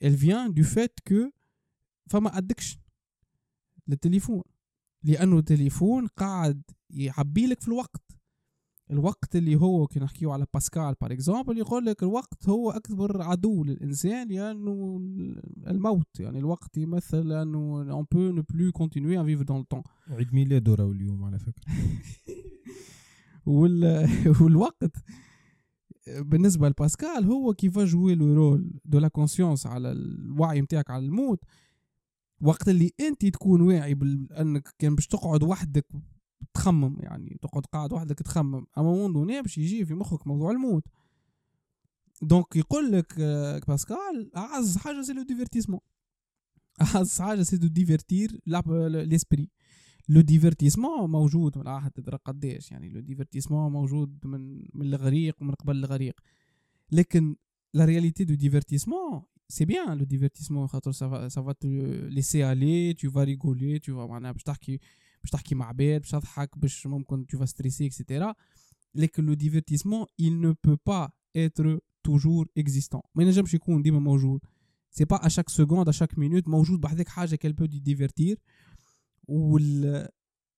elle 0.03 0.15
vient 0.15 0.49
du 0.49 0.63
fait 0.63 0.93
que 1.09 1.31
فما 2.09 2.37
addiction 2.37 2.79
للتليفون 3.89 4.43
لأنه 5.03 5.37
التليفون 5.37 6.07
قاعد 6.07 6.61
يعبي 6.89 7.47
لك 7.47 7.61
في 7.61 7.67
الوقت. 7.67 8.19
الوقت 8.91 9.35
اللي 9.35 9.55
هو 9.55 9.87
كي 9.87 9.99
نحكيو 9.99 10.31
على 10.31 10.45
باسكال 10.53 10.95
par 11.01 11.11
exemple 11.11 11.57
يقول 11.57 11.85
لك 11.85 12.03
الوقت 12.03 12.49
هو 12.49 12.71
أكبر 12.71 13.21
عدو 13.21 13.63
للإنسان 13.63 14.27
لأنه 14.27 15.01
الموت. 15.67 16.19
يعني 16.19 16.39
الوقت 16.39 16.77
يمثل 16.77 17.31
انه 17.31 17.91
on 17.91 18.05
peut 18.11 18.31
ne 18.31 18.43
plus 18.53 18.71
continuer 18.71 19.21
à 19.21 19.25
vivre 19.25 19.43
dans 19.43 19.63
ton 19.63 19.83
عيد 20.09 20.33
ميلاده 20.33 20.75
راهو 20.75 20.91
اليوم 20.91 21.23
على 21.23 21.39
فكرة. 21.39 21.63
وال... 23.45 24.07
والوقت 24.41 24.95
بالنسبة 26.17 26.69
لباسكال 26.69 27.25
هو 27.25 27.53
كيف 27.53 27.79
jouer 27.79 28.15
le 28.15 28.33
rôle 28.33 28.79
de 28.85 28.99
la 28.99 29.07
conscience 29.07 29.67
على 29.67 29.91
الوعي 29.91 30.61
نتاعك 30.61 30.89
على 30.89 31.05
الموت. 31.05 31.39
وقت 32.41 32.69
اللي 32.69 32.91
انت 32.99 33.25
تكون 33.25 33.61
واعي 33.61 33.93
بانك 33.93 34.75
كان 34.79 34.95
باش 34.95 35.07
تقعد 35.07 35.43
وحدك 35.43 35.85
تخمم 36.53 36.95
يعني 36.99 37.37
تقعد 37.41 37.65
قاعد 37.65 37.93
وحدك 37.93 38.19
تخمم. 38.19 38.65
à 38.77 38.82
un 38.82 38.91
moment 38.93 39.13
donné 39.13 39.41
باش 39.41 39.57
يجي 39.57 39.85
في 39.85 39.93
مخك 39.93 40.27
موضوع 40.27 40.51
الموت. 40.51 40.83
donc 42.21 42.55
يقول 42.55 42.91
لك 42.91 43.13
آه، 43.19 43.61
باسكال 43.67 44.35
أعز 44.35 44.77
حاجة 44.77 45.01
c'est 45.01 45.13
le 45.13 45.23
divertissement 45.23 45.79
أعز 46.81 47.21
حاجة 47.21 47.41
c'est 47.43 47.57
de 47.57 47.67
divertir 47.67 48.41
l'esprit 48.87 49.49
le 50.09 50.21
divertissement 50.21 51.09
موجود 51.09 51.57
من 51.57 51.63
راح 51.63 51.87
تدرى 51.87 52.17
قداش 52.25 52.71
يعني 52.71 52.89
le 52.89 52.99
divertissement 52.99 53.71
موجود 53.71 54.19
من 54.25 54.57
من 54.73 54.81
الإغريق 54.81 55.35
ومن 55.41 55.53
قبل 55.53 55.77
الإغريق. 55.77 56.19
لكن 56.91 57.35
la 57.73 57.85
réalité 57.85 58.23
de 58.23 58.33
divertissement 58.33 59.23
c'est 59.51 59.65
bien 59.65 59.97
le 59.97 60.05
divertissement 60.05 60.67
خاطر 60.67 60.91
ça 60.91 61.09
va 61.09 61.27
ça 61.27 61.39
va 61.39 61.51
te 61.51 61.67
laisser 62.07 62.51
aller 62.51 62.93
tu 62.93 63.11
vas 63.11 63.23
rigoler 63.23 63.79
tu 63.79 63.95
vas 63.95 64.05
معناها 64.05 64.31
باش 64.31 64.43
تحكي 64.43 64.79
باش 65.21 65.31
تحكي 65.31 65.55
مع 65.55 65.67
عباد 65.67 66.01
باش 66.01 66.11
تضحك 66.11 66.57
باش 66.57 66.87
ممكن 66.87 67.27
tu 67.27 67.37
vas 67.37 67.45
stresser 67.45 67.85
et 67.85 67.97
cetera 67.97 68.33
لكن 68.95 69.25
le 69.25 69.33
divertissement 69.33 70.05
il 70.21 70.39
ne 70.41 70.51
peut 70.51 70.77
pas 70.89 71.09
être 71.37 71.81
toujours 72.07 72.45
existant. 72.59 73.01
ما 73.15 73.23
ينجمش 73.23 73.53
يكون 73.53 73.81
ديما 73.81 73.99
موجود 73.99 74.41
c'est 74.91 75.05
pas 75.05 75.25
à 75.25 75.29
chaque 75.29 75.49
seconde 75.49 75.89
à 75.89 75.93
chaque 75.93 76.17
minute 76.17 76.47
موجود 76.47 76.81
بحذاك 76.81 77.07
حاجة 77.07 77.35
qu'elle 77.35 77.53
peut 77.53 77.65
te 77.65 77.79
divertir 77.79 78.39
وال 79.27 80.07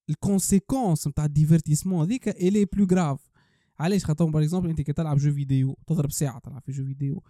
ال 0.09 0.17
conséquence 0.17 1.07
نتاع 1.07 1.25
ال 1.25 1.31
divertissement 1.31 2.05
هذيك 2.05 2.27
elle 2.27 2.65
est 2.65 2.75
plus 2.75 2.87
grave 2.91 3.31
علاش 3.79 4.05
خاطر 4.05 4.25
par 4.25 4.41
exemple 4.41 4.69
انت 4.69 4.81
كي 4.81 4.93
تلعب 4.93 5.17
jeu 5.17 5.33
vidéo 5.33 5.77
تضرب 5.87 6.11
ساعه 6.11 6.39
تلعب 6.39 6.61
في 6.61 6.71
jeu 6.71 6.85
vidéo 6.85 7.23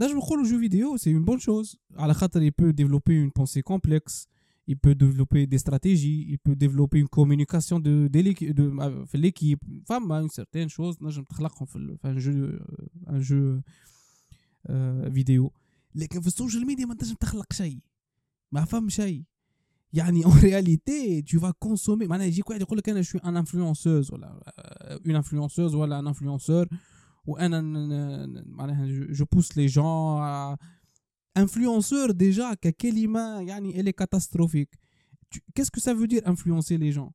نجم 0.00 0.16
نقولوا 0.16 0.44
jeu 0.44 0.58
vidéo 0.58 0.96
c'est 0.96 1.14
une 1.14 1.24
bonne 1.24 1.38
chose 1.38 1.76
على 1.96 2.14
خاطر 2.14 2.42
il 2.42 2.70
peut 2.70 2.84
développer 2.84 3.20
une 3.20 3.32
pensée 3.36 3.62
complexe 3.62 4.28
il 4.68 4.76
peut 4.76 4.94
développer 4.94 5.46
des 5.46 5.58
stratégies, 5.58 6.26
il 6.28 6.38
peut 6.38 6.54
développer 6.54 6.98
une 6.98 7.08
communication 7.08 7.80
de, 7.80 8.08
de, 8.08 8.52
de 8.52 9.04
في 9.06 9.18
l'équipe. 9.18 9.60
فما 9.84 10.22
une 10.22 10.30
certaine 10.30 10.68
chose. 10.68 11.02
نجم 11.02 11.22
تخلقهم 11.22 11.66
في, 11.66 11.96
في 12.02 12.08
un 12.08 12.18
jeu 12.18 12.60
un 13.10 13.20
jeu 13.20 13.62
vidéo 15.14 15.52
لكن 15.94 16.20
في 16.20 16.26
ال 16.26 16.32
social 16.32 16.66
media 16.66 16.86
ما 16.86 16.94
تنجم 16.94 17.14
تخلق 17.14 17.52
شيء 17.52 17.78
ما 18.52 18.64
فهم 18.64 18.88
شيء 18.88 19.22
يعني 19.92 20.24
en 20.24 20.38
réalité 20.38 21.22
tu 21.22 21.40
vas 21.40 21.52
consommer 21.64 22.06
معناها 22.06 22.26
يجيك 22.26 22.50
واحد 22.50 22.60
يقول 22.60 22.78
لك 22.78 22.88
أنا 22.88 23.02
je 23.02 23.07
suis 23.07 23.18
une 23.18 23.36
influenceuse 23.36 24.12
ولا 24.12 24.42
une 25.06 25.16
influenceuse 25.16 25.74
ولا 25.74 25.98
un 25.98 26.06
influenceur 26.06 26.68
وأنا 27.24 27.60
معناها 28.46 28.86
je 28.86 29.24
pousse 29.24 29.58
les 29.58 29.66
gens 29.66 30.56
influenceur 31.36 32.10
déjà 32.10 32.54
ككلمه 32.54 33.40
يعني 33.40 33.82
elle 33.82 33.88
est 33.88 34.04
catastrophique. 34.04 34.74
Qu'est-ce 35.54 35.70
que 35.70 35.80
ça 35.80 35.94
veut 35.94 36.08
dire 36.08 36.22
influencer 36.26 36.76
les 36.78 36.92
gens? 36.92 37.12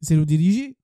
C'est 0.00 0.16
le 0.16 0.26
diriger 0.26 0.76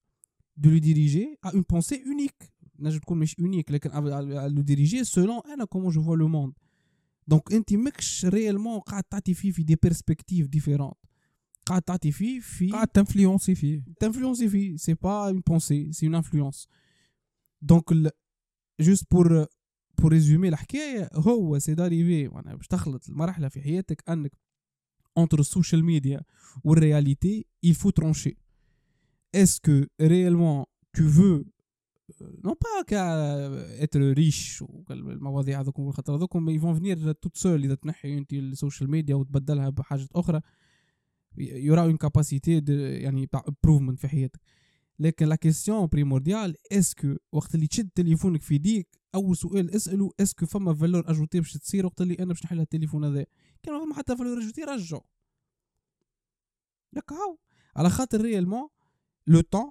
de 0.56 0.68
le 0.70 0.80
diriger 0.80 1.38
à 1.42 1.52
une 1.54 1.64
pensée 1.64 2.02
unique. 2.06 2.42
نجم 2.78 2.98
تكون 2.98 3.18
مش 3.18 3.34
unique 3.34 3.70
لكن 3.70 3.90
à 3.90 4.48
le 4.48 4.62
diriger 4.62 5.04
selon 5.04 5.46
أنا 5.46 5.66
comment 5.66 5.90
je 5.90 6.00
vois 6.00 6.16
le 6.16 6.26
monde. 6.26 6.52
Donc 7.30 7.52
انت 7.52 7.74
ماكش 7.74 8.26
réellement 8.26 8.78
قاعد 8.78 9.04
تعطي 9.04 9.34
فيه 9.34 9.50
في 9.52 9.62
des 9.62 9.76
perspectives 9.82 10.46
différentes 10.46 10.96
قاعد 11.66 11.82
تعطي 11.82 12.12
فيه 12.12 12.40
في 12.40 12.70
قاعد 12.70 12.88
تنفلونسي 12.88 13.54
فيه 13.54 13.82
تنفلونسي 14.00 14.48
فيه 14.48 14.76
c'est 14.76 14.94
pas 14.94 15.28
une 15.28 15.40
pensée 15.40 15.92
c'est 15.92 16.06
une 16.06 16.14
influence 16.14 16.68
donc 17.62 18.12
juste 18.80 19.10
pour 19.10 19.46
pour 19.98 20.12
résumer 20.12 20.48
الحكاية 20.48 21.10
هو 21.14 21.58
c'est 21.58 21.74
d'arriver 21.74 22.28
معناها 22.28 22.54
باش 22.54 22.66
تخلط 22.66 23.08
المرحله 23.08 23.48
في 23.48 23.60
حياتك 23.60 24.02
انك 24.08 24.32
entre 25.20 25.38
ال 25.38 25.45
social 25.45 25.84
media 25.84 26.20
وال 26.64 26.83
réalité 26.83 27.46
il 27.66 27.74
faut 27.74 27.92
trancher 27.92 28.36
est-ce 29.36 29.60
que 29.60 29.88
réellement 30.00 30.66
tu 30.96 31.02
veux 31.02 31.44
non 32.44 32.56
pas 32.64 32.84
qu'à 32.86 33.06
être 33.84 34.00
riche 34.16 34.64
المواضيع 34.90 35.60
هذوكم 35.60 35.92
خاطر 35.92 36.16
هذوكم 36.16 36.58
ils 36.58 36.62
vont 36.62 36.80
venir 36.80 37.14
tout 37.24 37.40
seul 37.42 37.46
اذا 37.46 37.74
تنحي 37.74 38.18
انت 38.18 38.32
ال 38.32 38.41
social 38.41 38.90
media 38.90 39.14
وتبدلها 39.14 39.70
بحاجه 39.70 40.08
أخرى 40.14 40.40
il 41.38 41.51
y 41.51 41.57
aura 41.57 41.82
une 41.82 41.96
capacité 41.96 42.62
يعني 43.02 43.26
تاع 43.26 43.44
improvement 43.48 43.98
في 43.98 44.08
حياتك 44.08 44.40
لكن 45.00 45.26
la 45.26 45.36
question 45.36 45.86
primordiale 45.86 46.56
est-ce 46.72 47.02
que 47.02 47.16
وقت 47.32 47.54
اللي 47.54 47.66
تشد 47.66 47.90
تليفونك 47.94 48.42
في 48.42 48.54
يديك 48.54 49.00
أول 49.14 49.36
سؤال 49.36 49.70
اسأله 49.70 50.10
est-ce 50.20 50.38
que 50.38 50.46
فما 50.46 50.74
valeur 50.74 51.10
ajoutée 51.10 51.40
باش 51.40 51.52
تصير 51.52 51.86
وقت 51.86 52.00
اللي 52.00 52.14
أنا 52.14 52.26
باش 52.26 52.44
نحل 52.44 52.60
التليفون 52.60 53.04
هذا؟ 53.04 53.26
كان 53.62 53.74
ما 53.74 53.84
فما 53.84 53.94
حتى 53.94 54.16
valeur 54.16 54.38
ajoutée 54.38 54.64
رجعو 54.64 55.04
ياك 56.96 57.12
هاو 57.12 57.38
على 57.76 57.90
خاطر 57.90 58.20
réellement 58.20 58.68
le 59.26 59.40
temps 59.40 59.70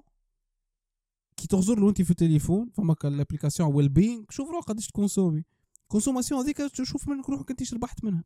كي 1.36 1.46
تغزر 1.46 1.80
له 1.80 1.88
انت 1.88 2.02
في 2.02 2.10
التليفون 2.10 2.70
فما 2.70 2.94
ال 3.04 3.74
application 3.74 3.88
wellbeing 3.88 4.24
شوف 4.30 4.48
روحك 4.50 4.68
قداش 4.68 4.86
تكونسومي. 4.86 5.44
consommation 5.88 6.40
هذيك 6.40 6.56
تشوف 6.56 7.08
منك 7.08 7.28
روحك 7.28 7.50
انت 7.50 7.74
ربحت 7.74 8.04
منها. 8.04 8.24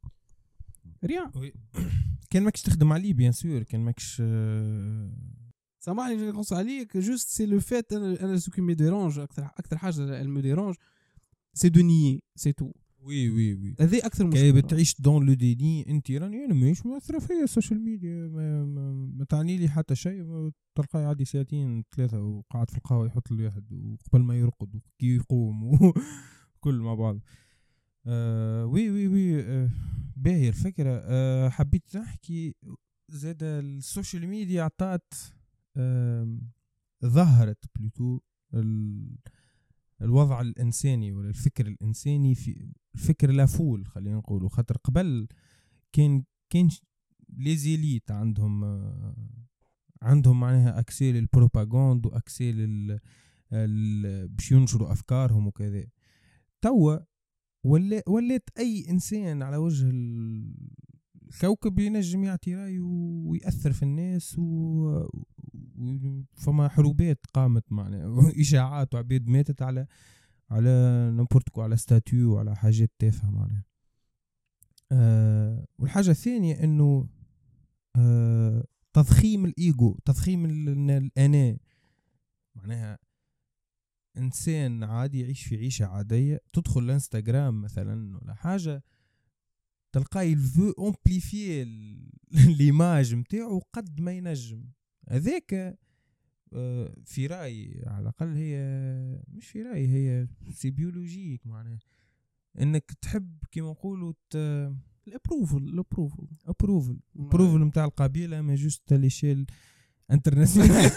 rien 1.05 1.53
كان 2.31 2.43
ماكش 2.43 2.63
تخدم 2.63 2.93
عليه 2.93 3.15
bien 3.15 3.33
sûr 3.33 3.63
كان 3.63 3.81
ماكش 3.81 4.23
سامحني 5.85 6.31
نقص 6.31 6.53
عليك 6.53 6.97
juste 6.97 7.29
c'est 7.29 7.47
le 7.47 7.61
fait 7.61 7.93
أنا 7.93 8.21
أنا 8.25 8.37
ce 8.39 8.51
qui 8.51 8.61
me 8.61 8.75
dérange 8.75 9.19
أكثر 9.19 9.45
أكثر 9.45 9.79
حاجة 9.79 10.21
اللي 10.21 10.33
me 10.33 10.41
dérange 10.43 10.75
c'est 11.55 11.69
du 11.69 11.81
déni 11.81 12.23
c'est 12.37 12.53
tout 12.53 12.71
oui 13.01 13.31
oui 13.31 13.55
oui 13.55 13.75
هذه 13.81 14.07
أكثر 14.07 14.27
مشكلة. 14.27 14.43
كي 14.43 14.53
بتعيش 14.53 15.01
dans 15.01 15.27
le 15.27 15.35
déni 15.35 15.91
أنت 15.91 16.11
راني 16.11 16.45
أنا 16.45 16.55
ماهيش 16.55 16.87
مؤثره 16.87 17.19
فيا 17.19 17.45
ال 17.45 17.50
social 17.50 17.81
media 17.81 18.29
ما, 18.29 18.65
ما, 18.65 18.93
ما 18.93 19.25
تعني 19.25 19.57
لي 19.59 19.69
حتى 19.69 19.95
شيء. 19.95 20.51
تلقاه 20.75 21.07
عادي 21.07 21.25
ساعتين 21.25 21.85
ثلاثة 21.97 22.21
وقاعد 22.23 22.71
في 22.71 22.77
القهوة 22.79 23.07
يحط 23.07 23.31
لي 23.31 23.45
واحد 23.45 23.73
وقبل 23.73 24.23
ما 24.23 24.39
يرقد 24.39 24.75
وكي 24.75 25.15
يقوم 25.17 25.65
وكل 26.57 26.75
مع 26.75 26.95
بعض. 26.95 27.21
آه 28.07 28.67
oui 28.67 28.91
oui 28.91 29.09
oui 29.09 29.41
آه 29.43 29.71
باهي 30.17 30.49
الفكرة. 30.49 31.03
آه 31.05 31.49
حبيت 31.49 31.97
نحكي 31.97 32.55
زاد 33.09 33.43
ال 33.43 33.55
social 33.55 34.27
media 34.27 34.63
عطات 34.63 35.13
ظهرت 37.05 37.65
plutôt 37.79 38.21
الوضع 40.03 40.41
الإنساني 40.41 41.13
ولا 41.13 41.29
الفكر 41.29 41.67
الإنساني 41.67 42.35
في 42.35 42.73
الفكر 42.95 43.31
la 43.31 43.47
foule 43.47 43.87
خلينا 43.87 44.17
نقولوا 44.17 44.49
خاطر 44.49 44.77
قبل 44.77 45.29
كان 45.93 46.25
كان 46.51 46.69
les 47.29 47.56
élites 47.56 48.11
عندهم 48.11 48.65
آه 48.65 49.45
عندهم 50.03 50.41
معناها 50.41 50.79
accès 50.79 51.13
لل 51.13 51.28
propagande 51.28 52.07
و 52.07 52.14
accès 52.14 52.53
لل 52.53 53.01
باش 54.29 54.53
ينشروا 54.53 54.93
أفكارهم 54.93 55.47
وكذا. 55.47 55.87
توا 56.63 56.99
ولا 57.65 58.03
ولات 58.09 58.51
أي 58.59 58.91
إنسان 58.91 59.43
على 59.43 59.57
وجه 59.57 59.93
الكوكب 61.35 61.79
ينجم 61.79 62.25
يعطي 62.25 62.55
رايه 62.55 62.81
ويأثر 63.27 63.73
في 63.73 63.83
الناس 63.83 64.39
و... 64.39 65.09
فما 66.35 66.69
حروبات 66.69 67.27
قامت 67.35 67.73
معنا 67.73 68.15
إشاعات 68.41 68.95
وعباد 68.95 69.27
ماتت 69.29 69.63
على 69.63 69.87
على 70.51 70.71
n'importe 71.17 71.49
quoi 71.49 71.63
على 71.63 71.77
statut 71.77 72.35
وعلى 72.35 72.57
حاجات 72.57 72.91
تافهة 72.99 73.31
معناها. 73.31 73.65
أه 74.93 75.67
والحاجة 75.79 76.11
الثانية 76.11 76.65
إنه 76.65 77.09
آه 77.97 78.65
تضخيم 78.93 79.45
الايجو 79.45 79.99
تضخيم 80.05 80.45
ال- 80.45 80.69
ال- 80.69 80.91
الانا 80.91 81.59
معناها 82.57 82.99
إنسان 84.19 84.85
عادي 84.85 85.21
يعيش 85.21 85.43
في 85.43 85.57
عيشة 85.57 85.87
عادية 85.87 86.41
تدخل 86.53 86.81
الإنستغرام 86.81 87.63
مثلا 87.63 88.19
ولا 88.19 88.35
حاجة 88.35 88.83
تلقاه 89.95 90.23
il 90.23 90.39
veut 90.39 90.73
amplifier 90.79 91.65
l'image 92.59 93.15
نتاعو 93.15 93.59
قد 93.73 94.01
ما 94.01 94.13
ينجم. 94.13 94.65
هذاك 95.09 95.79
آه، 96.53 96.97
في 97.05 97.27
رأيي 97.27 97.83
على 97.87 98.03
الأقل 98.03 98.37
هي 98.37 98.57
مش 99.29 99.47
في 99.47 99.63
رأيي 99.63 99.89
هي 99.89 100.29
c'est 100.51 100.71
biologique 100.71 101.47
معناها. 101.47 101.79
إنك 102.61 102.93
تحب 103.03 103.39
كيما 103.51 103.71
نقولوا 103.71 104.13
ال 105.07 105.12
approval 105.12 105.57
ال 105.57 105.65
approval 105.65 106.29
approval 106.47 106.99
approval 107.17 107.65
نتاع 107.65 107.85
القبيلة 107.85 108.41
mais 108.41 108.55
juste 108.55 108.93
l'échelle 108.93 109.47
internationale 110.11 110.91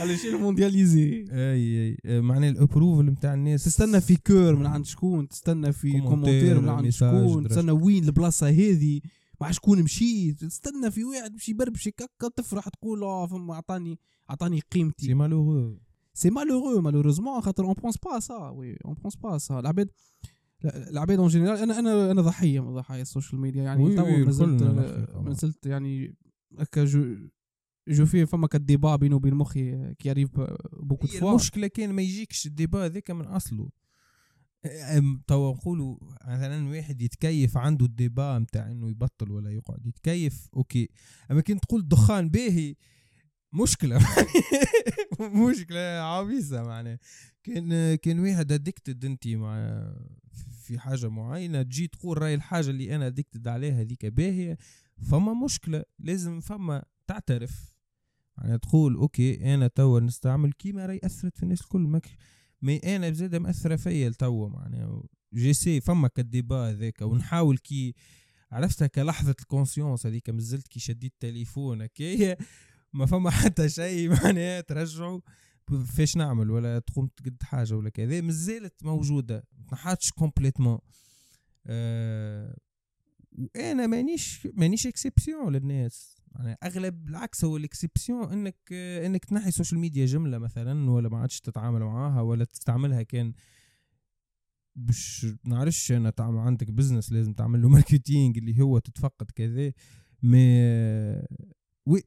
على 0.00 0.16
شيء 0.16 0.38
mondialisé 0.38 1.24
et 1.30 1.96
et 2.04 2.20
معناها 2.20 2.50
ال 2.50 2.56
approval 2.56 3.06
نتاع 3.06 3.34
الناس 3.34 3.64
تستنى 3.64 4.00
في 4.00 4.16
cœur 4.16 4.56
من 4.56 4.66
عند 4.66 4.86
شكون 4.86 5.28
تستنى 5.28 5.72
في 5.72 5.90
commentaire، 5.90 6.10
commentaire 6.10 6.60
من 6.60 6.68
عند 6.68 6.88
شكون. 6.88 7.48
تستنى 7.48 7.70
وين 7.70 8.04
البلاصه 8.04 8.48
هذه 8.48 9.00
مع 9.40 9.50
شكون 9.50 9.82
مشيت 9.82 10.44
تستنى 10.44 10.90
في 10.90 11.04
واحد 11.04 11.34
مشي 11.34 11.52
بربشك 11.52 12.02
هكا 12.02 12.28
تفرح 12.36 12.68
تقول 12.68 13.02
آه 13.02 13.26
فما 13.26 13.54
عطاني 13.54 13.98
عطاني 14.28 14.56
سي 14.60 14.66
قيمتي 14.72 15.14
مالوغو 15.14 15.78
سي 16.14 16.30
مالورو 16.30 16.80
مالوروزمون 16.80 17.40
خاطر 17.40 17.64
اون 17.64 17.74
بونس 17.74 17.96
با 17.98 18.20
سا 18.20 18.48
وي 18.48 18.76
اون 18.84 18.94
بونس 18.94 19.16
با 19.16 19.38
سا 19.38 19.58
العباد 19.58 19.90
العباد 20.64 21.18
اون 21.18 21.28
جينيرال 21.28 21.58
أنا 21.58 21.78
أنا 21.78 22.10
أنا 22.10 22.22
ضحيه 22.22 22.60
من 22.60 22.74
ضحايا 22.74 23.02
السوشيال 23.02 23.40
ميديا 23.40 23.62
يعني 23.62 23.96
تو 23.96 24.06
مازلت 24.06 24.62
طبعا. 24.62 25.22
مازلت 25.22 25.66
يعني 25.66 26.16
هكا 26.58 26.84
جو 27.88 27.94
جو 27.94 28.06
في 28.06 28.26
فما 28.26 28.46
كديبا 28.46 28.96
بيني 28.96 29.14
وبين 29.14 29.34
مخي 29.34 29.94
كي 29.94 30.10
اريف 30.10 30.30
بوكو 30.72 31.06
دو 31.06 31.30
المشكلة 31.30 31.66
كان 31.66 31.92
ما 31.92 32.02
يجيكش 32.02 32.46
الديبا 32.46 32.84
هذاك 32.84 33.10
من 33.10 33.24
أصله. 33.24 33.68
توا 35.26 35.54
نقولوا 35.54 35.96
مثلا 36.24 36.68
واحد 36.68 37.02
يتكيف 37.02 37.56
عنده 37.56 37.86
ال 37.86 37.95
débat 37.95 38.38
نتاع 38.38 38.70
إنه 38.70 38.90
يبطل 38.90 39.30
ولا 39.30 39.50
يقعد 39.50 39.86
يتكيف 39.86 40.48
okay. 40.56 40.88
أما 41.30 41.40
كنت 41.40 41.62
تقول 41.62 41.88
دخان 41.88 42.28
باهي 42.28 42.74
مشكلة. 43.52 43.98
مشكلة 45.50 45.80
عبيسه 45.80 46.62
معناها. 46.62 46.98
كان 47.42 47.94
كان 47.94 48.20
واحد 48.20 48.52
addicted 48.52 49.04
انت 49.04 49.28
مع 49.28 49.82
في 50.62 50.78
حاجة 50.78 51.08
معينة 51.08 51.62
تجي 51.62 51.86
تقول 51.86 52.18
راي 52.22 52.34
الحاجة 52.34 52.70
اللي 52.70 52.96
أنا 52.96 53.06
addicted 53.06 53.48
عليها 53.48 53.80
هذيك 53.80 54.06
باهية 54.06 54.58
فما 55.10 55.34
مشكلة. 55.44 55.84
لازم 55.98 56.40
فما 56.40 56.84
تعترف. 57.06 57.71
يعني 58.38 58.58
تقول 58.58 58.94
okay 58.94 59.54
أنا 59.54 59.68
توا 59.68 60.00
نستعمل 60.00 60.52
كيما 60.52 60.86
راي 60.86 61.00
أثرت 61.04 61.36
في 61.36 61.42
الناس 61.42 61.60
الكل 61.60 61.80
ماك 61.80 62.06
mais 62.62 62.76
أنا 62.76 63.10
بزاده 63.10 63.38
مأثرة 63.38 63.76
فيا 63.76 64.08
لتوا 64.08 64.48
معناها 64.48 65.02
j'essaie 65.34 65.80
فما 65.80 66.08
كال 66.08 66.26
débat 66.26 66.70
هذاك 66.70 67.02
ونحاول 67.02 67.58
كي 67.58 67.94
عرفتها 68.52 68.86
كلحظة 68.86 69.34
ال 69.40 69.46
conscience 69.46 70.06
هذيك 70.06 70.30
مازلت 70.30 70.68
كي 70.68 70.80
شديت 70.80 71.12
التليفون 71.12 71.82
هكايا 71.82 72.36
ما 72.92 73.06
فما 73.06 73.30
حتى 73.30 73.68
شيء 73.68 74.10
معناها 74.14 74.60
ترجعوا 74.60 75.20
فاش 75.96 76.16
نعمل؟ 76.16 76.50
ولا 76.50 76.78
تقوم 76.78 77.06
تقد 77.06 77.42
حاجة 77.42 77.74
ولا 77.74 77.90
كذا 77.90 78.20
مازالت 78.20 78.84
موجودة 78.84 79.44
متنحاتش 79.58 80.12
complètement 80.12 80.78
أه 81.66 82.56
وأنا 83.32 83.86
مانيش 83.86 84.48
مانيش 84.54 84.86
exception 84.86 85.52
للناس. 85.52 86.21
يعني 86.36 86.58
أغلب 86.62 87.08
العكس 87.08 87.44
هو 87.44 87.56
ال 87.56 87.64
exception 87.64 88.32
إنك 88.32 88.72
إنك 88.72 89.24
تنحي 89.24 89.48
ال 89.48 89.53
social 89.53 89.80
media 89.80 90.06
جملة 90.06 90.38
مثلا 90.38 90.90
ولا 90.90 91.08
ما 91.08 91.18
عادش 91.18 91.40
تتعامل 91.40 91.80
معاها 91.80 92.20
ولا 92.20 92.44
تستعملها 92.44 93.02
كان 93.02 93.32
باش 94.76 95.26
نعرفش 95.44 95.92
أنا 95.92 96.10
تعمل 96.10 96.38
عندك 96.38 96.70
business 96.70 97.12
لازم 97.12 97.32
تعمل 97.32 97.62
له 97.62 97.68
marketing 97.68 98.38
اللي 98.38 98.62
هو 98.62 98.78
تتفقد 98.78 99.30
كذا 99.30 99.72
mais 100.22 100.62
oui 101.86 102.02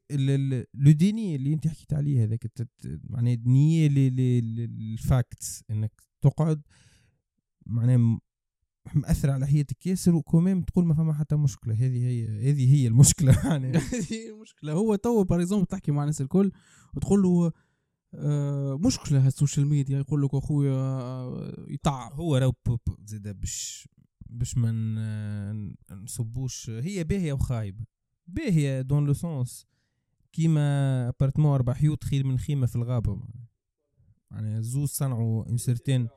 le 0.74 0.92
déni 0.92 1.36
اللي 1.36 1.52
أنت 1.52 1.68
حكيت 1.68 1.92
عليه 1.94 2.24
هذاك 2.24 2.46
معناها 2.84 3.36
nier 3.46 3.88
les 3.88 4.54
facts 4.54 5.64
إنك 5.70 6.02
تقعد 6.20 6.62
معناها 7.66 8.20
م- 8.94 8.98
مأثر 9.00 9.30
على 9.30 9.46
حياتك 9.46 9.86
ياسر 9.86 10.14
و 10.14 10.19
quand 10.19 10.43
même 10.43 10.62
تقول 10.62 10.86
ما 10.86 10.94
فما 10.94 11.12
حتى 11.12 11.36
مشكلة. 11.36 11.74
هذه 11.74 12.06
هي 12.06 12.50
هذه 12.50 12.74
هي 12.74 12.86
المشكلة. 12.86 13.32
يعني 13.52 13.68
هذه 13.78 14.30
المشكلة. 14.30 14.72
هو 14.72 14.94
تو 14.94 15.24
par 15.24 15.40
exemple 15.40 15.66
تحكي 15.66 15.92
مع 15.92 16.02
الناس 16.02 16.20
الكل 16.20 16.52
وتقول 16.94 17.22
له 17.22 17.52
آه، 18.14 18.78
مشكلة 18.84 19.26
هال 19.26 19.36
social 19.36 19.66
media 19.66 19.98
يقول 19.98 20.22
لك 20.22 20.34
أخويا 20.34 20.72
آه، 20.72 21.64
يتعب. 21.68 22.12
هو 22.12 22.36
راهو 22.36 22.52
زيدا 23.04 23.32
باش 23.32 23.88
باش 24.30 24.56
ما 24.56 24.72
نصبوش. 25.90 26.70
هي 26.70 27.04
باهية 27.04 27.32
وخايبة. 27.32 27.84
باهية 28.26 28.80
dans 28.80 29.06
le 29.06 29.12
sens 29.12 29.66
كيما 30.32 31.08
appartement 31.08 31.52
أربع 31.54 31.72
حيوت 31.72 32.04
خير 32.04 32.24
من 32.26 32.38
خيمة 32.38 32.66
في 32.66 32.76
الغابة. 32.76 33.14
معناها. 33.14 33.46
يعني 34.30 34.62
زوز 34.62 34.88
صنعوا 34.88 35.48
un 35.48 35.56
certain 35.56 36.08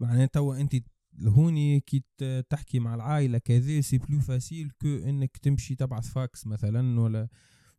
معناها 0.00 0.26
توا 0.26 0.56
انت 0.60 0.76
هوني 1.26 1.80
كي 1.80 2.04
تحكي 2.50 2.78
مع 2.78 2.94
العائلة 2.94 3.38
كذا 3.38 3.80
c'est 3.80 3.98
plus 3.98 4.20
facile 4.20 4.70
que 4.82 4.88
إنك 4.88 5.36
تمشي 5.36 5.74
تبعث 5.74 6.08
فاكس 6.08 6.46
مثلا 6.46 7.00
ولا 7.00 7.28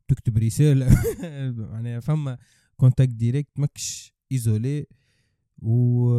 تكتب 0.07 0.37
رسالة. 0.37 0.87
معناها 1.71 1.99
فما 1.99 2.37
contact 2.77 3.11
direct 3.13 3.59
ماكش 3.59 4.13
isolé 4.31 4.85
و 5.57 6.09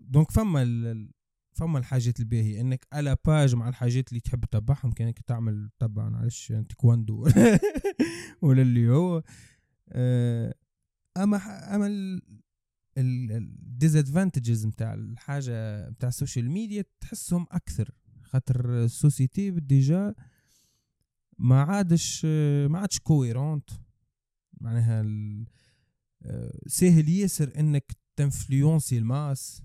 donc 0.00 0.30
فما 0.30 0.62
ال- 0.62 1.10
فما 1.52 1.78
الحاجات 1.78 2.20
الباهية. 2.20 2.60
إنك 2.60 2.86
على 2.92 3.16
page 3.26 3.54
مع 3.54 3.68
الحاجات 3.68 4.08
اللي 4.08 4.20
تحب 4.20 4.44
تتبعهم 4.44 4.92
كانك 4.92 5.18
تعمل 5.18 5.70
تبع 5.78 6.08
معلش 6.08 6.52
تيكواندو 6.68 7.28
ولا 8.42 8.62
اللي 8.62 8.88
هو 8.90 9.22
آه، 9.88 10.54
أما 11.16 11.36
أما 11.76 12.20
ال 13.00 13.12
disadvantages 13.12 14.66
نتاع 14.66 14.94
الحاجة 14.94 15.88
نتاع 15.90 16.08
ال 16.08 16.14
social 16.14 16.50
media 16.50 16.84
تحسهم 17.00 17.46
أكثر. 17.50 17.90
خاطر 18.22 18.84
ال 18.84 18.92
société 18.92 19.50
déjà 19.50 20.14
ما 21.38 21.62
عادش 21.62 22.24
ما 22.70 22.78
عادش 22.78 22.98
cohérente 22.98 23.70
معناها 24.60 25.04
آه، 26.22 26.58
سهل 26.66 27.08
ياسر 27.08 27.52
إنك 27.58 27.92
ت 28.16 28.23
influencer 28.23 28.98
ال 28.98 29.07
masse. 29.07 29.62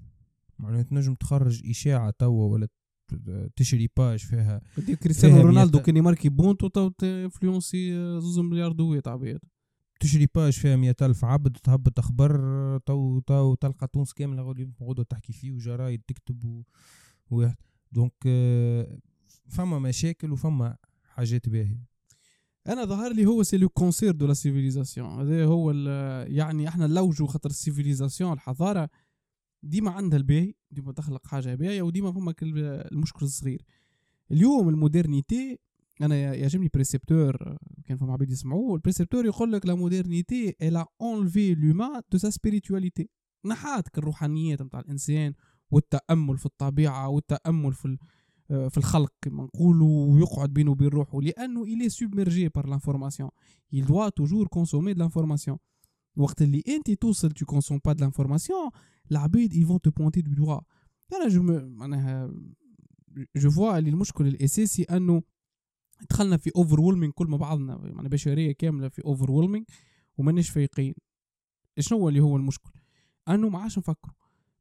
معناها 0.59 0.81
تنجم 0.81 1.15
تخرج 1.15 1.69
إشاعة 1.69 2.13
توا 2.19 2.47
ولا 2.47 2.67
تشري 3.55 3.89
page 3.97 4.19
فيها 4.19 4.61
كريستيانو 5.03 5.41
رونالدو 5.41 5.79
كان 5.79 5.97
ي 5.97 6.01
marquer 6.01 6.29
بونتو 6.29 6.67
tu 6.67 6.91
influences 7.03 7.97
آه، 7.97 8.19
زوز 8.19 8.39
مليار 8.39 8.71
دويت 8.71 9.07
عباد 9.07 9.39
تشري 9.99 10.27
page 10.35 10.53
فيها 10.53 10.75
مئة 10.75 10.95
ألف 11.01 11.25
عبد 11.25 11.57
تهبط 11.57 11.99
أخبار 11.99 12.31
تو 12.85 13.19
تو 13.19 13.53
تلقى 13.55 13.87
تونس 13.87 14.13
كاملة 14.13 14.53
تقعدوا 14.79 15.03
تحكي 15.03 15.33
فيه 15.33 15.51
وجرايد 15.51 16.01
تكتب 16.07 16.45
و... 16.45 16.63
واحد 17.29 17.55
donc 17.91 18.13
آه، 18.27 18.97
فما 19.47 19.79
مشاكل 19.79 20.31
وفما 20.31 20.75
حاجات 21.03 21.49
باهية. 21.49 21.85
أنا 22.67 22.85
ظهر 22.85 23.13
لي 23.13 23.25
هو 23.25 23.43
c'est 23.43 23.57
le 23.57 23.69
cancer 23.69 24.11
de 24.11 24.27
la 24.27 24.33
civilisation. 24.33 25.07
هذا 25.19 25.45
هو 25.45 25.71
يعني 26.27 26.67
إحنا 26.67 26.87
نلوجوا 26.87 27.27
خاطر 27.27 27.49
ال 27.49 27.56
civilisation 27.56 28.33
الحضارة 28.33 28.89
ديما 29.63 29.91
عندها 29.91 30.17
الباهي 30.17 30.53
ديما 30.71 30.91
تخلق 30.91 31.27
حاجة 31.27 31.55
باهية 31.55 31.81
وديما 31.81 32.11
فما 32.11 32.31
كل- 32.31 32.57
المشكل 32.91 33.25
الصغير. 33.25 33.61
اليوم 34.31 34.69
ال 34.69 34.78
modernité 34.78 35.59
أنا 36.01 36.33
يعجبني 36.33 36.69
Précepteur 36.73 37.57
كان 37.85 37.97
فما 37.97 38.13
عباد 38.13 38.31
يسمعوه. 38.31 38.75
ال 38.75 38.80
Précepteur 38.80 39.25
يقول 39.25 39.51
لك 39.51 39.65
la 39.65 39.75
modernité 39.75 40.55
elle 40.61 40.85
a 41.01 41.09
enlevé 41.09 41.55
l'humain 41.55 42.01
de 42.11 42.17
sa 42.17 42.29
spiritualité 42.29 43.09
نحات 43.45 43.97
الروحانيات 43.97 44.61
نتاع 44.61 44.79
الإنسان 44.79 45.33
والتأمل 45.71 46.37
في 46.37 46.45
الطبيعة 46.45 47.09
والتأمل 47.09 47.73
في 47.73 47.97
آه، 48.51 48.67
في 48.67 48.77
الخلق 48.77 49.13
كما 49.21 49.43
نقولوا 49.43 50.13
ويقعد 50.13 50.53
بينه 50.53 50.71
وبين 50.71 50.87
روحه. 50.87 51.21
لأنه 51.21 51.65
est 51.65 51.89
submergé 51.89 52.49
par 52.49 52.67
l'information. 52.67 53.31
Il 53.71 53.85
doit 53.85 54.11
toujours 54.11 54.49
consommer 54.49 54.93
de 54.93 54.99
l'information. 54.99 55.57
وقت 56.17 56.41
اللي 56.41 56.63
أنت 56.67 56.91
توصل 56.91 57.31
tu 57.31 57.45
consommes 57.45 57.81
pas 57.87 57.93
de 57.93 58.01
l'information 58.01 58.71
العباد 59.11 59.53
ils 59.53 59.65
vont 59.65 59.79
te 59.79 59.89
pointer 59.89 60.21
du 60.21 60.35
doigt. 60.35 60.63
أنا 61.13 61.27
je 61.27 61.43
معناها 61.69 62.33
je 63.35 63.51
vois 63.51 63.77
اللي 63.77 63.89
المشكل 63.89 64.27
الأساسي 64.27 64.83
أنه 64.83 65.21
دخلنا 66.09 66.37
في 66.37 66.51
overdose 66.55 67.09
كل 67.09 67.27
ما 67.27 67.37
بعضنا 67.37 67.81
يعني 67.83 68.09
بشرية 68.09 68.51
كاملة 68.51 68.89
في 68.89 69.05
overdose 69.05 69.61
وماناش 70.17 70.49
فايقين. 70.49 70.93
شنو 71.79 71.99
هو 71.99 72.09
اللي 72.09 72.19
هو 72.19 72.37
المشكل؟ 72.37 72.71
أنه 73.29 73.49
ما 73.49 73.59
عادش 73.59 73.77
نفكروا. 73.77 74.15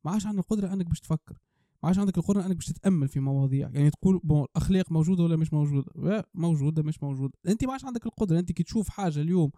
ما 0.05 0.11
عادش 0.11 0.27
عندنا 0.27 0.41
القدرة 0.43 0.73
أنك 0.73 0.87
باش 0.87 1.01
تفكر. 1.01 1.39
ما 1.83 1.89
عادش 1.89 1.99
عندك 1.99 2.19
القدرة 2.19 2.47
أنك 2.47 2.57
باش 2.57 2.67
تتأمل 2.67 3.09
في 3.09 3.21
مواضيع. 3.21 3.71
يعني 3.71 3.91
تقول 3.91 4.21
bon 4.25 4.43
الأخلاق 4.43 4.93
موجودة 4.93 5.23
ولا 5.23 5.37
مش 5.37 5.53
موجودة؟ 5.53 5.93
لا، 5.97 6.29
موجودة 6.35 6.83
مش 6.83 7.03
موجودة. 7.03 7.33
أنت 7.49 7.65
ما 7.65 7.73
عادش 7.73 7.85
عندك 7.85 8.07
القدرة. 8.07 8.39
أنت 8.39 8.53
كي 8.53 8.63
تشوف 8.63 8.89
حاجة 8.89 9.21
اليوم 9.21 9.51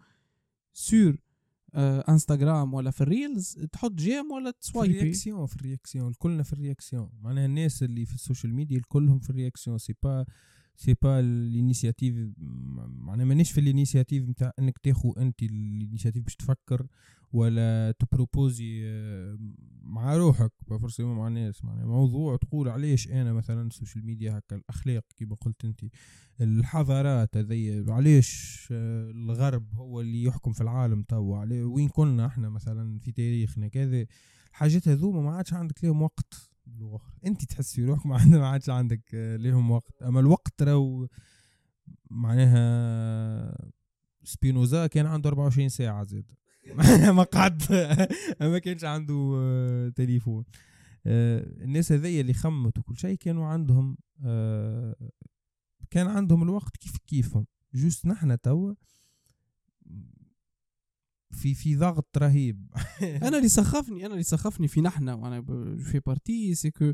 sur 0.73 1.17
آه 1.75 2.05
انستغرام 2.09 2.75
ولا 2.75 2.91
في 2.91 3.01
ال 3.01 3.11
reels 3.11 3.59
تحط 3.73 3.93
j'aime 3.93 4.33
ولا 4.33 4.51
في 4.51 4.59
ت 4.61 4.67
swipi 4.67 4.99
ال 4.99 5.04
réaction 5.04 5.47
في 5.47 5.57
ال 5.57 5.62
réaction. 5.62 6.13
كلنا 6.19 6.43
في 6.43 6.53
ال 6.53 6.59
réaction. 6.59 7.11
معناها 7.23 7.47
الناس 7.47 7.83
اللي 7.83 8.07
في 8.07 8.15
ال 8.15 8.21
social 8.21 8.55
media 8.55 8.81
كلهم 8.89 9.19
في 9.19 9.31
ال 9.31 9.34
réaction. 9.34 9.63
c'est 9.63 9.79
pas 9.79 9.85
c'est 9.85 9.95
pas 10.03 10.95
l'initiative 11.03 12.15
معناها 12.89 13.27
مانيش 13.27 13.53
في 13.53 13.61
l'initiative 13.61 14.29
نتاع 14.29 14.53
إنك 14.59 14.79
تاخو 14.79 15.13
أنت 15.13 15.43
l'initiative 15.43 16.25
باش 16.25 16.37
تفكر 16.37 16.87
ولا 17.33 17.95
ت 17.99 18.09
proposi 18.09 18.81
آه، 18.85 19.39
مع 19.83 20.17
روحك. 20.17 20.53
forcément 20.67 21.17
مع 21.17 21.29
الناس 21.29 21.65
معناها 21.65 21.87
موضوع 21.87 22.37
تقول 22.37 22.69
علاش 22.69 23.09
أنا 23.09 23.33
مثلا 23.33 23.67
ال 23.67 23.73
social 23.73 24.07
media 24.07 24.39
هكا 24.39 24.57
الأخلاق 24.57 25.05
كيما 25.17 25.35
قلت 25.35 25.65
أنت 25.65 25.81
الحضارات 26.41 27.37
هذي 27.37 27.85
علاش 27.89 28.69
آه، 28.73 29.11
الغرب 29.11 29.75
هو 29.75 30.01
اللي 30.01 30.23
يحكم 30.23 30.53
في 30.53 30.61
العالم 30.61 31.03
توا؟ 31.03 31.45
وين 31.65 31.89
كنا 31.89 32.27
إحنا 32.27 32.49
مثلا 32.49 32.99
في 32.99 33.13
تاريخنا 33.13 33.69
كذا؟ 33.69 34.07
الحاجات 34.51 34.89
هذوما 34.89 35.21
ما 35.21 35.37
عادش 35.37 35.53
عندك 35.53 35.85
ليهم 35.85 36.03
وقت. 36.03 36.56
باللغة 36.67 36.97
أخرى 36.97 37.13
انت 37.27 37.45
تحس 37.45 37.75
في 37.75 37.85
روحك 37.85 38.07
ما 38.07 38.47
عادش 38.49 38.71
عندك 38.71 39.15
آه، 39.15 39.37
ليهم 39.37 39.71
وقت. 39.71 40.03
أما 40.03 40.21
الوقت 40.21 40.63
راهو 40.63 41.09
معناها 42.11 43.71
سبينوزا 44.25 44.87
كان 44.87 45.07
عنده 45.07 45.29
24 45.29 45.69
ساعة 45.69 46.05
زاد. 46.05 46.25
ما 47.17 47.23
قعد 47.23 47.63
ما 48.41 48.59
كانش 48.59 48.85
عنده 48.85 49.35
آه، 49.37 49.89
تليفون. 49.89 50.45
آه، 51.07 51.65
الناس 51.65 51.93
هذيا 51.93 52.21
اللي 52.21 52.33
خمت 52.33 52.79
وكل 52.79 52.97
شيء 52.97 53.19
كانوا 53.19 53.47
عندهم 53.47 53.97
كان 55.91 56.07
عندهم 56.07 56.43
الوقت 56.43 56.77
كيف 56.77 56.97
كيفهم. 57.07 57.47
juste 57.75 58.07
نحنا 58.07 58.37
توا 58.37 58.75
في 61.37 61.55
في 61.55 61.77
ضغط 61.77 62.19
رهيب. 62.19 62.67
أنا 63.27 63.37
اللي 63.37 63.49
سخفني 63.49 64.07
أنا 64.07 64.13
اللي 64.13 64.25
سخفني 64.25 64.69
في 64.69 64.81
نحنا 64.81 65.15
وأنا 65.15 65.43
في 65.79 66.01
partie 66.07 66.55
c'est 66.55 66.71
que 66.71 66.93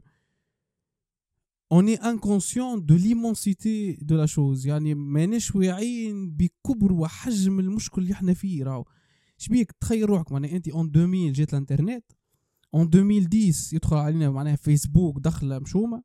on 1.72 1.86
est 1.86 2.00
inconscient 2.02 2.76
de 2.76 2.94
l'immensité 2.94 3.98
de 4.02 4.14
la 4.14 4.26
chose. 4.26 4.66
يعني 4.66 4.94
ماناش 4.94 5.54
واعيين 5.54 6.30
بكبر 6.30 6.92
وحجم 6.92 7.60
المشكل 7.60 8.02
اللي 8.02 8.12
إحنا 8.12 8.34
فيه. 8.34 8.64
راهو. 8.64 8.84
شبيك 9.38 9.72
تخيل 9.72 10.10
روحك. 10.10 10.32
معناها 10.32 10.56
أنت 10.56 10.68
en 10.68 10.92
2000 10.96 11.32
جات 11.32 11.54
الإنترنت 11.54 12.04
en 12.74 12.90
2010 12.94 13.74
يدخل 13.76 13.96
علينا 13.96 14.30
معناها 14.30 14.56
فيسبوك 14.56 15.18
دخله 15.18 15.58
مشومة. 15.58 16.02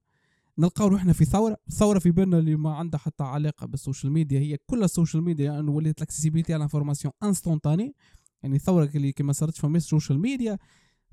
نلقاو 0.58 0.88
روحنا 0.88 1.14
في 1.14 1.26
ثورة 1.26 1.58
ثورة 1.70 2.00
في 2.00 2.12
بالنا 2.12 2.40
اللي 2.40 2.56
ما 2.56 2.76
عندها 2.76 3.00
حتى 3.00 3.24
علاقة 3.24 3.68
بال 3.68 3.79
social 3.79 4.12
media. 4.14 4.40
هي 4.40 4.58
كل 4.66 4.84
ال 4.84 4.90
social 4.90 5.24
media 5.24 5.52
لأنه 5.52 5.72
ولات 5.72 5.98
l'accessibilité 5.98 6.54
على 6.54 6.60
l'information 6.60 7.14
instantanée 7.24 7.96
يعني 8.44 8.60
ثوره 8.60 8.90
اللي 8.96 9.12
كما 9.12 9.34
صارتش 9.34 9.60
في 9.60 9.68
ال 9.68 9.75
social 9.75 10.20
media 10.20 10.58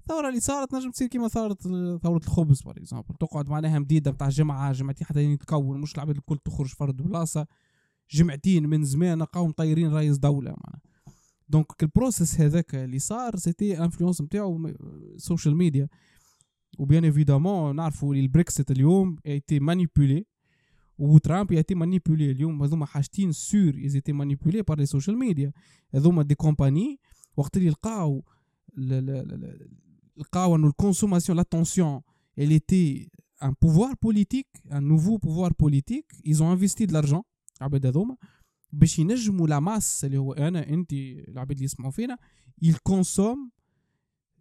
الثورة 0.04 0.28
اللي 0.28 0.40
صارت 0.40 0.74
نجم 0.74 0.90
تصير 0.90 1.08
كيما 1.08 1.28
صارت 1.28 1.62
ثورة 2.02 2.20
الخبز 2.24 2.62
par 2.62 2.76
exemple 2.76 3.14
تقعد 3.20 3.48
معناها 3.48 3.78
مديدة 3.78 4.10
بتاع 4.10 4.28
جمعه 4.28 4.72
جمعتين 4.72 5.06
حتى 5.06 5.24
يتكون 5.24 5.80
مش 5.80 5.94
العباد 5.94 6.16
الكل 6.16 6.38
تخرج 6.38 6.66
فرد 6.68 6.96
بلاصة. 6.96 7.46
جمعتين 8.10 8.68
من 8.68 8.84
زمان 8.84 9.18
نلقاهم 9.18 9.50
طايرين 9.50 9.92
رئيس 9.92 10.18
دولة 10.18 10.50
معناها. 10.50 10.80
donc 11.48 11.82
ال 11.82 11.90
process 11.90 12.40
هذاك 12.40 12.74
اللي 12.74 12.98
صار 12.98 13.36
c'était 13.36 13.78
l'influence 13.78 14.20
نتاعو 14.20 14.66
ال 14.66 14.79
social 14.79 15.56
media 15.56 15.88
و 16.78 16.84
bien 16.84 17.04
évidemment 17.04 17.76
نعرفوا 17.76 18.14
اللي 18.14 18.22
البريكسيت 18.24 18.70
اليوم 18.70 19.16
était 19.26 19.60
manipulé 19.60 20.26
وترامب 20.98 21.52
était 21.52 21.74
manipulé 21.74 22.30
اليوم 22.30 22.62
هذوما 22.62 22.86
حاجتين 22.86 23.32
sûr 23.32 23.74
ils 23.74 23.86
étaient 23.86 24.12
manipulés 24.12 24.62
par 24.62 24.78
les 24.78 24.86
social 24.86 25.18
media 25.18 25.52
هذوما 25.94 26.22
دي 26.22 26.34
كومباني 26.34 27.00
وقت 27.37 27.57
اللي 27.57 27.69
لقاو 27.69 28.23
ل- 28.77 28.93
ل- 28.93 29.27
ل- 29.27 29.69
لقاو 30.17 30.55
انه 30.55 30.67
الكونسوماسيون 30.67 31.37
لاتونسيون 31.37 32.01
elle 32.41 32.51
était 32.51 33.07
un 33.41 33.53
pouvoir 33.65 33.91
politique 34.05 34.53
un 34.71 34.81
nouveau 34.81 35.17
pouvoir 35.19 35.51
politique 35.63 36.09
ils 36.25 36.43
ont 36.43 36.49
investi 36.57 36.87
de 36.87 36.93
l'argent 36.93 37.23
العباد 37.61 37.85
هذوما 37.85 38.17
باش 38.71 38.99
ينجموا 38.99 39.47
لا 39.47 39.59
ماس 39.59 40.05
اللي 40.05 40.17
هو 40.17 40.33
انا 40.33 40.69
انت 40.69 40.93
العباد 40.93 41.51
اللي 41.51 41.65
يسمعوا 41.65 41.91
فينا 41.91 42.17
ils 42.65 42.77
consomment 42.91 43.49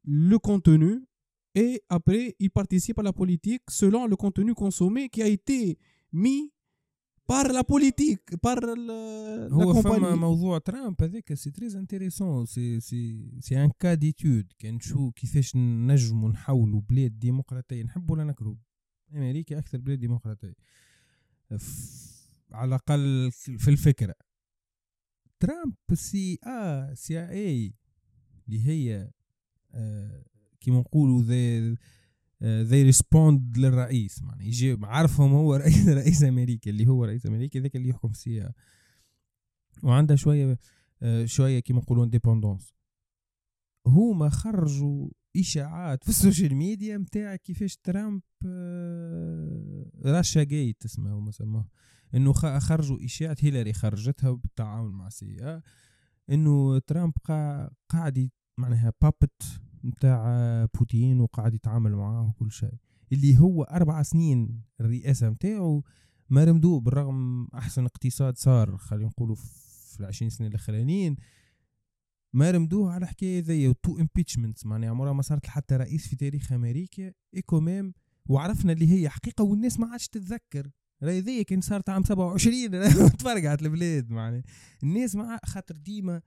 le 0.06 0.38
contenu 0.38 0.92
et 1.58 1.80
après 1.96 2.24
ils 2.40 2.50
participent 2.60 2.98
à 2.98 3.02
la 3.02 3.12
politique 3.12 3.62
selon 3.70 4.06
le 4.12 4.16
contenu 4.16 4.54
consommé 4.54 5.08
qui 5.08 5.22
a 5.22 5.28
été 5.28 5.78
mis 6.12 6.52
politique 7.27 8.35
par 8.41 8.57
le- 8.61 9.47
la 9.49 9.53
هو 9.53 9.81
فما 9.81 10.15
موضوع 10.15 10.57
ترامب 10.57 11.03
هذاك 11.03 11.33
سي 11.33 11.51
تريز 11.51 11.75
انتيريسون 11.75 12.45
سي 12.45 12.79
سي 12.79 13.31
سي 13.39 13.63
ان 13.63 13.71
كا 13.79 13.93
ديتود 13.93 14.53
كان 14.59 14.73
نشوف 14.75 15.13
كيفاش 15.13 15.55
نجموا 15.55 16.29
نحولوا 16.29 16.81
بلاد 16.81 17.19
ديمقراطية 17.19 17.83
نحب 17.83 18.09
ولا 18.09 18.23
نكرهوا؟ 18.23 18.55
أمريكا 19.13 19.57
أكثر 19.59 19.77
بلاد 19.77 19.99
ديمقراطية. 19.99 20.53
على 22.51 22.67
الأقل 22.67 23.31
في 23.31 23.67
الفكرة. 23.67 24.15
ترامب 25.39 25.73
سي 25.93 26.39
ا 26.43 26.93
سي 26.93 27.29
اي 27.29 27.73
اللي 28.47 28.67
هي 28.67 29.11
آه، 29.71 30.23
كيما 30.59 30.79
نقولوا 30.79 31.21
ذي 31.23 31.75
ذي 32.45 32.83
ريسبوند 32.83 33.57
للرئيس. 33.57 34.21
معناها 34.21 34.45
يجي 34.47 34.77
عارفهم 34.83 35.33
هو 35.33 35.55
رئيس 35.55 35.87
رئيس 35.99 36.23
أمريكا 36.23 36.71
اللي 36.71 36.87
هو 36.87 37.05
رئيس 37.05 37.25
أمريكا 37.25 37.59
ذاك 37.59 37.75
اللي 37.75 37.89
يحكم 37.89 38.09
السي 38.09 38.49
وعندها 39.83 40.15
شوية 40.15 40.57
آه، 41.01 41.25
شوية 41.25 41.59
كيما 41.59 41.79
نقولوا 41.79 42.05
انديبوندونس 42.05 42.73
هما 43.87 44.29
خرجوا 44.29 45.09
إشاعات 45.37 46.03
في 46.03 46.09
السوشيال 46.15 46.55
ميديا 46.55 46.97
نتاع 46.97 47.35
كيفاش 47.35 47.77
ترامب 47.77 48.21
آه، 48.45 49.91
راشا 50.05 50.43
جيت 50.43 50.85
اسمه 50.85 51.13
هما 51.13 51.31
سموه 51.31 51.67
إنه 52.15 52.33
خرجوا 52.33 53.05
اشاعه 53.05 53.37
هيلاري 53.39 53.73
خرجتها 53.73 54.31
بالتعاون 54.31 54.91
مع 54.91 55.09
سي 55.09 55.61
إنه 56.29 56.79
ترامب 56.79 57.13
قا- 57.17 57.73
قاعد 57.89 58.29
معناها 58.59 58.93
بابت 59.01 59.41
نتاع 59.85 60.65
بوتين 60.79 61.21
وقاعد 61.21 61.53
يتعامل 61.53 61.95
معاه 61.95 62.27
وكل 62.27 62.51
شيء. 62.51 62.73
اللي 63.11 63.39
هو 63.39 63.63
أربع 63.63 64.01
سنين 64.03 64.61
الرئاسة 64.81 65.29
نتاعو 65.29 65.83
ما 66.29 66.43
رمدوه 66.43 66.79
بالرغم 66.79 67.47
أحسن 67.55 67.85
اقتصاد 67.85 68.37
صار 68.37 68.77
خلينا 68.77 69.07
نقولوا 69.07 69.35
في 69.35 69.99
العشرين 69.99 70.29
سنه 70.29 70.47
الأخرانيين 70.47 71.15
ما 72.33 72.51
رمدوه 72.51 72.91
على 72.91 73.07
حكاية 73.07 73.43
ذي 73.43 73.67
وتو 73.67 73.99
امبيتشمنت 73.99 74.65
معناها 74.65 74.89
عمرها 74.89 75.13
ما 75.13 75.21
صارت 75.21 75.45
حتى 75.47 75.75
رئيس 75.75 76.07
في 76.07 76.15
تاريخ 76.15 76.51
أمريكا 76.51 77.13
ايكوميم 77.35 77.93
وعرفنا 78.25 78.73
اللي 78.73 78.91
هي 78.91 79.09
حقيقة 79.09 79.43
والناس 79.43 79.79
ما 79.79 79.87
عادش 79.87 80.07
تتذكر. 80.07 80.69
راهي 81.03 81.19
ذي 81.19 81.43
كان 81.43 81.61
صارت 81.61 81.89
عام 81.89 82.03
27 82.03 82.69
تفرقعت 83.17 83.61
البلاد 83.61 84.11
معناها. 84.11 84.43
الناس 84.83 85.15
مع 85.15 85.39
خاطر 85.45 85.75
ديما 85.75 86.21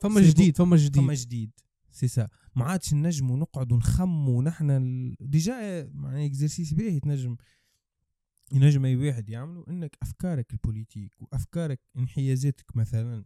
فما 0.00 0.20
جديد 0.20 0.56
فما 0.56 0.76
جديد. 0.76 1.02
فما 1.02 1.14
جديد. 1.14 1.50
سي 1.90 2.08
سا 2.08 2.28
ما 2.56 2.64
عادش 2.64 2.94
نجموا 2.94 3.36
نقعدوا 3.36 3.76
نخموا 3.76 4.42
نحن 4.42 4.70
ال... 4.70 5.16
déjà 5.20 5.88
معناها 5.92 6.26
exercice 6.26 6.74
باهي 6.74 7.00
تنجم 7.00 7.36
ينجم 8.52 8.84
أي 8.84 8.96
واحد 8.96 9.30
يعملوا 9.30 9.70
إنك 9.70 9.96
أفكارك 10.02 10.52
ال 10.52 10.58
politique 10.58 11.12
وأفكارك 11.22 11.80
انحيازاتك 11.96 12.76
مثلا 12.76 13.24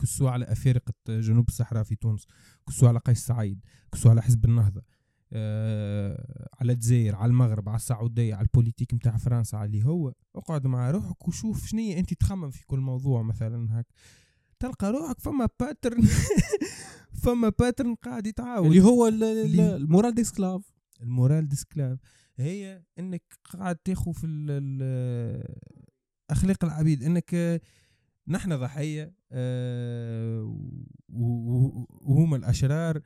كسوا 0.00 0.30
على 0.30 0.44
أفارقة 0.44 0.94
جنوب 1.08 1.48
الصحراء 1.48 1.82
في 1.82 1.96
تونس 1.96 2.26
كسوا 2.68 2.88
على 2.88 2.98
قيس 2.98 3.26
سعيد 3.26 3.64
كسوا 3.92 4.10
على 4.10 4.22
حزب 4.22 4.44
النهضة 4.44 4.82
آه 5.32 6.48
على 6.60 6.72
الجزائر 6.72 7.16
على 7.16 7.30
المغرب 7.30 7.68
على 7.68 7.76
السعودية 7.76 8.34
على 8.34 8.42
ال 8.42 8.47
politique 8.47 8.94
نتاع 8.94 9.16
فرنسا 9.16 9.56
على 9.56 9.66
اللي 9.66 9.84
هو. 9.84 10.12
اقعد 10.36 10.66
مع 10.66 10.90
روحك 10.90 11.28
وشوف 11.28 11.66
شنو 11.66 11.92
أنت 11.92 12.14
تخمم 12.14 12.50
في 12.50 12.66
كل 12.66 12.78
موضوع 12.78 13.22
مثلا 13.22 13.80
هك 13.80 13.86
تلقى 14.58 14.92
روحك 14.92 15.20
فما 15.20 15.48
pattern 15.60 16.02
فما 17.22 17.48
pattern 17.48 17.94
قاعد 17.94 18.26
يتعاود. 18.26 18.66
اللي 18.66 18.80
هو 18.82 19.08
ال 19.08 19.23
morale 19.23 20.14
d'esclave 20.14 20.72
ال 21.02 21.09
morale 21.09 21.48
d'esclave 21.48 21.98
هي 22.36 22.84
إنك 22.98 23.22
قاعد 23.44 23.76
تاخذ 23.76 24.12
في 24.12 24.26
أخلاق 26.30 26.64
العبيد. 26.64 27.02
إنك 27.02 27.62
نحن 28.28 28.56
ضحية 28.58 29.14
آه، 29.32 30.42
و- 31.08 31.54
و- 31.54 31.86
وهم 32.00 32.34
الأشرار 32.34 33.00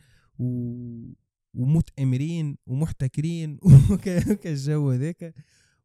ومتأمرين 1.54 2.56
ومحتكرين 2.66 3.58
وكالجو 3.90 4.90
هذاك. 4.90 5.34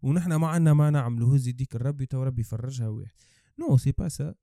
ونحن 0.01 0.33
ما 0.35 0.47
عندنا 0.47 0.73
ما 0.73 0.89
نعملوا 0.89 1.35
هز 1.35 1.47
يديك 1.47 1.75
الربي 1.75 2.05
تو 2.05 2.23
ربي 2.23 2.41
يفرجها 2.41 2.87
واحد 2.87 3.11
non 3.59 3.77
c'est 3.77 3.91
pas 3.91 4.09
ça 4.09 4.35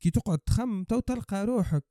كي 0.00 0.10
تقعد 0.10 0.38
تخمم 0.38 0.84
تو 0.84 1.00
تلقى 1.00 1.46
روحك. 1.46 1.84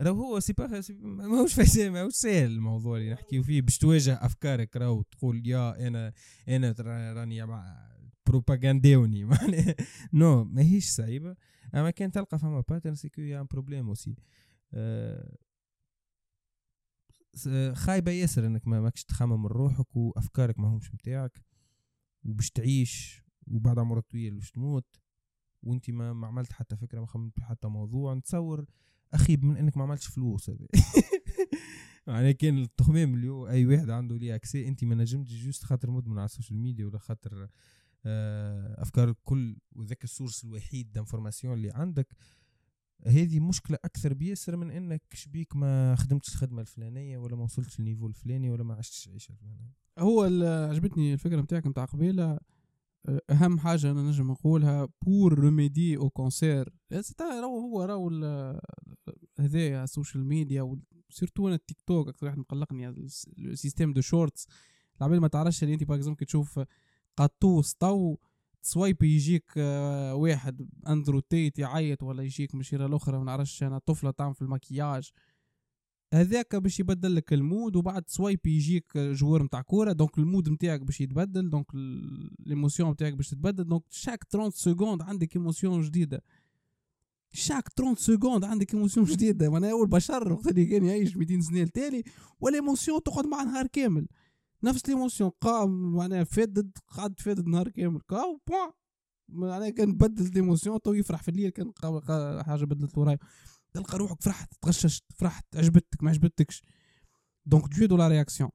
راهو 0.00 0.24
هو 0.24 0.40
c'est 0.40 0.52
pas 0.52 0.82
ماهوش 1.00 1.54
facile 1.56 1.92
ماهوش 1.92 2.12
ساهل 2.14 2.50
الموضوع 2.50 2.98
اللي 2.98 3.12
نحكيو 3.12 3.42
فيه. 3.42 3.62
باش 3.62 3.78
تواجه 3.78 4.14
أفكارك 4.14 4.76
راهو 4.76 5.02
تقول 5.02 5.46
يا 5.46 5.86
أنا 5.88 6.12
أنا 6.48 6.74
راني 7.12 7.46
propagandé 8.26 9.24
معناها 9.34 9.74
non 10.12 10.44
ماهيش 10.44 10.88
صعيبة. 10.90 11.36
أما 11.74 11.90
كان 11.90 12.10
تلقى 12.10 12.38
فما 12.38 12.60
pattern 12.68 12.94
c'est 12.94 13.07
qu'il 13.07 13.20
y 13.20 13.40
a 13.40 13.42
un 13.42 13.46
problème 13.50 13.88
aussi 13.88 14.16
خايبة 17.72 18.10
ياسر 18.12 18.46
إنك 18.46 18.68
ما 18.68 18.80
ماكش 18.80 19.04
تخمم 19.04 19.42
من 19.42 19.46
روحك 19.46 19.96
وأفكارك 19.96 20.58
ما 20.58 20.68
همش 20.68 20.94
متاعك 20.94 21.42
وباش 22.24 22.50
تعيش 22.50 23.22
وبعد 23.46 23.78
عمر 23.78 24.00
طويل 24.00 24.34
باش 24.34 24.50
تموت. 24.50 24.84
وانت 25.62 25.90
ما, 25.90 26.12
ما 26.12 26.26
عملت 26.26 26.52
حتى 26.52 26.76
فكرة 26.76 27.00
ما 27.00 27.06
خممت 27.06 27.40
حتى 27.40 27.68
موضوع 27.68 28.14
نتصور 28.14 28.64
اخيب 29.12 29.44
من 29.44 29.56
إنك 29.56 29.76
ما 29.76 29.82
عملتش 29.82 30.06
فلوس 30.06 30.50
يعني 32.06 32.32
كان 32.40 32.58
التخمام 32.58 33.14
اليوم 33.14 33.46
أي 33.46 33.66
واحد 33.66 33.90
عنده 33.90 34.16
l'accès 34.16 34.68
انت 34.68 34.84
ما 34.84 34.94
نجمتش 34.94 35.32
juste 35.32 35.64
خاطر 35.64 35.90
مدمن 35.90 36.18
على 36.18 36.24
ال 36.24 36.29
social 36.29 36.58
media 36.58 36.86
ولا 36.86 36.98
خاطر 36.98 37.48
آه، 38.06 38.82
أفكار 38.82 39.08
الكل 39.08 39.56
وذاك 39.76 40.04
ال 40.04 40.10
source 40.10 40.44
الوحيد 40.44 40.92
d'information 40.92 41.54
اللي 41.54 41.70
عندك. 41.70 42.16
هذه 43.06 43.40
مشكلة 43.40 43.78
أكثر 43.84 44.14
بياسر 44.14 44.56
من 44.56 44.70
إنك 44.70 45.02
شبيك 45.12 45.56
ما 45.56 45.94
خدمتش 45.94 46.28
الخدمة 46.28 46.60
الفلانية 46.60 47.18
ولا 47.18 47.36
ما 47.36 47.42
وصلتش 47.42 47.80
لل 47.80 47.87
niveau 47.87 48.06
الفلاني 48.06 48.50
ولا 48.50 48.64
ما 48.64 48.74
عشتش 48.74 49.06
العيشة 49.06 49.32
الفلانية. 49.32 49.72
هو 49.98 50.22
عجبتني 50.70 51.12
الفكرة 51.12 51.40
نتاعك 51.40 51.66
نتاع 51.66 51.84
قبيلة. 51.84 52.38
أهم 53.30 53.58
حاجة 53.58 53.90
أنا 53.90 54.02
نجم 54.02 54.30
نقولها 54.30 54.88
pour 55.02 55.38
remédier 55.38 55.96
au 55.96 56.10
cancer 56.10 56.72
راهو 57.20 57.60
هو 57.60 57.84
راهو 57.84 58.10
هذايا 59.38 59.84
ال 59.84 59.90
social 59.90 60.24
media 60.24 60.76
surtout 61.10 61.46
أنا 61.46 61.54
التيك 61.54 61.80
توك 61.80 62.08
أكثر 62.08 62.26
واحد 62.26 62.38
مقلقني 62.38 62.88
ال 62.88 63.01
système 63.01 63.92
de 63.92 64.00
shorts. 64.00 64.48
العباد 65.00 65.18
ما 65.18 65.28
تعرفش 65.28 65.62
اللي 65.62 65.74
أنت 65.74 65.84
par 65.84 65.96
exemple 65.96 66.26
تشوف 66.26 66.60
قطوس 67.16 67.74
tu 67.74 68.16
swipe 68.62 69.02
يجيك 69.02 69.52
آه، 69.56 70.14
واحد 70.14 70.68
أندرو 70.88 71.20
تيت 71.20 71.58
يعيط 71.58 72.02
ولا 72.02 72.22
يجيك 72.22 72.54
مشيرة 72.54 72.86
الاخرى 72.86 73.18
ما 73.18 73.24
نعرفش 73.24 73.62
أنا 73.62 73.78
طفلة 73.78 74.10
تعمل 74.10 74.34
في 74.34 74.42
المكياج. 74.42 75.10
هذاك 76.14 76.56
باش 76.56 76.80
يبدل 76.80 77.14
لك 77.14 77.32
ال 77.32 77.41
mood 77.41 77.76
وبعد 77.76 78.04
swipe 78.08 78.46
يجيك 78.46 78.98
joueur 78.98 79.42
نتاع 79.42 79.62
كورة. 79.62 79.92
donc 79.92 80.18
ال 80.18 80.24
mood 80.24 80.48
نتاعك 80.48 80.80
باش 80.80 81.00
يتبدل 81.00 81.50
donc 81.50 81.66
l'émotion 82.46 82.90
نتاعك 82.90 83.12
باش 83.14 83.30
تتبدل. 83.30 83.64
donc 83.64 83.82
chaque 83.90 84.24
30 84.24 84.50
secondes 84.50 85.02
عندك 85.02 85.36
émotion 85.36 85.80
جديدة. 85.80 86.22
chaque 87.32 87.68
30 87.68 87.94
secondes 87.94 88.44
عندك 88.44 88.74
émotion 88.74 89.06
جديدة. 89.12 89.50
معناها 89.50 89.70
أول 89.70 89.88
بشر 89.88 90.32
وقت 90.32 90.46
اللي 90.46 90.66
كان 90.66 90.84
يعيش 90.84 91.16
200 91.16 91.40
سنة 91.40 91.62
التالي 91.62 92.02
وال 92.40 92.54
émotion 92.54 93.02
تقعد 93.02 93.26
مع 93.26 93.42
نهار 93.42 93.66
كامل. 93.66 94.08
نفس 94.62 94.88
l'émotion 94.88 95.30
قام 95.40 95.92
معناها 95.92 96.24
فادد 96.24 96.78
قعد 96.88 97.20
فادد 97.20 97.46
نهار 97.46 97.68
كامل. 97.68 98.00
qu'au 98.00 98.40
point 98.48 98.70
معناها 99.28 99.70
كان 99.70 99.92
بدل 99.92 100.30
l'émotion 100.34 100.80
تو 100.82 100.92
يفرح 100.92 101.22
في 101.22 101.28
الليل 101.28 101.50
كان 101.50 101.72
حاجة 102.42 102.64
بدلت 102.64 102.98
وراي 102.98 103.18
تلقى 103.76 103.98
روحك 103.98 104.22
فرحت 104.22 104.54
تغششت 104.62 105.04
فرحت 105.14 105.56
عجبتك 105.56 106.02
ما 106.02 106.10
عجبتكش. 106.10 106.62
donc 107.46 107.74
tu 107.74 107.84
dois 107.84 107.96
la 107.96 108.08
réaction 108.08 108.50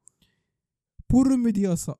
pour 1.10 1.28
remédier 1.28 1.76
à 1.76 1.82
ça 1.82 1.95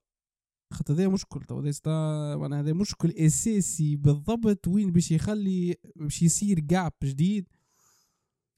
خاطر 0.74 0.94
هذا 0.94 1.08
مشكل 1.08 1.42
تو 1.42 1.60
هذا 1.60 2.60
هذا 2.60 2.74
مشكل 2.74 3.12
أساسي 3.12 3.96
بالضبط 3.96 4.68
وين 4.68 4.92
باش 4.92 5.12
يخلي 5.12 5.76
باش 5.96 6.22
يصير 6.22 6.60
gap 6.60 6.94
جديد 7.04 7.48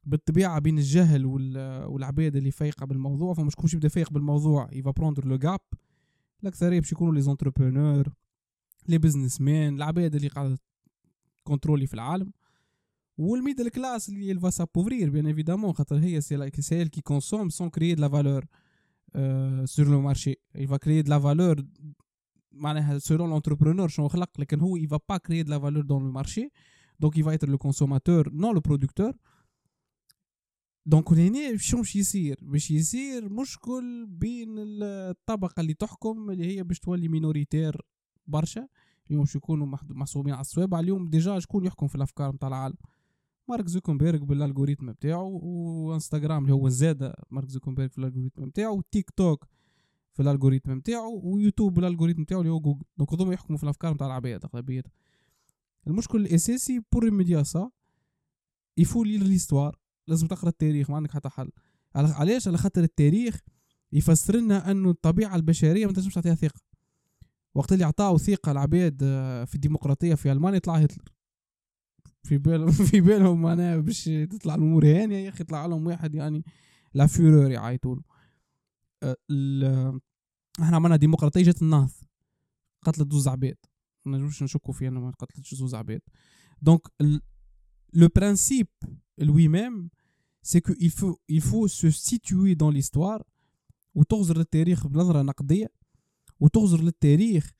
بالطبيعة 0.03 0.59
بين 0.59 0.77
الجهل 0.77 1.25
والعباد 1.25 2.35
اللي 2.35 2.51
فايقة 2.51 2.85
بالموضوع. 2.85 3.33
فما 3.33 3.49
شكونش 3.49 3.73
يبدأ 3.73 3.87
فايق 3.87 4.11
بالموضوع 4.11 4.69
il 4.71 4.91
va 4.91 4.99
prendre 4.99 5.25
le 5.25 5.37
gap 5.37 5.59
الأكثرية 6.43 6.79
باش 6.79 6.91
يكونوا 6.91 7.13
les 7.13 7.21
entrepreneurs 7.21 8.13
les 8.87 8.97
businessmen 8.97 9.75
العباد 9.75 10.15
اللي 10.15 10.27
قاعدة 10.27 10.57
contrôler 11.43 11.87
في 11.87 11.93
العالم. 11.93 12.33
وال 13.17 13.30
middle 13.30 13.69
class 13.69 14.09
اللي 14.09 14.29
il 14.29 14.39
va 14.39 14.49
s'appauvrir 14.49 15.09
bien 15.09 15.27
évidemment 15.27 15.73
خاطر 15.73 15.97
هي 15.97 16.21
c'est 16.21 16.35
la 16.35 16.61
classe 16.61 16.85
qui 16.85 17.01
consomme 17.01 17.49
sans 17.49 17.69
créer 17.69 17.95
de 17.95 18.01
la 18.01 18.09
valeur 18.09 18.45
sur 19.65 19.87
le 19.87 20.01
marché 20.01 20.35
il 20.55 20.66
va 20.66 20.77
créer 20.77 21.01
de 21.01 21.09
la 21.09 21.19
valeur 21.19 21.65
معناها 22.51 22.99
selon 22.99 23.29
l'entrepreneur 23.29 23.87
شنو 23.87 24.07
خلق 24.07 24.39
لكن 24.39 24.59
هو 24.59 24.75
il 24.75 24.87
va 24.87 24.99
pas 25.09 25.17
créer 25.17 25.43
de 25.43 25.51
la 25.51 25.59
valeur 25.59 25.83
dans 25.83 26.03
le 26.03 26.11
marché 26.11 26.49
donc 26.99 27.17
il 27.17 27.23
va 27.23 27.31
être 27.31 27.49
le 27.49 27.57
consommateur 27.57 28.29
non 28.33 28.51
le 28.51 28.59
producteur 28.59 29.13
donc 30.85 31.13
هنا 31.13 31.57
شنو 31.57 31.81
باش 31.81 31.95
يصير؟ 31.95 32.39
باش 32.41 32.71
يصير 32.71 33.29
مشكل 33.29 34.05
بين 34.09 34.55
الطبقة 34.57 35.61
اللي 35.61 35.73
تحكم 35.73 36.29
اللي 36.29 36.45
هي 36.45 36.63
باش 36.63 36.79
تولي 36.79 37.07
minoritaire 37.07 37.81
برشا. 38.27 38.67
اليوم 39.07 39.23
باش 39.23 39.35
يكونوا 39.35 39.67
محصومين 39.89 40.33
على 40.33 40.41
الصوابع 40.41 40.79
اليوم 40.79 41.09
déjà 41.09 41.39
شكون 41.39 41.65
يحكم 41.65 41.87
في 41.87 41.95
الأفكار 41.95 42.35
نتاع 42.35 42.47
العالم؟ 42.47 42.75
مارك 43.47 43.67
زوكنبيرغ 43.67 44.23
بال 44.23 44.34
algorithme 44.34 44.91
بتاعه 44.91 45.23
وانستغرام 45.23 46.43
اللي 46.43 46.53
هو 46.53 46.69
زاد 46.69 47.13
مارك 47.31 47.49
زوكنبيرغ 47.49 47.89
في 47.89 47.97
ال 47.97 48.01
algorithme 48.01 48.45
بتاعه 48.45 48.71
وتيك 48.71 49.09
توك 49.09 49.47
في 50.13 50.21
ال 50.21 50.26
algorithme 50.26 50.79
بتاعه 50.79 51.07
و 51.07 51.15
YouTube 51.15 51.73
بال 51.73 51.81
algorithme 51.81 52.23
بتاعه 52.23 52.39
اللي 52.39 52.51
هو 52.51 52.59
Google. 52.59 52.85
donc 52.97 53.13
هذوما 53.13 53.33
يحكموا 53.33 53.57
في 53.57 53.63
الأفكار 53.63 53.93
نتاع 53.93 54.07
العباد 54.07 54.45
اغلبيتها 54.45 54.91
المشكل 55.87 56.21
الأساسي 56.21 56.81
pour 56.91 57.03
remédier 57.03 57.43
à 57.43 57.52
ça 57.52 57.69
il 58.77 58.86
faut 58.86 59.03
lire 59.03 59.17
l'histoire 59.17 59.79
لازم 60.07 60.27
تقرأ 60.27 60.49
التاريخ 60.49 60.89
ما 60.89 60.95
عندك 60.95 61.11
حتى 61.11 61.29
حل. 61.29 61.49
علاش؟ 61.95 62.47
على 62.47 62.57
خاطر 62.57 62.83
التاريخ 62.83 63.39
يفسر 63.91 64.35
لنا 64.35 64.71
أنه 64.71 64.89
الطبيعة 64.89 65.35
البشرية 65.35 65.85
ما 65.85 65.93
تنجمش 65.93 66.13
تعطيها 66.13 66.35
ثقة. 66.35 66.61
وقت 67.55 67.73
اللي 67.73 67.83
عطاو 67.83 68.17
ثقة 68.17 68.51
العباد 68.51 68.99
آه، 69.03 69.45
في 69.45 69.55
الديمقراطية 69.55 70.15
في 70.15 70.31
ألمانيا 70.31 70.59
طلع 70.59 70.75
هتلر. 70.75 71.12
في 72.23 72.37
بالهم 72.37 72.71
في 72.91 73.01
بالهم 73.01 73.41
معناها 73.41 73.77
باش 73.77 74.03
تطلع 74.03 74.55
الأمور 74.55 74.85
هانية. 74.85 75.17
يا 75.17 75.29
أخي 75.29 75.43
طلع 75.43 75.65
لهم 75.65 75.87
واحد 75.87 76.15
يعني 76.15 76.43
le 76.93 77.07
Führer 77.07 77.51
يعيطوا 77.51 77.95
له 77.95 78.03
إحنا 80.61 80.75
عملنا 80.75 80.95
ديمقراطية 80.95 81.43
جات 81.43 81.61
النهض. 81.61 81.91
قتلت 82.81 83.07
دوز 83.07 83.27
عباد. 83.27 83.57
ما 84.05 84.17
نجمش 84.17 84.43
نشكوا 84.43 84.73
فيها 84.73 84.89
ما 84.89 85.11
قتلتش 85.11 85.55
دوز 85.55 85.75
عباد. 85.75 86.01
donc 86.61 86.81
le 87.93 88.09
principe 88.15 88.67
lui-même 89.17 89.89
c'est 90.43 90.59
que 90.59 90.73
il 90.73 90.91
faut 90.91 91.15
il 91.31 91.41
faut 91.41 91.67
se 91.67 91.89
situer 91.89 92.55
dans 92.55 92.71
l'histoire 92.71 93.23
وتغزر 93.95 94.37
للتاريخ 94.37 94.87
بنظرة 94.87 95.21
نقدية 95.21 95.71
وتغزر 96.39 96.81
للتاريخ 96.81 97.51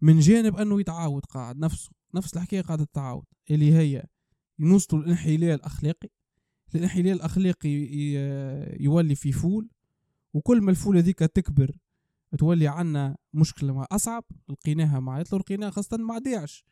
من 0.00 0.18
جانب 0.18 0.56
أنه 0.56 0.80
يتعاود 0.80 1.24
قاعد 1.24 1.58
نفسه. 1.58 1.90
نفس 2.14 2.36
الحكاية 2.36 2.60
قاعدة 2.60 2.84
تتعاود 2.84 3.24
اللي 3.50 3.72
هي 3.72 4.06
نوصلوا 4.58 5.02
للانحلال 5.02 5.44
الأخلاقي 5.44 6.08
الانحلال 6.74 7.12
الأخلاقي 7.12 7.68
يولي 8.80 9.14
في 9.14 9.32
foule 9.32 9.70
وكل 10.34 10.60
ما 10.60 10.70
ال 10.70 10.74
foule 10.74 10.96
هذيك 10.96 11.18
تكبر 11.18 11.78
تولي 12.38 12.68
عنا 12.68 13.16
مشكلة 13.34 13.86
أصعب 13.92 14.24
لقيناها 14.48 15.00
مع 15.00 15.18
هتلر 15.18 15.38
لقيناها 15.38 15.70
خاصة 15.70 15.96
مع 15.96 16.18
داعش. 16.18 16.64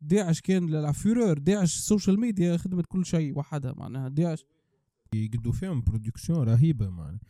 داعش 0.00 0.40
كان 0.40 0.66
لافيرور 0.66 1.38
داعش 1.38 1.76
السوشيال 1.76 2.20
ميديا 2.20 2.56
خدمت 2.56 2.86
كل 2.86 3.06
شيء 3.06 3.38
وحدها 3.38 3.72
معناها 3.76 4.08
داعش. 4.08 4.44
يقدوا 5.14 5.52
فيهم 5.52 5.82
برودكسيون 5.82 6.48
رهيبة 6.48 6.88
معناها. 6.88 7.20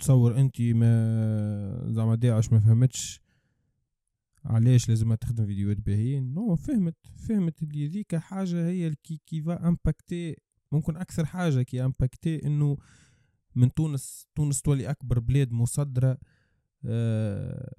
تصور 0.00 0.38
انت 0.38 0.60
ما 0.60 1.92
زعما 1.92 2.14
داعش 2.14 2.52
ما 2.52 2.60
فهمتش 2.60 3.20
علاش 4.46 4.88
لازم 4.88 5.14
تخدم 5.14 5.46
فيديوهات 5.46 5.80
باهيين؟ 5.80 6.34
نو 6.34 6.56
فهمت 6.56 6.96
فهمت 7.28 7.62
اللي 7.62 7.86
ذيك 7.86 8.16
حاجة 8.16 8.68
هي 8.68 8.94
كي 8.94 9.20
كي 9.26 9.42
فا 9.42 9.68
امباكتي 9.68 10.36
ممكن 10.72 10.96
أكثر 10.96 11.24
حاجة 11.26 11.62
كي 11.62 11.84
امباكتي 11.84 12.46
إنه 12.46 12.76
من 13.54 13.74
تونس 13.74 14.26
تونس 14.34 14.62
تولي 14.62 14.90
أكبر 14.90 15.18
بلاد 15.18 15.52
مصدرة 15.52 16.18
آه 16.84 17.72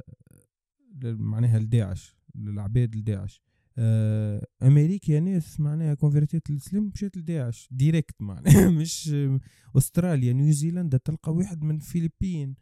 معناها 1.03 1.59
لداعش 1.59 2.15
للعباد 2.35 2.95
لداعش. 2.95 3.41
آه 3.77 4.47
أمريكا 4.63 5.19
ناس 5.19 5.59
معناها 5.59 5.93
convertit 5.93 6.49
للسلم 6.49 6.91
مشات 6.93 7.17
لداعش 7.17 7.69
direct 7.71 8.21
معناها 8.21 8.69
مش 8.81 9.15
أستراليا 9.77 10.33
نيوزيلندا 10.33 10.97
تلقى 10.97 11.33
واحد 11.33 11.63
من 11.63 11.75
الفلبين. 11.75 12.55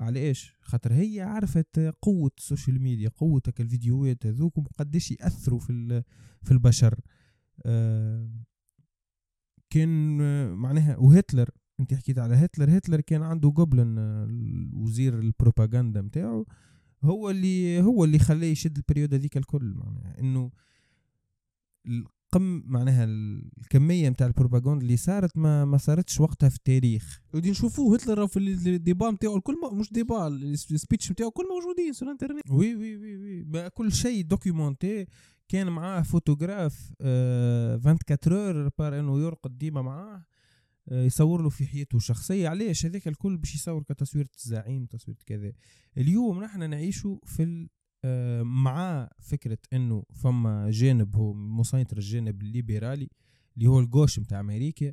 على 0.00 0.20
إيش؟ 0.20 0.52
خاطر 0.60 0.92
هي 0.92 1.20
عرفت 1.20 1.78
قوة 2.02 2.30
ال 2.38 2.44
social 2.44 2.82
media 2.82 3.08
قوتك 3.08 3.60
الفيديوهات 3.60 4.26
هذوك 4.26 4.58
وقديش 4.58 5.10
يأثروا 5.10 5.58
في 5.58 6.02
في 6.42 6.52
البشر. 6.52 7.00
آه 7.66 8.30
كان 9.70 10.18
معناها 10.52 10.96
وهتلر 10.96 11.50
أنت 11.80 11.94
حكيت 11.94 12.18
على 12.18 12.34
هتلر. 12.34 12.78
هتلر 12.78 13.00
كان 13.00 13.22
عنده 13.22 13.50
قبل 13.50 13.96
وزير 14.72 15.18
البروباغندا 15.18 16.02
متاعه 16.02 16.46
هو 17.04 17.30
اللي 17.30 17.82
هو 17.82 18.04
اللي 18.04 18.18
خلاه 18.18 18.46
يشد 18.46 18.76
ال 18.76 18.81
période 18.81 19.14
هذيك 19.14 19.36
الكل 19.36 19.74
معناها 19.74 20.20
إنه 20.20 20.50
القم 22.34 22.62
معناها 22.66 23.04
الكمية 23.04 24.08
نتاع 24.08 24.26
البروباغندا 24.26 24.82
اللي 24.84 24.96
صارت 24.96 25.36
ما 25.36 25.64
ما 25.64 25.78
صارتش 25.78 26.20
وقتها 26.20 26.48
في 26.48 26.56
التاريخ. 26.56 27.20
ودي 27.34 27.50
نشوفوه 27.50 27.94
هتلر 27.94 28.26
في 28.26 28.38
ال 28.38 28.48
débats 28.48 29.10
نتاعو 29.10 29.36
الكل 29.36 29.56
مش 29.72 29.92
débat 29.92 30.26
ال 30.26 30.38
speech 30.38 31.10
نتاعو 31.12 31.28
الكل 31.28 31.44
موجودين 31.48 31.92
sur 31.94 32.02
الانترنت 32.02 32.50
oui 32.50 32.76
oui 32.76 32.96
oui 32.96 33.16
oui. 33.16 33.70
كل 33.70 33.92
شيء 33.92 34.24
documenté 34.24 35.06
كان 35.48 35.66
معاه 35.68 36.02
فوتوغراف 36.02 36.92
آه 37.00 37.74
24 37.74 38.56
heures 38.56 38.70
à 38.78 38.82
part 38.82 39.00
انه 39.00 39.20
يرقد 39.20 39.58
ديما 39.58 39.82
معاه 39.82 40.24
آه 40.88 41.04
يصور 41.04 41.42
له 41.42 41.48
في 41.48 41.66
حياته 41.66 41.96
الشخصية. 41.96 42.48
علاش؟ 42.48 42.86
هذاك 42.86 43.08
الكل 43.08 43.36
باش 43.36 43.54
يصور 43.54 43.82
كتصوير 43.82 44.26
الزعيم 44.36 44.86
تصوير 44.86 45.16
كذا. 45.26 45.52
اليوم 45.98 46.42
نحن 46.44 46.70
نعيشوا 46.70 47.18
في 47.24 47.68
مع 48.42 49.08
فكرة 49.20 49.58
إنه 49.72 50.04
فما 50.14 50.70
جانب 50.70 51.16
هو 51.16 51.32
مسيطر 51.34 51.96
الجانب 51.96 52.42
الليبرالي 52.42 53.08
اللي 53.56 53.66
هو 53.66 53.80
ال 53.80 53.85
gauche 53.85 54.18
نتاع 54.18 54.40
أمريكا 54.40 54.92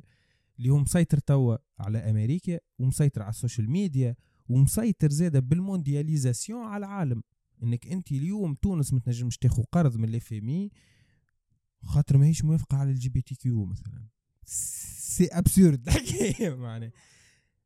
اللي 0.58 0.70
هو 0.70 0.78
مسيطر 0.78 1.18
توا 1.18 1.56
على 1.78 1.98
أمريكا 1.98 2.58
ومسيطر 2.78 3.22
على 3.22 3.30
ال 3.30 3.36
social 3.36 3.70
media 3.70 4.16
ومسيطر 4.48 5.10
زاده 5.10 5.40
بال 5.40 5.55
mondialisation 5.55 6.62
على 6.62 6.86
العالم. 6.86 7.22
إنك 7.62 7.86
أنت 7.86 8.12
اليوم 8.12 8.54
تونس 8.54 8.92
ما 8.92 9.00
تنجمش 9.00 9.38
تاخذ 9.38 9.62
قرض 9.62 9.96
من 9.96 10.08
ال 10.08 10.32
FMI 10.32 10.68
خاطر 11.82 12.18
ماهيش 12.18 12.44
موافقة 12.44 12.76
على 12.76 12.90
LGBTQ 12.90 13.64
مثلا. 13.64 14.06
c'est 14.44 15.26
absurde. 15.26 15.88
الحكاية 15.88 16.54
معناها. 16.66 16.92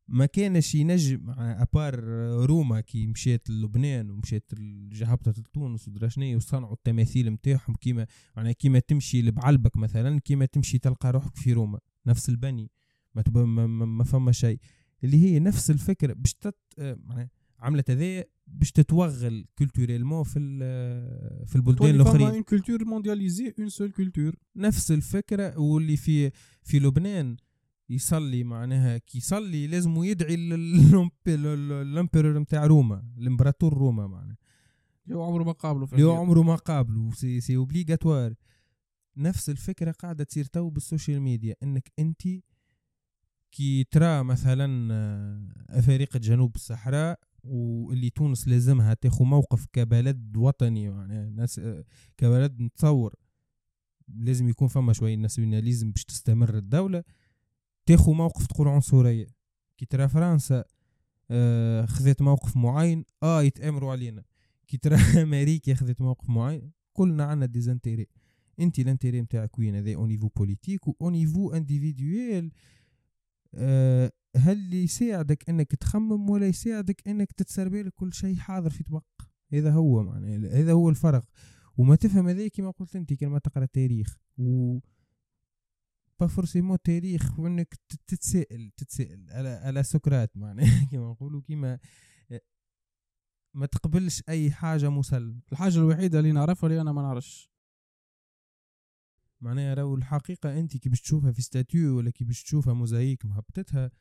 ما 0.07 0.25
كانش 0.25 0.75
ينجم 0.75 1.29
empire 1.37 1.99
روما 2.45 2.81
كي 2.81 3.07
مشيت 3.07 3.49
للبنان 3.49 4.09
ومشيت 4.09 4.53
ل- 4.53 5.03
هبطت 5.03 5.39
لتونس 5.39 5.87
ودرا 5.87 6.07
شنيا 6.07 6.35
وصنعوا 6.35 6.73
التماثيل 6.73 7.29
نتاعهم 7.29 7.75
كيما 7.81 8.07
معناها 8.37 8.51
كيما 8.51 8.79
تمشي 8.79 9.21
لبعلبك 9.21 9.77
مثلا 9.77 10.19
كيما 10.19 10.45
تمشي 10.45 10.77
تلقى 10.77 11.11
روحك 11.11 11.35
في 11.35 11.53
روما. 11.53 11.79
نفس 12.05 12.29
البني 12.29 12.71
ما. 13.15 13.23
ما, 13.35 13.67
ما, 13.67 13.85
ما 13.85 14.03
فما 14.03 14.31
شيء 14.31 14.59
اللي 15.03 15.17
هي 15.17 15.39
نفس 15.39 15.71
الفكرة 15.71 16.13
باش 16.13 16.33
تت... 16.33 16.55
معناها 16.79 17.29
عملت 17.59 17.91
هذايا 17.91 18.25
باش 18.47 18.71
تتوغل 18.71 19.45
culturellement 19.57 20.23
في 20.23 20.39
في 21.47 21.55
البلدان 21.55 21.89
الأخرين. 21.95 22.27
une 22.27 22.43
culture 22.43 22.85
mondialisée 22.85 23.53
une 23.59 23.69
seule 23.69 23.91
culture 23.91 24.35
نفس 24.55 24.91
الفكرة 24.91 25.59
واللي 25.59 25.97
في 25.97 26.31
في 26.63 26.79
لبنان 26.79 27.37
يصلي 27.89 28.43
معناها 28.43 28.97
كي 28.97 29.17
يصلي 29.17 29.67
لازم 29.67 30.03
يدعي 30.03 30.35
ال 30.35 30.58
empereur 30.58 32.39
نتاع 32.39 32.65
روما 32.65 33.03
الامبراطور 33.17 33.73
روما 33.73 34.07
معناها. 34.07 34.37
اللي 35.05 35.17
هو 35.17 35.23
عمره 35.23 35.43
ما 35.43 35.51
قابله 35.51 35.87
اللي 35.93 36.03
هو. 36.03 36.15
عمره 36.15 36.41
ما 36.41 36.55
قابله 36.55 37.11
c'est 37.11 37.41
c'est 37.41 37.55
obligatoire 37.55 38.33
نفس 39.17 39.49
الفكرة 39.49 39.91
قاعدة 39.91 40.23
تصير 40.23 40.45
تو 40.45 40.69
بال 40.69 40.82
social 40.82 41.21
media 41.21 41.55
إنك 41.63 41.91
أنت 41.99 42.21
كي 43.51 43.83
ترى 43.83 44.23
مثلا 44.23 44.93
آه، 44.93 45.47
افارقه 45.69 46.19
جنوب 46.19 46.55
الصحراء 46.55 47.19
واللي 47.43 48.09
تونس 48.09 48.47
لازمها 48.47 48.93
تاخذ 48.93 49.25
موقف 49.25 49.65
كبلد 49.73 50.37
وطني 50.37 50.89
معناها 50.89 51.29
ناس 51.29 51.59
آه، 51.59 51.83
كبلد 52.17 52.61
نتصور 52.61 53.15
لازم 54.07 54.49
يكون 54.49 54.67
فما 54.67 54.93
شوية 54.93 55.15
nationalisme 55.15 55.91
باش 55.91 56.05
تستمر 56.05 56.57
الدولة. 56.57 57.03
تاخذ 57.87 58.11
موقف 58.11 58.47
تقول 58.47 58.67
عنصريه 58.67 59.27
كي 59.77 59.85
ترى 59.85 60.07
فرنسا 60.07 60.63
آه، 61.31 61.85
خذت 61.85 62.21
موقف 62.21 62.57
معين 62.57 63.05
آه 63.23 63.43
يتأمروا 63.43 63.91
علينا. 63.91 64.23
كي 64.67 64.77
ترى 64.77 64.95
أمريكا 65.23 65.73
خذت 65.73 66.01
موقف 66.01 66.29
معين 66.29 66.71
كلنا 66.93 67.23
عندنا 67.23 67.45
des 67.45 67.62
intérêts 67.62 68.07
أنت 68.59 68.79
ال 68.79 68.84
intérêt 68.84 69.21
نتاعك 69.21 69.59
وين؟ 69.59 69.75
هذا 69.75 69.95
au 69.95 70.05
niveau 70.05 70.27
politique 70.27 70.81
au 71.01 71.09
niveau 71.09 71.53
individuel 71.53 72.51
آه 73.55 74.11
هل 74.35 74.73
يساعدك 74.73 75.49
إنك 75.49 75.75
تخمم 75.75 76.29
ولا 76.29 76.47
يساعدك 76.47 77.07
إنك 77.07 77.31
تتسربي 77.31 77.89
كل 77.89 78.13
شيء 78.13 78.35
حاضر 78.35 78.69
في 78.69 78.83
طبق؟ 78.83 79.03
هذا 79.53 79.71
هو 79.71 80.03
معناه 80.03 80.37
هذا 80.37 80.71
هو 80.71 80.89
الفرق. 80.89 81.25
وما 81.77 81.95
تفهم 81.95 82.27
هذا 82.27 82.47
كما 82.47 82.71
قلت 82.71 82.95
أنت 82.95 83.13
كلمة 83.13 83.37
تقرأ 83.37 83.65
تاريخ. 83.65 84.17
و 84.37 84.79
pas 86.19 86.27
forcément 86.27 86.77
تاريخ 86.83 87.39
وانك 87.39 87.73
تت- 87.75 88.01
تتسائل 88.07 88.71
تتسائل 88.77 89.31
على 89.31 89.49
على 89.49 89.83
سقراط 89.83 90.37
معناه 90.37 90.85
كما 90.91 91.11
نقولوا 91.11 91.41
كيما 91.41 91.79
ما 93.53 93.65
تقبلش 93.65 94.23
اي 94.29 94.51
حاجة 94.51 94.89
مسلمه 94.89 95.41
الحاجة 95.51 95.77
الوحيدة 95.77 96.19
اللي 96.19 96.31
نعرفها 96.31 96.69
اللي 96.69 96.81
أنا 96.81 96.91
ما 96.91 97.01
نعرفش. 97.01 97.49
معناها 99.41 99.73
راهو 99.73 99.95
الحقيقة 99.95 100.59
أنت 100.59 100.77
كي 100.77 100.89
باش 100.89 101.01
تشوفها 101.01 101.31
في 101.31 101.41
statut 101.41 101.97
ولا 101.97 102.09
كي 102.11 102.23
باش 102.23 102.43
تشوفها 102.43 102.73
موزايك 102.73 103.25
مهبطتها 103.25 103.91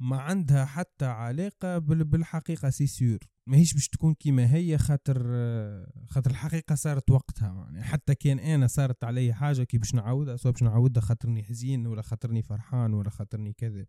ما 0.00 0.16
عندها 0.20 0.64
حتى 0.64 1.04
علاقة 1.04 1.78
بال- 1.78 2.04
بالحقيقة 2.04 2.70
c'est 2.70 2.86
sûr 2.86 3.18
ماهيش 3.46 3.74
باش 3.74 3.88
تكون 3.88 4.14
كيما 4.14 4.54
هي 4.54 4.78
خاطر 4.78 5.16
خاطر 6.06 6.30
الحقيقة 6.30 6.74
صارت 6.74 7.10
وقتها 7.10 7.54
يعني 7.54 7.82
حتى 7.82 8.14
كان 8.14 8.38
أنا 8.38 8.66
صارت 8.66 9.04
علي 9.04 9.32
حاجة 9.32 9.62
كي 9.62 9.78
باش 9.78 9.94
نعاودها 9.94 10.36
سواء 10.36 10.52
باش 10.52 10.62
نعاودها 10.62 11.02
خاطرني 11.02 11.42
حزين 11.42 11.86
ولا 11.86 12.02
خاطرني 12.02 12.42
فرحان 12.42 12.94
ولا 12.94 13.10
خاطرني 13.10 13.52
كذا. 13.52 13.84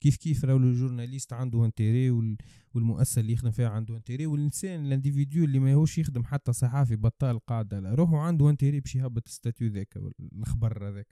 كيف 0.00 0.16
كيف 0.16 0.44
راهو 0.44 0.56
ال 0.56 0.62
journaliste 0.62 1.32
عنده 1.32 1.64
intérêt 1.64 2.10
وال- 2.10 2.36
والمؤسسة 2.74 3.20
اللي 3.20 3.32
يخدم 3.32 3.50
فيها 3.50 3.68
عنده 3.68 3.96
intérêt 3.96 4.26
والإنسان 4.26 4.86
ال 4.86 4.92
individu 4.92 5.44
اللي 5.44 5.58
ما 5.58 5.74
هوش 5.74 5.98
يخدم 5.98 6.24
حتى 6.24 6.52
صحافي 6.52 6.96
بطال 6.96 7.38
قاعد 7.38 7.74
على 7.74 7.94
روحه 7.94 8.18
عنده 8.18 8.50
intérêt 8.50 8.80
باش 8.80 8.94
يهبط 8.94 9.22
ال 9.28 9.34
statut 9.34 9.68
ذاك 9.68 9.96
الخبر 10.32 10.88
هذاك 10.88 11.06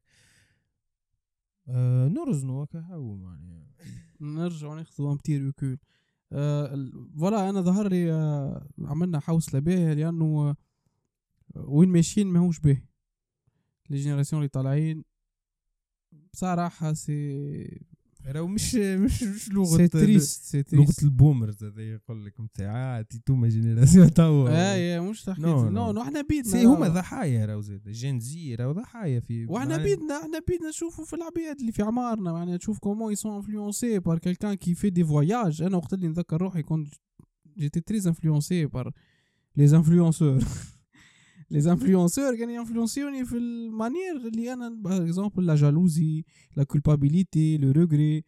آه 1.69 2.09
نرزنو 2.09 2.63
هكا 2.63 2.79
هاو 2.81 3.17
معناها 3.17 3.67
نرجع 4.21 4.75
ناخذ 4.75 5.05
un 5.05 5.17
petit 5.17 5.39
recul 5.39 5.79
آه 6.33 6.75
ال- 6.75 7.11
voilà 7.19 7.51
أنا 7.51 7.61
ظهر 7.61 7.89
لي 7.89 8.13
آه 8.13 8.67
عملنا 8.79 9.21
حوسله 9.21 9.61
باهيه 9.61 9.93
لأنه 9.93 10.57
وين 11.57 11.89
ماشيين 11.89 12.27
ماهوش 12.27 12.61
باهي. 12.61 12.83
les 13.91 13.97
générations 13.99 14.41
اللي 14.43 14.49
طالعين. 14.49 15.05
بصراحة 16.33 16.93
c'est 16.93 17.81
راهو 18.27 18.47
مش 18.47 18.75
مش 18.75 19.23
مش 19.23 19.51
لغة 19.53 19.77
c'est 19.77 19.89
triste 19.89 20.57
triste 20.57 21.03
ال 21.03 21.11
boomers 21.11 21.65
هذا 21.65 21.83
يقول 21.83 22.27
لك 22.27 22.41
نتاع 22.41 23.03
toute 23.03 23.36
ma 23.36 23.49
génération 23.49 24.15
توا 24.15 24.75
اي 24.75 25.01
مش 25.01 25.23
تحكي 25.23 25.43
non، 25.43 25.71
non 25.93 26.03
إحنا 26.03 26.21
بيدنا. 26.23 26.53
c'est 26.53 26.65
هما 26.65 26.89
ضحايا 26.89 27.47
راهو 27.47 27.61
زاد. 27.61 27.89
Gen 27.89 28.21
Z 28.21 28.55
راهو 28.55 28.73
ضحايا 28.73 29.21
في 29.21 29.47
وإحنا 29.47 29.77
بيدنا 29.77 30.17
إحنا 30.23 30.41
بيدنا. 30.49 30.69
نشوفوا 30.69 31.05
في 31.05 31.17
العباد 31.17 31.61
اللي 31.61 31.73
في 31.73 31.83
عمارنا 31.83 32.33
معناها 32.33 32.57
تشوف 32.57 32.79
comment 32.79 33.13
ils 33.13 33.22
sont 33.22 33.35
influencés 33.35 33.99
par 33.99 34.19
quelqu'un 34.19 34.55
qui 34.55 34.75
fait 34.75 34.91
des 34.91 35.05
voyages 35.05 35.63
أنا 35.63 35.77
وقت 35.77 35.93
اللي 35.93 36.09
نذكر 36.09 36.43
روحي 36.43 36.63
كنت 36.63 36.95
j'étais 37.59 37.81
très 37.81 38.07
influencé 38.07 38.67
par 38.67 38.93
les 39.57 39.77
influenceurs 39.77 40.45
les 41.51 41.73
influenceurs 41.73 42.37
كانوا 42.37 42.55
ينفلونسيوني 42.55 43.25
في 43.25 43.37
ال 43.37 43.47
manière 43.47 44.17
اللي 44.17 44.53
أنا 44.53 44.69
par 44.69 45.03
exemple 45.03 45.47
la 45.47 45.55
jalousie 45.55 46.25
la 46.57 46.65
culpabilité 46.65 47.59
le 47.59 47.71
regret 47.71 48.25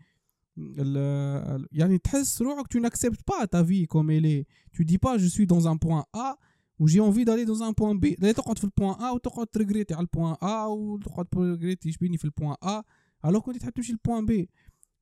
يعني 1.73 1.99
تحس 1.99 2.43
روحك 2.43 2.67
tu 2.67 2.81
n'acceptes 2.81 3.23
pas 3.31 3.47
ta 3.47 3.63
vie 3.63 3.87
comme 3.87 4.11
elle 4.11 4.27
est. 4.27 4.47
Tu 4.73 4.85
dis 4.85 4.99
pas 4.99 5.19
je 5.19 5.27
suis 5.27 5.47
dans 5.47 5.69
un 5.69 5.77
point 5.77 6.05
A 6.13 6.39
ou 6.79 6.89
j'ai 6.89 7.01
envie 7.01 7.25
d'aller 7.25 7.45
dans 7.45 7.63
un 7.63 7.73
point 7.73 7.95
B. 7.95 8.07
لا 8.19 8.33
تقعد 8.33 8.59
في 8.59 8.65
ال 8.65 8.70
point 8.70 8.95
A 8.95 9.15
وتقعد 9.15 9.47
تريغريتي 9.47 9.95
على 9.95 10.03
ال 10.03 10.08
point 10.08 10.35
A 10.35 10.69
وتقعد 10.69 11.27
تريغريتي 11.27 11.93
شبيني 11.93 12.19
في 12.19 12.25
ال 12.25 12.30
point 12.30 12.55
A 12.65 12.83
alors 13.27 13.39
كنت 13.39 13.57
تحب 13.57 13.73
تمشي 13.73 13.93
لل 13.93 14.03
point 14.03 14.27
B. 14.27 14.47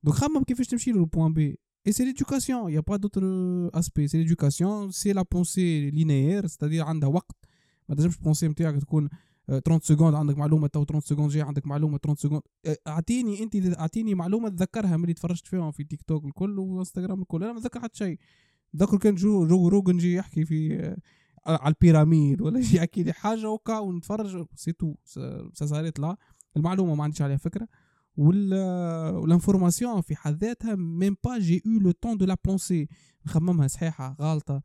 donc 0.03 0.17
خمم 0.17 0.43
كيفاش 0.43 0.67
تمشي 0.67 0.91
لل 0.91 1.03
point 1.03 1.33
B? 1.33 1.55
Et 1.87 1.91
c'est 1.91 2.05
l'éducation 2.05 2.67
il 2.69 2.73
y 2.73 2.77
a 2.77 2.83
pas 2.83 2.97
d'autre 2.97 3.21
aspect. 3.73 4.07
C'est 4.07 4.17
l'éducation 4.17 4.91
c'est 4.91 5.13
la 5.13 5.25
pensée 5.25 5.91
linéaire 5.91 6.43
c'est-à-dire 6.49 6.87
عندها 6.87 7.09
وقت 7.09 7.44
ما 7.89 7.95
تنجمش 7.95 8.17
pensée 8.17 8.47
نتاعك 8.47 8.75
تكون 8.81 9.09
آه، 9.49 9.59
30 9.59 9.79
secondes 9.79 10.15
عندك 10.15 10.37
معلومة 10.37 10.67
تو 10.67 10.83
30 10.83 11.01
secondes 11.01 11.31
جاي 11.31 11.41
عندك 11.41 11.67
معلومة 11.67 11.97
30 11.97 12.15
secondes. 12.15 12.41
آه، 12.65 12.77
أعطيني 12.87 13.43
أنت 13.43 13.79
أعطيني 13.79 14.15
معلومة 14.15 14.49
تذكرها 14.49 14.97
من 14.97 15.03
اللي 15.03 15.13
تفرجت 15.13 15.47
فيهم 15.47 15.71
في 15.71 15.83
تيك 15.83 16.01
توك 16.01 16.25
الكل 16.25 16.59
وإنستغرام 16.59 17.21
الكل. 17.21 17.43
أنا 17.43 17.53
ما 17.53 17.59
أتذكر 17.59 17.79
حتى 17.79 17.97
شيء. 17.97 18.19
ذكر 18.75 18.97
كان 18.97 19.15
Joe 19.15 19.47
Joe 19.47 19.67
Rogan 19.67 19.97
جي 19.97 20.13
يحكي 20.15 20.45
في 20.45 20.79
آه، 20.79 20.97
على 21.47 21.73
ال 21.73 21.80
pyramides 21.80 22.41
ولا 22.41 22.59
يجي 22.59 22.77
يحكي 22.77 23.03
لي 23.03 23.13
حاجة 23.13 23.49
وكا 23.49 23.79
ونتفرج. 23.79 24.45
c'est 24.55 24.71
tout 24.71 24.95
صارت 25.53 25.99
لا. 25.99 26.17
المعلومة 26.57 26.95
ما 26.95 27.03
عنديش 27.03 27.21
عليها 27.21 27.37
فكرة. 27.37 27.67
وال 28.17 28.53
وال 29.15 29.28
information 29.28 30.01
في 30.01 30.15
حد 30.15 30.43
ذاتها 30.43 30.75
même 30.75 31.17
pas 31.23 31.39
j'ai 31.39 31.63
eu 31.65 31.71
le 31.71 31.91
temps 31.91 32.17
de 32.17 32.25
la 32.25 32.37
penser 32.45 32.87
نخممها 33.25 33.67
صحيحة 33.67 34.15
غلطة. 34.21 34.55
آه، 34.55 34.61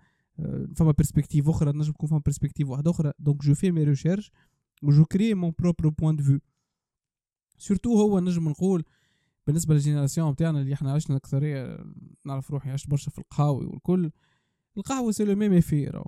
فما 0.77 0.91
perspective 0.99 1.49
أخرى 1.49 1.73
نجم 1.73 1.93
تكون 1.93 2.09
فما 2.09 2.21
perspective 2.27 2.69
واحدة 2.69 2.91
أخرى 2.91 3.13
donc 3.19 3.43
je 3.43 3.55
fais 3.55 3.71
mes 3.71 3.85
recherches 3.85 4.31
و 4.83 4.90
je 4.90 5.05
crée 5.05 5.35
mon 5.35 5.53
propre 5.59 5.89
point 5.89 6.17
de 6.17 6.25
vue 6.25 6.41
surtout 7.59 8.01
هو 8.01 8.21
نجم 8.21 8.49
نقول 8.49 8.85
بالنسبة 9.47 9.75
لل 9.75 9.84
génération 9.84 10.33
بتاعنا 10.33 10.61
اللي 10.61 10.75
إحنا 10.75 10.93
عشنا 10.93 11.17
اكثريه 11.17 11.85
نعرف 12.27 12.51
روحي 12.51 12.71
عشت 12.71 12.91
برشا 12.91 13.11
في 13.11 13.19
القهاوي 13.19 13.67
والكل. 13.67 14.11
القهوة 14.77 15.13
c'est 15.13 15.25
le 15.25 15.35
même 15.35 15.53
effet 15.53 16.03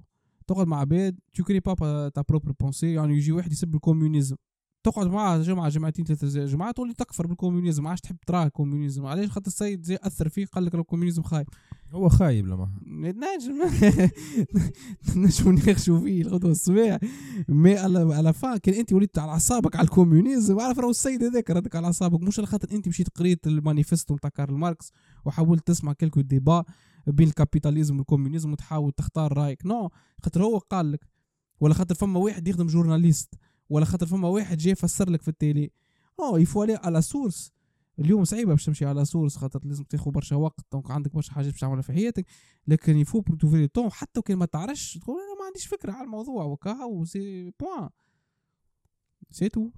تقعد 0.47 0.67
مع 0.67 0.81
عباد 0.81 1.19
tu 1.35 1.45
crées 1.45 1.61
pas 1.61 2.09
ta 2.09 2.25
propre 2.29 2.53
pensée 2.61 2.93
يعني 2.93 3.17
يجي 3.17 3.33
واحد 3.33 3.53
يسب 3.53 3.75
ال 3.75 3.80
communisme. 3.80 4.37
تقعد 4.83 5.07
معاه 5.07 5.39
جمعة 5.39 5.69
جمعتين 5.69 6.05
ثلاثة 6.05 6.47
جمعات 6.47 6.77
تولي 6.77 6.95
تكفر 6.95 7.27
بال 7.27 7.37
communisme 7.37 7.87
عادش 7.87 8.01
تحب 8.01 8.17
تراه 8.27 8.49
communisme 8.49 9.07
علاش 9.07 9.31
خاطر 9.31 9.47
السيد 9.47 9.83
زي 9.85 9.99
أثر 10.03 10.29
فيه 10.29 10.47
قال 10.47 10.65
لك 10.65 10.75
ال 10.75 10.79
communisme 10.79 11.23
خايب. 11.23 11.47
هو 11.93 12.09
خايب 12.09 12.47
لما. 12.47 12.71
نجم. 12.87 13.63
نجم 15.23 15.53
نخشوا 15.53 16.01
فيه 16.01 16.23
الغدوة 16.23 16.51
الصباح. 16.51 16.99
mais 17.49 17.77
على 17.79 18.15
على 18.15 18.33
فا 18.33 18.57
كان 18.57 18.75
أنت 18.75 18.93
وليت 18.93 19.19
على 19.19 19.31
أعصابك 19.31 19.77
على 19.77 19.85
ال 19.85 19.92
communisme 19.92 20.61
عارف 20.61 20.79
راهو 20.79 20.91
السيد 20.91 21.25
هذاك 21.25 21.51
ردك 21.51 21.77
على 21.77 21.87
أعصابك. 21.87 22.23
مش 22.23 22.39
على 22.39 22.47
خاطر 22.47 22.69
أنت 22.73 22.89
مشيت 22.89 23.09
قريت 23.09 23.47
المانيفستو 23.47 24.15
نتاع 24.15 24.31
كارل 24.31 24.55
ماركس 24.55 24.93
وحاولت 25.25 25.67
تسمع 25.67 25.93
quelques 25.93 26.21
débats 26.21 26.65
بين 27.07 27.29
الكابيتاليزم 27.29 27.99
والكوميونيزم 27.99 28.53
وتحاول 28.53 28.93
تختار 28.93 29.39
رأيك. 29.39 29.67
نو 29.67 29.91
خاطر 30.23 30.43
هو 30.45 30.59
قال 30.59 30.93
لك 30.93 31.07
ولا 31.61 31.75
خاطر 31.75 31.95
فما 31.95 32.19
واحد 32.19 32.49
يخدم 32.49 32.67
جورناليست. 32.67 33.35
ولا 33.73 33.85
خاطر 33.85 34.07
فما 34.07 34.29
واحد 34.29 34.59
جاي 34.59 34.73
يفسر 34.73 35.11
لك 35.11 35.23
في 35.23 35.29
التيلي 35.29 35.71
أو 36.21 36.37
يفو 36.37 36.63
عليه 36.63 36.81
على 36.85 37.03
سورس 37.03 37.53
اليوم 37.99 38.25
صعيبة 38.25 38.51
باش 38.53 38.65
تمشي 38.65 38.87
على 38.87 39.05
سورس 39.05 39.37
خاطر 39.37 39.61
لازم 39.65 39.85
تاخذ 39.85 40.11
برشا 40.11 40.37
وقت 40.37 40.61
دونك 40.73 40.91
عندك 40.91 41.15
برشا 41.15 41.33
حاجات 41.33 41.51
باش 41.51 41.61
تعملها 41.61 41.83
في 41.83 41.93
حياتك. 41.93 42.27
لكن 42.67 42.97
يفو 42.97 43.21
بور 43.21 43.37
توفري 43.37 43.69
طون 43.69 43.91
حتى 43.91 44.21
وكان 44.21 44.39
ما 44.39 44.47
تعرفش 44.47 44.99
تقول 44.99 45.17
أنا 45.17 45.41
ما 45.41 45.47
عنديش 45.47 45.67
فكرة 45.67 45.93
على 45.93 46.05
الموضوع 46.05 46.45
وكا 46.45 47.05
سي 47.05 47.53
بوان 47.61 47.89
سي 49.31 49.49
تو 49.49 49.71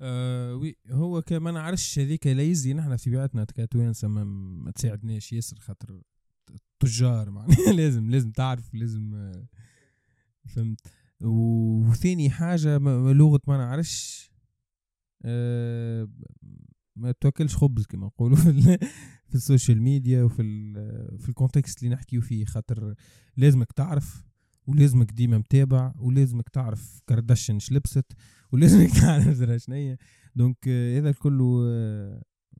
آه 0.00 0.54
وي 0.56 0.76
هو 0.90 1.22
كما 1.22 1.50
نعرفش 1.50 1.98
هذيك 1.98 2.26
ليزي 2.26 2.74
نحن 2.74 2.96
في 2.96 3.10
بيئتنا 3.10 3.44
كتوانسة 3.44 4.08
ما 4.08 4.70
تساعدناش 4.70 5.32
ياسر 5.32 5.58
خاطر 5.58 6.02
تجار 6.80 7.30
معناها 7.30 7.72
لازم 7.78 8.10
لازم 8.10 8.30
تعرف 8.30 8.74
لازم 8.74 9.14
آه، 9.14 9.46
فهمت. 10.46 10.80
وثاني 11.20 12.30
حاجة 12.30 12.78
لغة 13.12 13.40
ما 13.46 13.56
نعرفش 13.56 14.30
أه 15.24 16.08
ما 16.98 17.12
تاكلش 17.12 17.56
خبز 17.56 17.86
كما 17.86 18.06
نقولوا 18.06 18.36
في, 19.28 19.34
ال 19.34 19.41
social 19.41 19.82
media 19.82 20.22
وفي 20.22 20.42
في 21.18 21.28
ال 21.28 21.34
contexte 21.34 21.82
اللي 21.82 21.94
نحكيو 21.94 22.20
فيه. 22.20 22.44
خاطر 22.44 22.94
لازمك 23.36 23.72
تعرف 23.72 24.24
ولازمك 24.66 25.12
ديما 25.12 25.38
متابع 25.38 25.94
ولازمك 25.98 26.48
تعرف 26.48 27.00
كارداشيان 27.06 27.58
لبست 27.70 28.12
ولازمك 28.52 28.90
تعرف 29.00 29.62
شنيا. 29.62 29.98
donc 30.34 30.68
هذا 30.68 31.10
الكل 31.10 31.40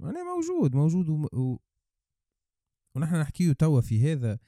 يعني 0.01 0.19
موجود 0.37 0.77
موجود 0.77 1.09
و... 1.09 1.59
ونحن 2.97 3.17
نحكيه 3.17 3.53
توا 3.53 3.81
في 3.81 4.13
هذا. 4.13 4.39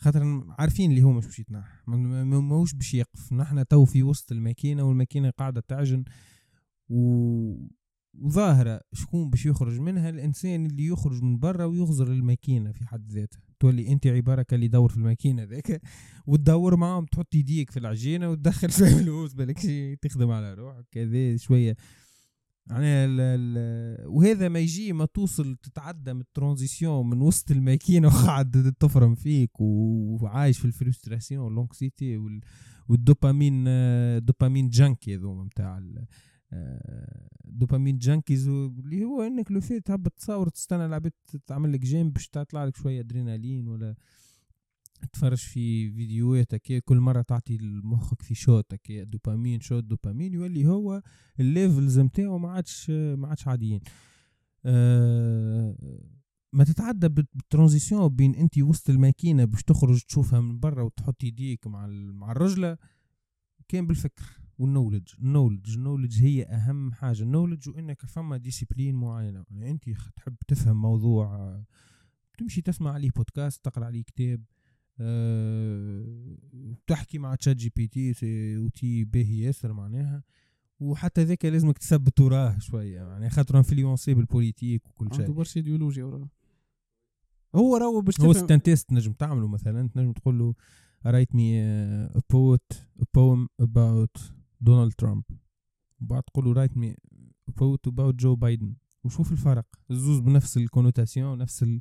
خاطر 0.00 0.44
عارفين 0.58 0.90
اللي 0.90 1.02
هو 1.02 1.12
مش 1.12 1.26
باش 1.26 1.38
يتنح 1.38 1.82
ماهوش 1.86 2.74
باش 2.74 2.94
يقف. 2.94 3.32
نحن 3.32 3.66
تو 3.66 3.84
في 3.84 4.02
وسط 4.02 4.32
الماكينة 4.32 4.82
والماكينة 4.82 5.30
قاعدة 5.30 5.60
تعجن 5.60 6.04
و... 6.88 7.68
وظاهرة 8.14 8.80
شكون 8.92 9.30
باش 9.30 9.46
يخرج 9.46 9.80
منها؟ 9.80 10.08
الإنسان 10.08 10.66
اللي 10.66 10.86
يخرج 10.86 11.22
من 11.22 11.38
برا 11.38 11.64
ويغزر 11.64 12.06
الماكينة 12.06 12.72
في 12.72 12.86
حد 12.86 13.12
ذاتها. 13.12 13.40
تولي 13.60 13.88
أنت 13.92 14.06
عباره 14.06 14.42
كاللي 14.42 14.66
يدور 14.66 14.88
في 14.88 14.96
الماكينة 14.96 15.42
ذاك 15.42 15.82
وتدور 16.26 16.76
معاهم 16.76 17.04
تحط 17.04 17.34
يديك 17.34 17.70
في 17.70 17.78
العجينة 17.78 18.30
وتدخل 18.30 18.72
شوية 18.78 18.90
فلوس 18.94 19.32
بالك 19.34 19.58
تخدم 20.02 20.30
على 20.30 20.54
روحك 20.54 20.84
كذا 20.90 21.36
شوية. 21.36 21.76
يعني 22.70 23.16
وهذا 24.06 24.48
ما 24.48 24.58
يجي 24.58 24.92
ما 24.92 25.04
توصل 25.04 25.56
تتعدى 25.56 26.12
من 26.12 26.20
ال 26.20 26.28
transition 26.28 27.10
من 27.10 27.20
وسط 27.20 27.50
الماكينة 27.50 28.08
وقاعد 28.14 28.74
تفرم 28.80 29.14
فيك 29.14 29.60
وعايش 29.60 30.58
في 30.58 30.64
ال 30.64 30.71
frustration 30.71 31.44
وال 31.44 31.65
anxiety 31.65 32.40
والدوبامين 32.88 33.64
dopamine 34.24 34.68
junkie 34.68 35.14
هذوما 35.14 35.44
نتاع 35.44 35.80
dopamine 37.44 37.98
junkies 37.98 38.48
اللي 38.48 39.04
هو 39.04 39.22
إنك 39.22 39.52
لو 39.52 39.60
في 39.60 39.80
تحب 39.80 40.08
تصور 40.08 40.48
تستنى 40.48 40.86
العباد 40.86 41.12
تعمل 41.46 41.72
لك 41.72 41.80
j'aime 41.80 42.10
باش 42.10 42.28
تطلع 42.28 42.64
لك 42.64 42.76
شوية 42.76 43.00
ادرينالين 43.00 43.68
ولا 43.68 43.94
تفرج 45.04 45.38
في 45.38 45.90
فيديوهات 45.90 46.54
كل 46.84 46.96
مرة 46.96 47.22
تعطي 47.22 47.56
لمخك 47.56 48.22
في 48.22 48.34
shoot 48.34 48.74
dopamine 48.90 49.60
shoot 49.60 49.84
dopamine 49.84 50.34
يولي 50.34 50.66
هو 50.66 51.02
ال 51.40 51.48
levels 51.48 51.98
نتاعو 51.98 52.38
ما 52.38 52.50
عادش 52.50 52.90
ما 52.90 53.28
عادش 53.28 53.48
عاديين. 53.48 53.80
أه 54.64 55.76
ما 56.52 56.64
تتعدى 56.64 57.08
بال 57.08 57.25
transition 57.25 58.08
بين 58.08 58.34
انت 58.34 58.58
وسط 58.58 58.90
الماكينة 58.90 59.44
باش 59.44 59.62
تخرج 59.62 60.02
تشوفها 60.02 60.40
من 60.40 60.60
برا 60.60 60.82
وتحط 60.82 61.24
يديك 61.24 61.66
مع 61.66 61.86
مع 61.90 62.32
الرجلة 62.32 62.78
كان 63.68 63.86
بالفكر 63.86 64.40
وال 64.58 64.66
knowledge. 64.66 65.08
ال 65.18 65.24
knowledge 65.24 65.74
ال 65.76 65.81
knowledge 65.81 66.22
هي 66.22 66.42
أهم 66.42 66.92
حاجة. 66.92 67.22
النولج 67.22 67.68
وإنك 67.68 68.06
فما 68.06 68.36
discipline 68.36 68.94
معينة. 68.94 69.44
يعني 69.50 69.70
انت 69.70 69.90
تحب 70.16 70.36
تفهم 70.48 70.82
موضوع 70.82 71.58
تمشي 72.38 72.62
تسمع 72.62 72.92
عليه 72.92 73.10
بودكاست 73.16 73.64
تقرأ 73.64 73.84
عليه 73.84 74.02
كتاب 74.02 74.44
أه 75.00 76.36
تحكي 76.86 77.18
مع 77.18 77.34
تشات 77.34 77.56
جي 77.56 77.72
بي 77.76 77.86
تي 77.86 78.14
وتي 78.58 79.04
باهي 79.04 79.40
ياسر 79.40 79.72
معناها. 79.72 80.22
وحتى 80.80 81.22
ذاك 81.24 81.44
لازمك 81.44 81.78
تثبت 81.78 82.20
وراه 82.20 82.58
شوية 82.58 82.96
يعني 82.96 83.30
خاطر 83.30 83.58
influencé 83.58 84.14
بال 84.14 84.28
politique 84.28 84.88
وكل 84.88 85.08
شيء. 85.12 85.20
عنده 85.20 85.32
برشا 85.32 85.56
إيديولوجيا 85.60 86.04
وراه. 86.04 86.28
هو 87.54 87.76
راهو 87.76 88.00
باش 88.00 88.20
هو 88.20 88.32
ستان 88.32 88.62
تيست 88.62 88.92
نجم 88.92 89.12
تعمله 89.12 89.48
مثلا 89.48 89.88
تنجم 89.88 90.12
تقول 90.12 90.38
له 90.38 90.54
a 91.06 92.20
poet 92.32 92.76
a 93.00 93.04
poem 93.04 93.48
about 93.62 94.20
دونالد 94.60 94.92
ترامب 94.92 95.24
وبعد 96.00 96.22
تقول 96.22 96.44
له 96.44 96.66
me 96.66 96.94
a 97.50 97.52
poem 97.52 97.92
about 97.92 98.14
جو 98.16 98.36
بايدن 98.36 98.74
وشوف 99.04 99.32
الفرق. 99.32 99.66
الزوز 99.90 100.20
بنفس 100.20 100.56
ال 100.56 100.63
connotation 100.63 101.38
نفس 101.38 101.62
ال 101.62 101.80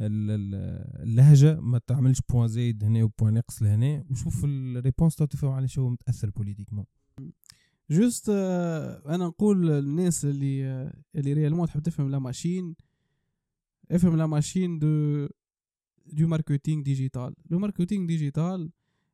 اللهجة 0.00 1.60
ما 1.60 1.78
تعملش 1.78 2.20
point 2.30 2.48
زايد 2.48 2.84
هنا 2.84 3.04
و 3.04 3.09
point 3.09 3.34
ناقص 3.34 3.62
لهنا. 3.62 4.04
وشوف 4.10 4.44
ال 4.44 4.53
réponse 4.53 5.16
تفهم 5.16 5.50
على 5.50 5.68
شو 5.68 5.88
متأثر 5.88 6.30
بوليتيكمون 6.30 6.84
جوست 7.90 8.28
آه 8.28 9.14
أنا 9.14 9.26
نقول 9.26 9.66
للناس 9.68 10.24
اللي 10.24 10.64
آه 10.66 10.94
اللي 11.14 11.32
réellement 11.32 11.66
تحب 11.66 11.82
تفهم 11.82 12.10
la 12.10 12.18
machine 12.18 12.74
افهم 13.90 14.16
la 14.16 14.26
machine 14.26 14.78
du 14.78 15.26
du 16.06 16.26
marketing 16.26 16.82
digital 16.82 17.34
le 17.50 17.58
marketing 17.58 18.06
digital 18.06 18.70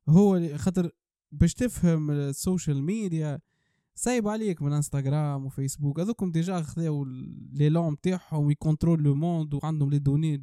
هو 0.08 0.56
خاطر 0.56 0.90
باش 1.32 1.54
تفهم 1.54 2.10
ال 2.10 2.21
social 2.21 2.82
media 2.82 3.40
صايب 3.94 4.28
عليك 4.28 4.62
من 4.62 4.72
انستغرام 4.72 5.46
وفيسبوك. 5.46 6.00
هذوكم 6.00 6.32
déjà 6.32 6.62
خذاو 6.62 7.04
l'élan 7.52 8.00
تاعهم 8.00 8.44
و 8.44 8.48
ils 8.48 8.61
contrôlent 8.61 9.02
le 9.02 9.14
monde 9.14 9.54
وعندهم 9.54 9.90
les 9.90 9.98
données 9.98 10.42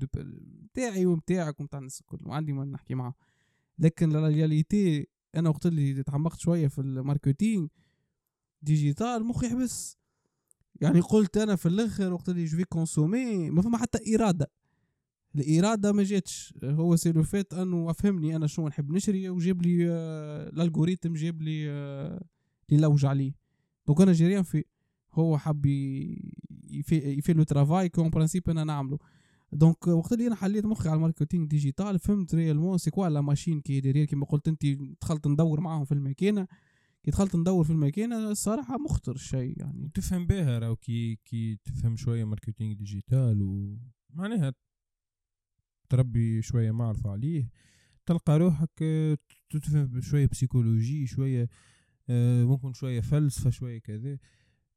تاعي 0.73 1.05
ومتاعك 1.05 1.59
ومتاع 1.59 1.79
الناس 1.79 2.01
الكل. 2.01 2.27
وعندي 2.27 2.53
ما 2.53 2.65
نحكي 2.65 2.95
معاهم. 2.95 3.13
لكن 3.79 4.09
la 4.09 4.27
réalité 4.27 5.07
أنا 5.35 5.49
وقت 5.49 5.65
اللي 5.65 6.03
تعمقت 6.03 6.39
شوية 6.39 6.67
في 6.67 6.81
ال 6.81 6.90
marketing 6.90 7.67
digital 8.61 9.25
مخي 9.25 9.47
يحبس. 9.47 9.97
يعني 10.81 10.99
قلت 10.99 11.37
أنا 11.37 11.55
في 11.55 11.65
الأخر 11.65 12.13
وقت 12.13 12.29
اللي 12.29 12.45
j'ai 12.45 12.63
consommé 12.63 13.49
ما 13.49 13.61
فما 13.61 13.77
حتى 13.77 14.15
إرادة. 14.15 14.51
الإرادة 15.35 15.91
ما 15.91 16.03
جاتش. 16.03 16.53
هو 16.63 16.95
c'est 16.95 17.11
le 17.11 17.23
fait 17.23 17.53
أنه 17.53 17.89
أفهمني 17.91 18.35
أنا 18.35 18.47
شو 18.47 18.67
نحب 18.67 18.91
نشري 18.91 19.29
وجاب 19.29 19.61
لي 19.61 19.89
آه 19.89 20.49
l'algorithme 20.49 21.13
جاب 21.13 21.41
لي 21.41 21.69
آه 21.69 22.21
اللي 22.71 22.81
لوج 22.81 23.05
عليه. 23.05 23.38
donc 23.89 24.01
أنا 24.01 24.11
j'ai 24.11 24.27
rien 24.27 24.43
fait 24.43 24.63
هو 25.13 25.37
حب 25.37 25.65
il 25.65 26.21
fait 26.21 27.33
le 27.33 27.43
travail 27.43 27.89
qu'en 27.89 28.09
principe 28.09 28.49
أنا 28.49 28.63
نعمله 28.63 28.99
donc 29.51 29.87
وقت 29.87 30.13
اللي 30.13 30.27
أنا 30.27 30.35
حليت 30.35 30.65
مخي 30.65 30.89
على 30.89 30.95
ال 30.95 31.00
marketing 31.00 31.45
digital 31.45 31.99
فهمت 31.99 32.35
réellement 32.35 32.77
c'est 32.77 32.91
quoi 32.91 33.09
la 33.09 33.21
machine 33.21 33.61
qui 33.61 33.79
est 33.79 33.86
derrière 33.86 34.05
كيما 34.05 34.25
قلت 34.25 34.47
انت 34.47 34.65
دخلت 35.01 35.27
ندور 35.27 35.59
معاهم 35.59 35.85
في 35.85 35.91
الماكينة. 35.91 36.47
كي 37.03 37.11
دخلت 37.11 37.35
ندور 37.35 37.63
في 37.63 37.69
الماكينة 37.69 38.31
الصراحة 38.31 38.77
مخطر 38.77 39.15
الشيء 39.15 39.59
يعني. 39.59 39.91
تفهم 39.93 40.27
بها 40.27 40.59
راهو 40.59 40.75
كي 40.75 41.15
كي 41.25 41.59
تفهم 41.65 41.95
شوية 41.95 42.23
marketing 42.23 42.73
digital 42.73 43.41
ومعناها 44.13 44.53
تربي 45.89 46.41
شوية 46.41 46.71
معرفة 46.71 47.11
عليه 47.11 47.49
تلقى 48.05 48.39
روحك 48.39 48.83
تفهم 49.49 50.01
شوية 50.01 50.27
psychologie 50.27 51.07
شوية 51.07 51.49
ممكن 52.43 52.73
شوية 52.73 53.01
فلسفة 53.01 53.49
شوية 53.49 53.79
كذا. 53.79 54.17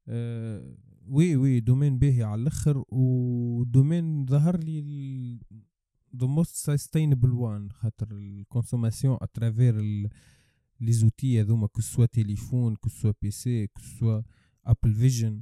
آه، 0.07 0.75
oui 1.07 1.35
oui 1.35 1.59
domaine 1.59 1.99
باهي 1.99 2.23
على 2.23 2.41
الأخر 2.41 2.83
و 2.89 3.06
domaine 3.06 4.25
ظهر 4.25 4.57
لي 4.57 5.39
the 6.15 6.27
most 6.27 6.55
sustainable 6.55 7.31
one 7.31 7.71
خاطر 7.71 8.07
ال 8.11 8.19
consommation 8.19 9.09
à 9.09 9.17
travers 9.21 10.91
les 10.91 11.08
outils 11.08 11.41
هذوما 11.41 11.67
que 11.67 11.81
ce 11.81 12.05
soit 12.05 12.26
téléphone 12.26 12.75
que 12.75 12.89
ce 12.89 12.97
soit 12.97 13.13
PC 13.21 13.67
que 13.67 13.81
ce 13.81 13.94
soit 13.94 14.21
ابل 14.65 14.93
فيجن 14.95 15.41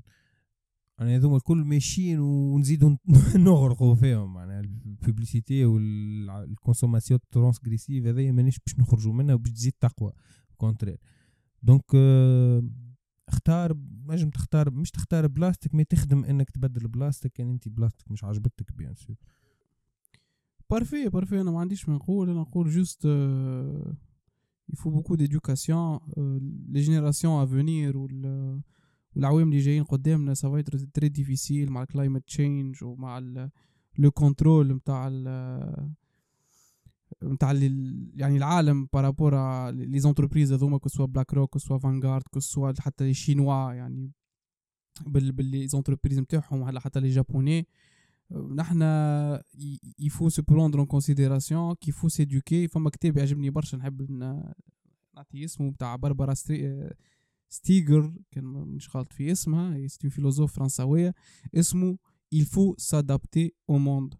يعني 0.99 1.15
هذوما 1.15 1.37
الكل 1.37 1.57
ماشيين 1.57 2.19
ونزيدو 2.19 2.97
نغرقوا 3.35 3.95
فيهم. 3.95 4.33
معناها 4.33 4.59
ال 4.59 4.70
publicité 4.70 5.65
وال 5.65 5.87
consommation 5.87 7.19
transgressive 7.31 8.05
هذايا 8.05 8.31
مانيش 8.31 8.59
باش 8.59 8.79
نخرجوا 8.79 9.13
منها 9.13 9.35
وباش 9.35 9.51
تزيد 9.51 9.73
تقوى. 9.79 10.11
contraire 10.57 10.97
donc 11.63 11.95
اختار 13.27 13.77
نجم 14.07 14.29
تختار 14.29 14.71
مش 14.71 14.91
تختار 14.91 15.27
بلاصتك 15.27 15.75
ما 15.75 15.83
تخدم 15.83 16.25
إنك 16.25 16.49
تبدل 16.49 16.87
بلاصتك 16.87 17.31
كان 17.31 17.49
انت 17.49 17.67
بلاصتك 17.67 18.11
مش 18.11 18.23
عجبتك 18.23 18.73
بيان 18.73 18.95
سور 18.95 19.15
بارفي 20.69 21.09
بارفي 21.09 21.41
أنا 21.41 21.51
ما 21.51 21.59
عنديش 21.59 21.89
ما 21.89 21.95
نقول 21.95 22.29
أنا 22.29 22.41
نقول 22.41 22.69
juste 22.69 23.07
il 24.73 24.77
faut 24.77 24.91
beaucoup 24.95 25.17
d'éducation 25.17 25.99
les 26.73 26.83
générations 26.87 27.45
venir 27.45 27.95
والعوام 29.15 29.47
اللي 29.49 29.59
جايين 29.59 29.83
قدامنا 29.83 30.33
être 30.33 30.77
très 30.99 31.09
difficile 31.09 31.69
مع 31.69 31.81
ال 31.81 31.86
climate 31.86 32.23
change 32.27 32.83
ومع 32.83 33.19
le 33.97 34.11
contrôle 34.11 34.73
نتاع 34.73 35.07
نتاع 37.23 37.53
يعني 38.15 38.37
العالم 38.37 38.87
par 38.93 39.06
rapport 39.06 39.35
les 39.69 39.99
entreprises 39.99 40.53
هذوما 40.53 40.79
soit 40.87 41.05
بلاك 41.05 41.33
روك 41.33 41.49
que 41.49 41.59
ce 41.59 41.65
soit 41.65 41.77
فانغارد 41.77 42.23
soit 42.37 42.73
حتى 42.79 43.03
les 43.03 43.13
Chinois 43.13 43.73
يعني 43.73 44.11
بال 45.05 45.31
بال 45.31 45.67
les 45.67 45.78
entreprises 45.78 46.19
نتاعهم 46.19 46.61
ولا 46.61 46.79
حتى 46.79 46.99
les 46.99 47.09
Japonais. 47.09 47.67
نحن 48.55 48.81
il 49.99 50.09
faut 50.09 50.29
se 50.29 50.41
prendre 50.41 50.79
en 50.79 50.87
considération 50.87 51.75
qu'il 51.75 51.91
faut 51.91 52.07
s'éduquer 52.07 52.67
فما 52.67 52.89
كتاب 52.89 53.17
يعجبني 53.17 53.49
برشا 53.49 53.77
نحب 53.77 54.11
نعطي 55.15 55.45
اسمه 55.45 55.71
بتاع 55.71 55.95
باربرا 55.95 56.33
ستيغلر 57.49 58.13
كان 58.31 58.43
مش 58.45 58.95
غلط 58.95 59.13
في 59.13 59.31
اسمها 59.31 59.87
c'est 59.87 60.09
philosophe 60.09 60.55
فرنساوية 60.55 61.13
اسمه 61.55 61.97
il 62.31 62.45
faut 62.45 62.75
s'adapter 62.77 63.53
au 63.67 63.77
monde. 63.77 64.15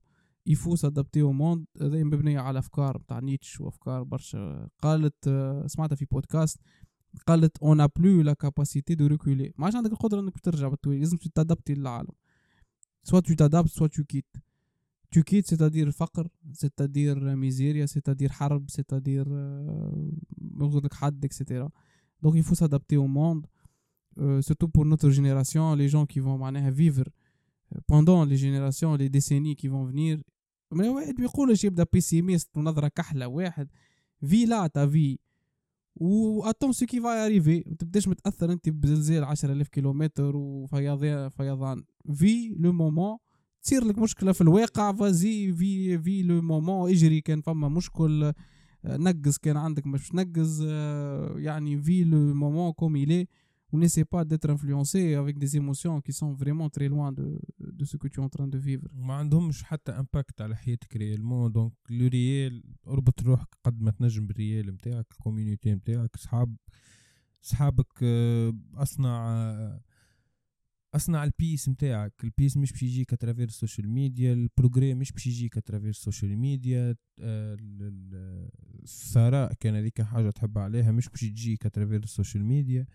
il 0.46 0.76
faut 0.84 0.97
adapter 0.97 1.22
au 1.22 1.32
monde 1.32 1.66
هذه 1.82 2.04
مبنية 2.04 2.40
على 2.40 2.60
أفكار 2.60 2.98
نتاع 2.98 3.20
نيتش 3.20 3.62
وأفكار 3.62 4.04
برشا. 4.04 4.68
قالت 4.82 5.28
آه، 5.28 5.68
سمعتها 5.68 5.96
في 5.96 6.06
بودكاست 6.06 6.60
قالت 7.28 7.58
on 7.58 7.82
a 7.82 7.86
plus 7.86 8.22
la 8.22 8.34
capacité 8.34 8.96
de 8.96 9.08
reculer 9.08 9.54
ما 9.58 9.66
عادش 9.66 9.76
عندك 9.76 9.92
القدرة 9.92 10.20
إنك 10.20 10.40
ترجع 10.40 10.68
بالطويل 10.68 11.00
لازم 11.00 11.18
تتادبتي 11.18 11.74
للعالم. 11.74 12.14
soit 13.04 13.20
tu 13.20 13.34
t'adaptes 13.34 13.88
soit 13.88 13.98
tu 13.98 14.04
quittes 14.04 14.26
tu 15.12 15.22
quittes 15.22 15.48
c'est-à-dire 15.48 15.88
الفقر 15.88 16.28
c'est-à-dire 16.54 17.36
ميزيريا 17.36 17.86
c'est-à-dire 17.86 18.32
حرب 18.32 18.70
c'est-à-dire 18.70 19.28
يغزر 20.62 20.86
لك 20.86 20.94
حد 20.94 21.26
et 21.26 21.37
cetera 21.37 21.70
donc 22.22 22.36
il 22.36 22.66
faut 22.66 22.77
adapter 22.77 22.96
au 22.96 23.08
monde 23.08 23.46
surtout 24.18 24.68
pour 24.68 24.88
notre 24.88 25.10
génération 25.10 25.78
les 25.78 25.86
jeunes 25.86 26.06
qui 26.06 26.22
vont 26.22 26.40
معناها 26.40 26.72
vivre 26.72 27.10
pendant 27.88 28.26
les 28.26 28.38
générations 28.38 28.96
les 28.96 29.10
décennies 29.10 29.56
qui 29.56 29.68
vont 29.68 29.86
venir. 29.86 30.20
ما 30.72 30.90
واحد 30.90 31.16
بيقولش 31.16 31.64
يبدا 31.64 31.86
pessimiste 31.94 32.58
ونظره 32.58 32.88
كحله 32.88 33.28
واحد 33.28 33.68
fais 34.26 34.46
la 34.46 34.68
ta 34.68 34.88
vie 34.88 35.20
et 35.96 36.44
attends 36.44 36.72
ce 36.72 36.86
qui 36.86 37.02
va 37.02 37.26
arriver 37.26 37.64
ما 37.68 37.76
تبداش 37.76 38.08
متاثر 38.08 38.52
انت 38.52 38.70
بزلزال 38.70 39.24
10000 39.24 39.68
كيلومتر 39.68 40.36
وفيضان 40.36 41.30
فيضان 41.30 41.84
vis 42.14 42.56
le 42.60 42.72
moment 42.72 43.18
تصير 43.62 43.84
لك 43.84 43.98
مشكله 43.98 44.32
في 44.32 44.42
الواقع 44.42 44.94
vas-y 44.94 45.54
vis 45.54 46.00
vis 46.00 46.24
le 46.24 46.42
moment 46.42 46.90
اجري 46.92 47.22
كان 47.22 47.42
فما 47.42 47.70
مشكل 47.70 48.34
نقز 48.86 49.38
كان 49.38 49.58
عندك 49.58 49.88
مش 49.88 50.16
نقز 50.16 50.62
يعني 51.36 51.82
vis 51.82 52.04
le 52.04 52.34
moment 52.34 52.72
comme 52.72 52.96
il 52.96 53.08
est 53.08 53.28
ou 53.72 53.78
n'essaie 53.78 54.06
pas 54.06 54.24
d'être 54.26 54.50
influencé 54.50 55.14
avec 55.16 55.38
des 55.38 55.56
émotions 55.62 56.02
qui 56.06 56.14
sont 56.14 56.34
vraiment 56.34 56.70
très 56.70 56.90
loin 56.90 57.12
de, 57.12 57.40
de 57.80 57.86
ce 57.86 57.96
que 57.98 58.08
tu 58.08 58.20
es 58.20 58.24
en 58.24 58.30
train 58.30 58.48
de 58.48 58.58
vivre. 58.58 58.88
ما 58.94 59.14
عندهمش 59.14 59.64
حتى 59.64 59.92
impact 59.92 60.42
على 60.42 60.56
حياتك 60.56 60.96
réellement 60.98 61.52
donc 61.52 61.74
le 61.90 62.08
réel 62.08 62.64
اربط 62.88 63.22
روحك 63.22 63.48
قد 63.64 63.82
ما 63.82 63.92
تنجم 63.92 64.28
بال 64.28 64.43
réel 64.43 64.74
نتاعك 64.74 65.06
ال 65.12 65.18
community 65.18 65.74
نتاعك 65.74 66.18
صحاب 66.18 66.56
صحابك 67.42 68.04
أصنع 68.76 69.82
أصنع 70.96 71.24
ال 71.24 71.31
peace 71.31 71.70
نتاعك. 71.70 72.14
ال 72.24 72.29
peace 72.29 72.58
مش 72.58 72.72
باش 72.72 72.84
يجيك 72.84 73.14
à 73.14 73.18
travers 73.18 73.48
ال 73.48 73.54
social 73.54 73.90
media 73.90 74.34
ال 74.34 74.41
progrès 74.41 74.94
مش 74.94 75.12
باش 75.12 75.28
يجيك 75.28 75.58
à 75.58 75.62
travers 75.62 75.90
ال 75.90 75.97
social 75.97 76.38
media 76.38 76.96
الثراء 78.84 79.54
كان 79.54 79.76
هذيك 79.76 80.02
حاجة 80.02 80.30
تحب 80.30 80.58
عليها 80.58 80.92
مش 80.92 81.10
باش 81.10 81.22
تجيك 81.22 81.66
à 81.66 81.70
travers 81.70 82.04
ال 82.04 82.10
social 82.10 82.46
media 82.46 82.86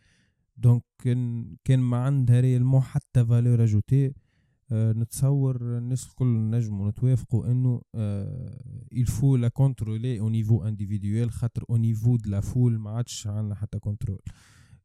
donc 0.57 0.83
كان 1.65 1.79
ما 1.79 1.97
عندها 1.97 2.41
réellement 2.41 2.81
حتى 2.81 3.25
valeur 3.27 3.65
ajoutée 3.65 4.13
أه 4.71 4.93
نتصور 4.93 5.79
الناس 5.79 6.07
الكل 6.07 6.27
نجموا 6.51 6.91
نتوافقوا 6.91 7.47
إنه 7.51 7.81
il 8.95 9.07
faut 9.07 9.37
la 9.37 9.51
contrôler 9.51 10.21
au 10.21 10.31
niveau 10.31 10.63
individuel 10.65 11.29
خاطر 11.31 11.63
au 11.63 11.79
niveau 11.79 12.17
de 12.19 12.31
la 12.31 12.43
foule 12.43 12.79
ما 12.79 12.91
عادش 12.91 13.27
عندنا 13.27 13.55
حتى 13.55 13.79
contrôle 13.79 14.19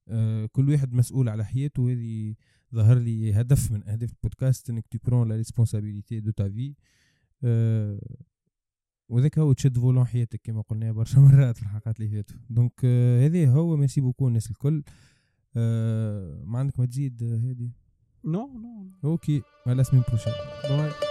أه 0.08 0.46
كل 0.46 0.70
واحد 0.70 0.94
مسؤول 0.94 1.30
على 1.30 1.46
حياته. 1.46 1.82
وهذه 1.84 2.36
ظهر 2.76 2.98
لي 2.98 3.34
هدف 3.34 3.72
من 3.72 3.90
أهداف 3.90 4.12
البودكاست 4.12 4.70
إنك 4.70 4.88
tu 4.88 5.00
prends 5.06 5.30
la 5.30 5.36
responsabilité 5.36 6.20
de 6.20 6.32
ta 6.32 6.50
vie 6.50 6.76
وذاك 9.10 9.40
هو 9.40 9.54
تشد 9.54 9.80
volant 9.80 10.06
حياتك 10.06 10.42
كما 10.44 10.62
قلنا 10.62 10.92
برشا 10.92 11.20
مرات 11.26 11.58
في 11.58 11.64
الحلقات 11.64 12.00
اللي 12.00 12.10
فاتوا. 12.10 12.38
donc 12.50 12.74
أه 12.84 13.26
هذا 13.26 13.50
هو. 13.52 13.78
merci 13.78 14.02
beaucoup 14.02 14.28
الناس 14.28 14.52
الكل. 14.52 14.84
أه 14.88 14.92
ما 15.56 16.60
عندك 16.60 16.80
ما 16.80 16.86
تزيد 16.86 17.24
هادي. 17.24 17.72
non 18.26 18.50
non 19.04 19.12
OK 19.12 19.42
à 19.68 19.73
la 19.73 19.84
semaine 19.84 20.04
prochaine 20.08 20.34
bye. 20.70 21.11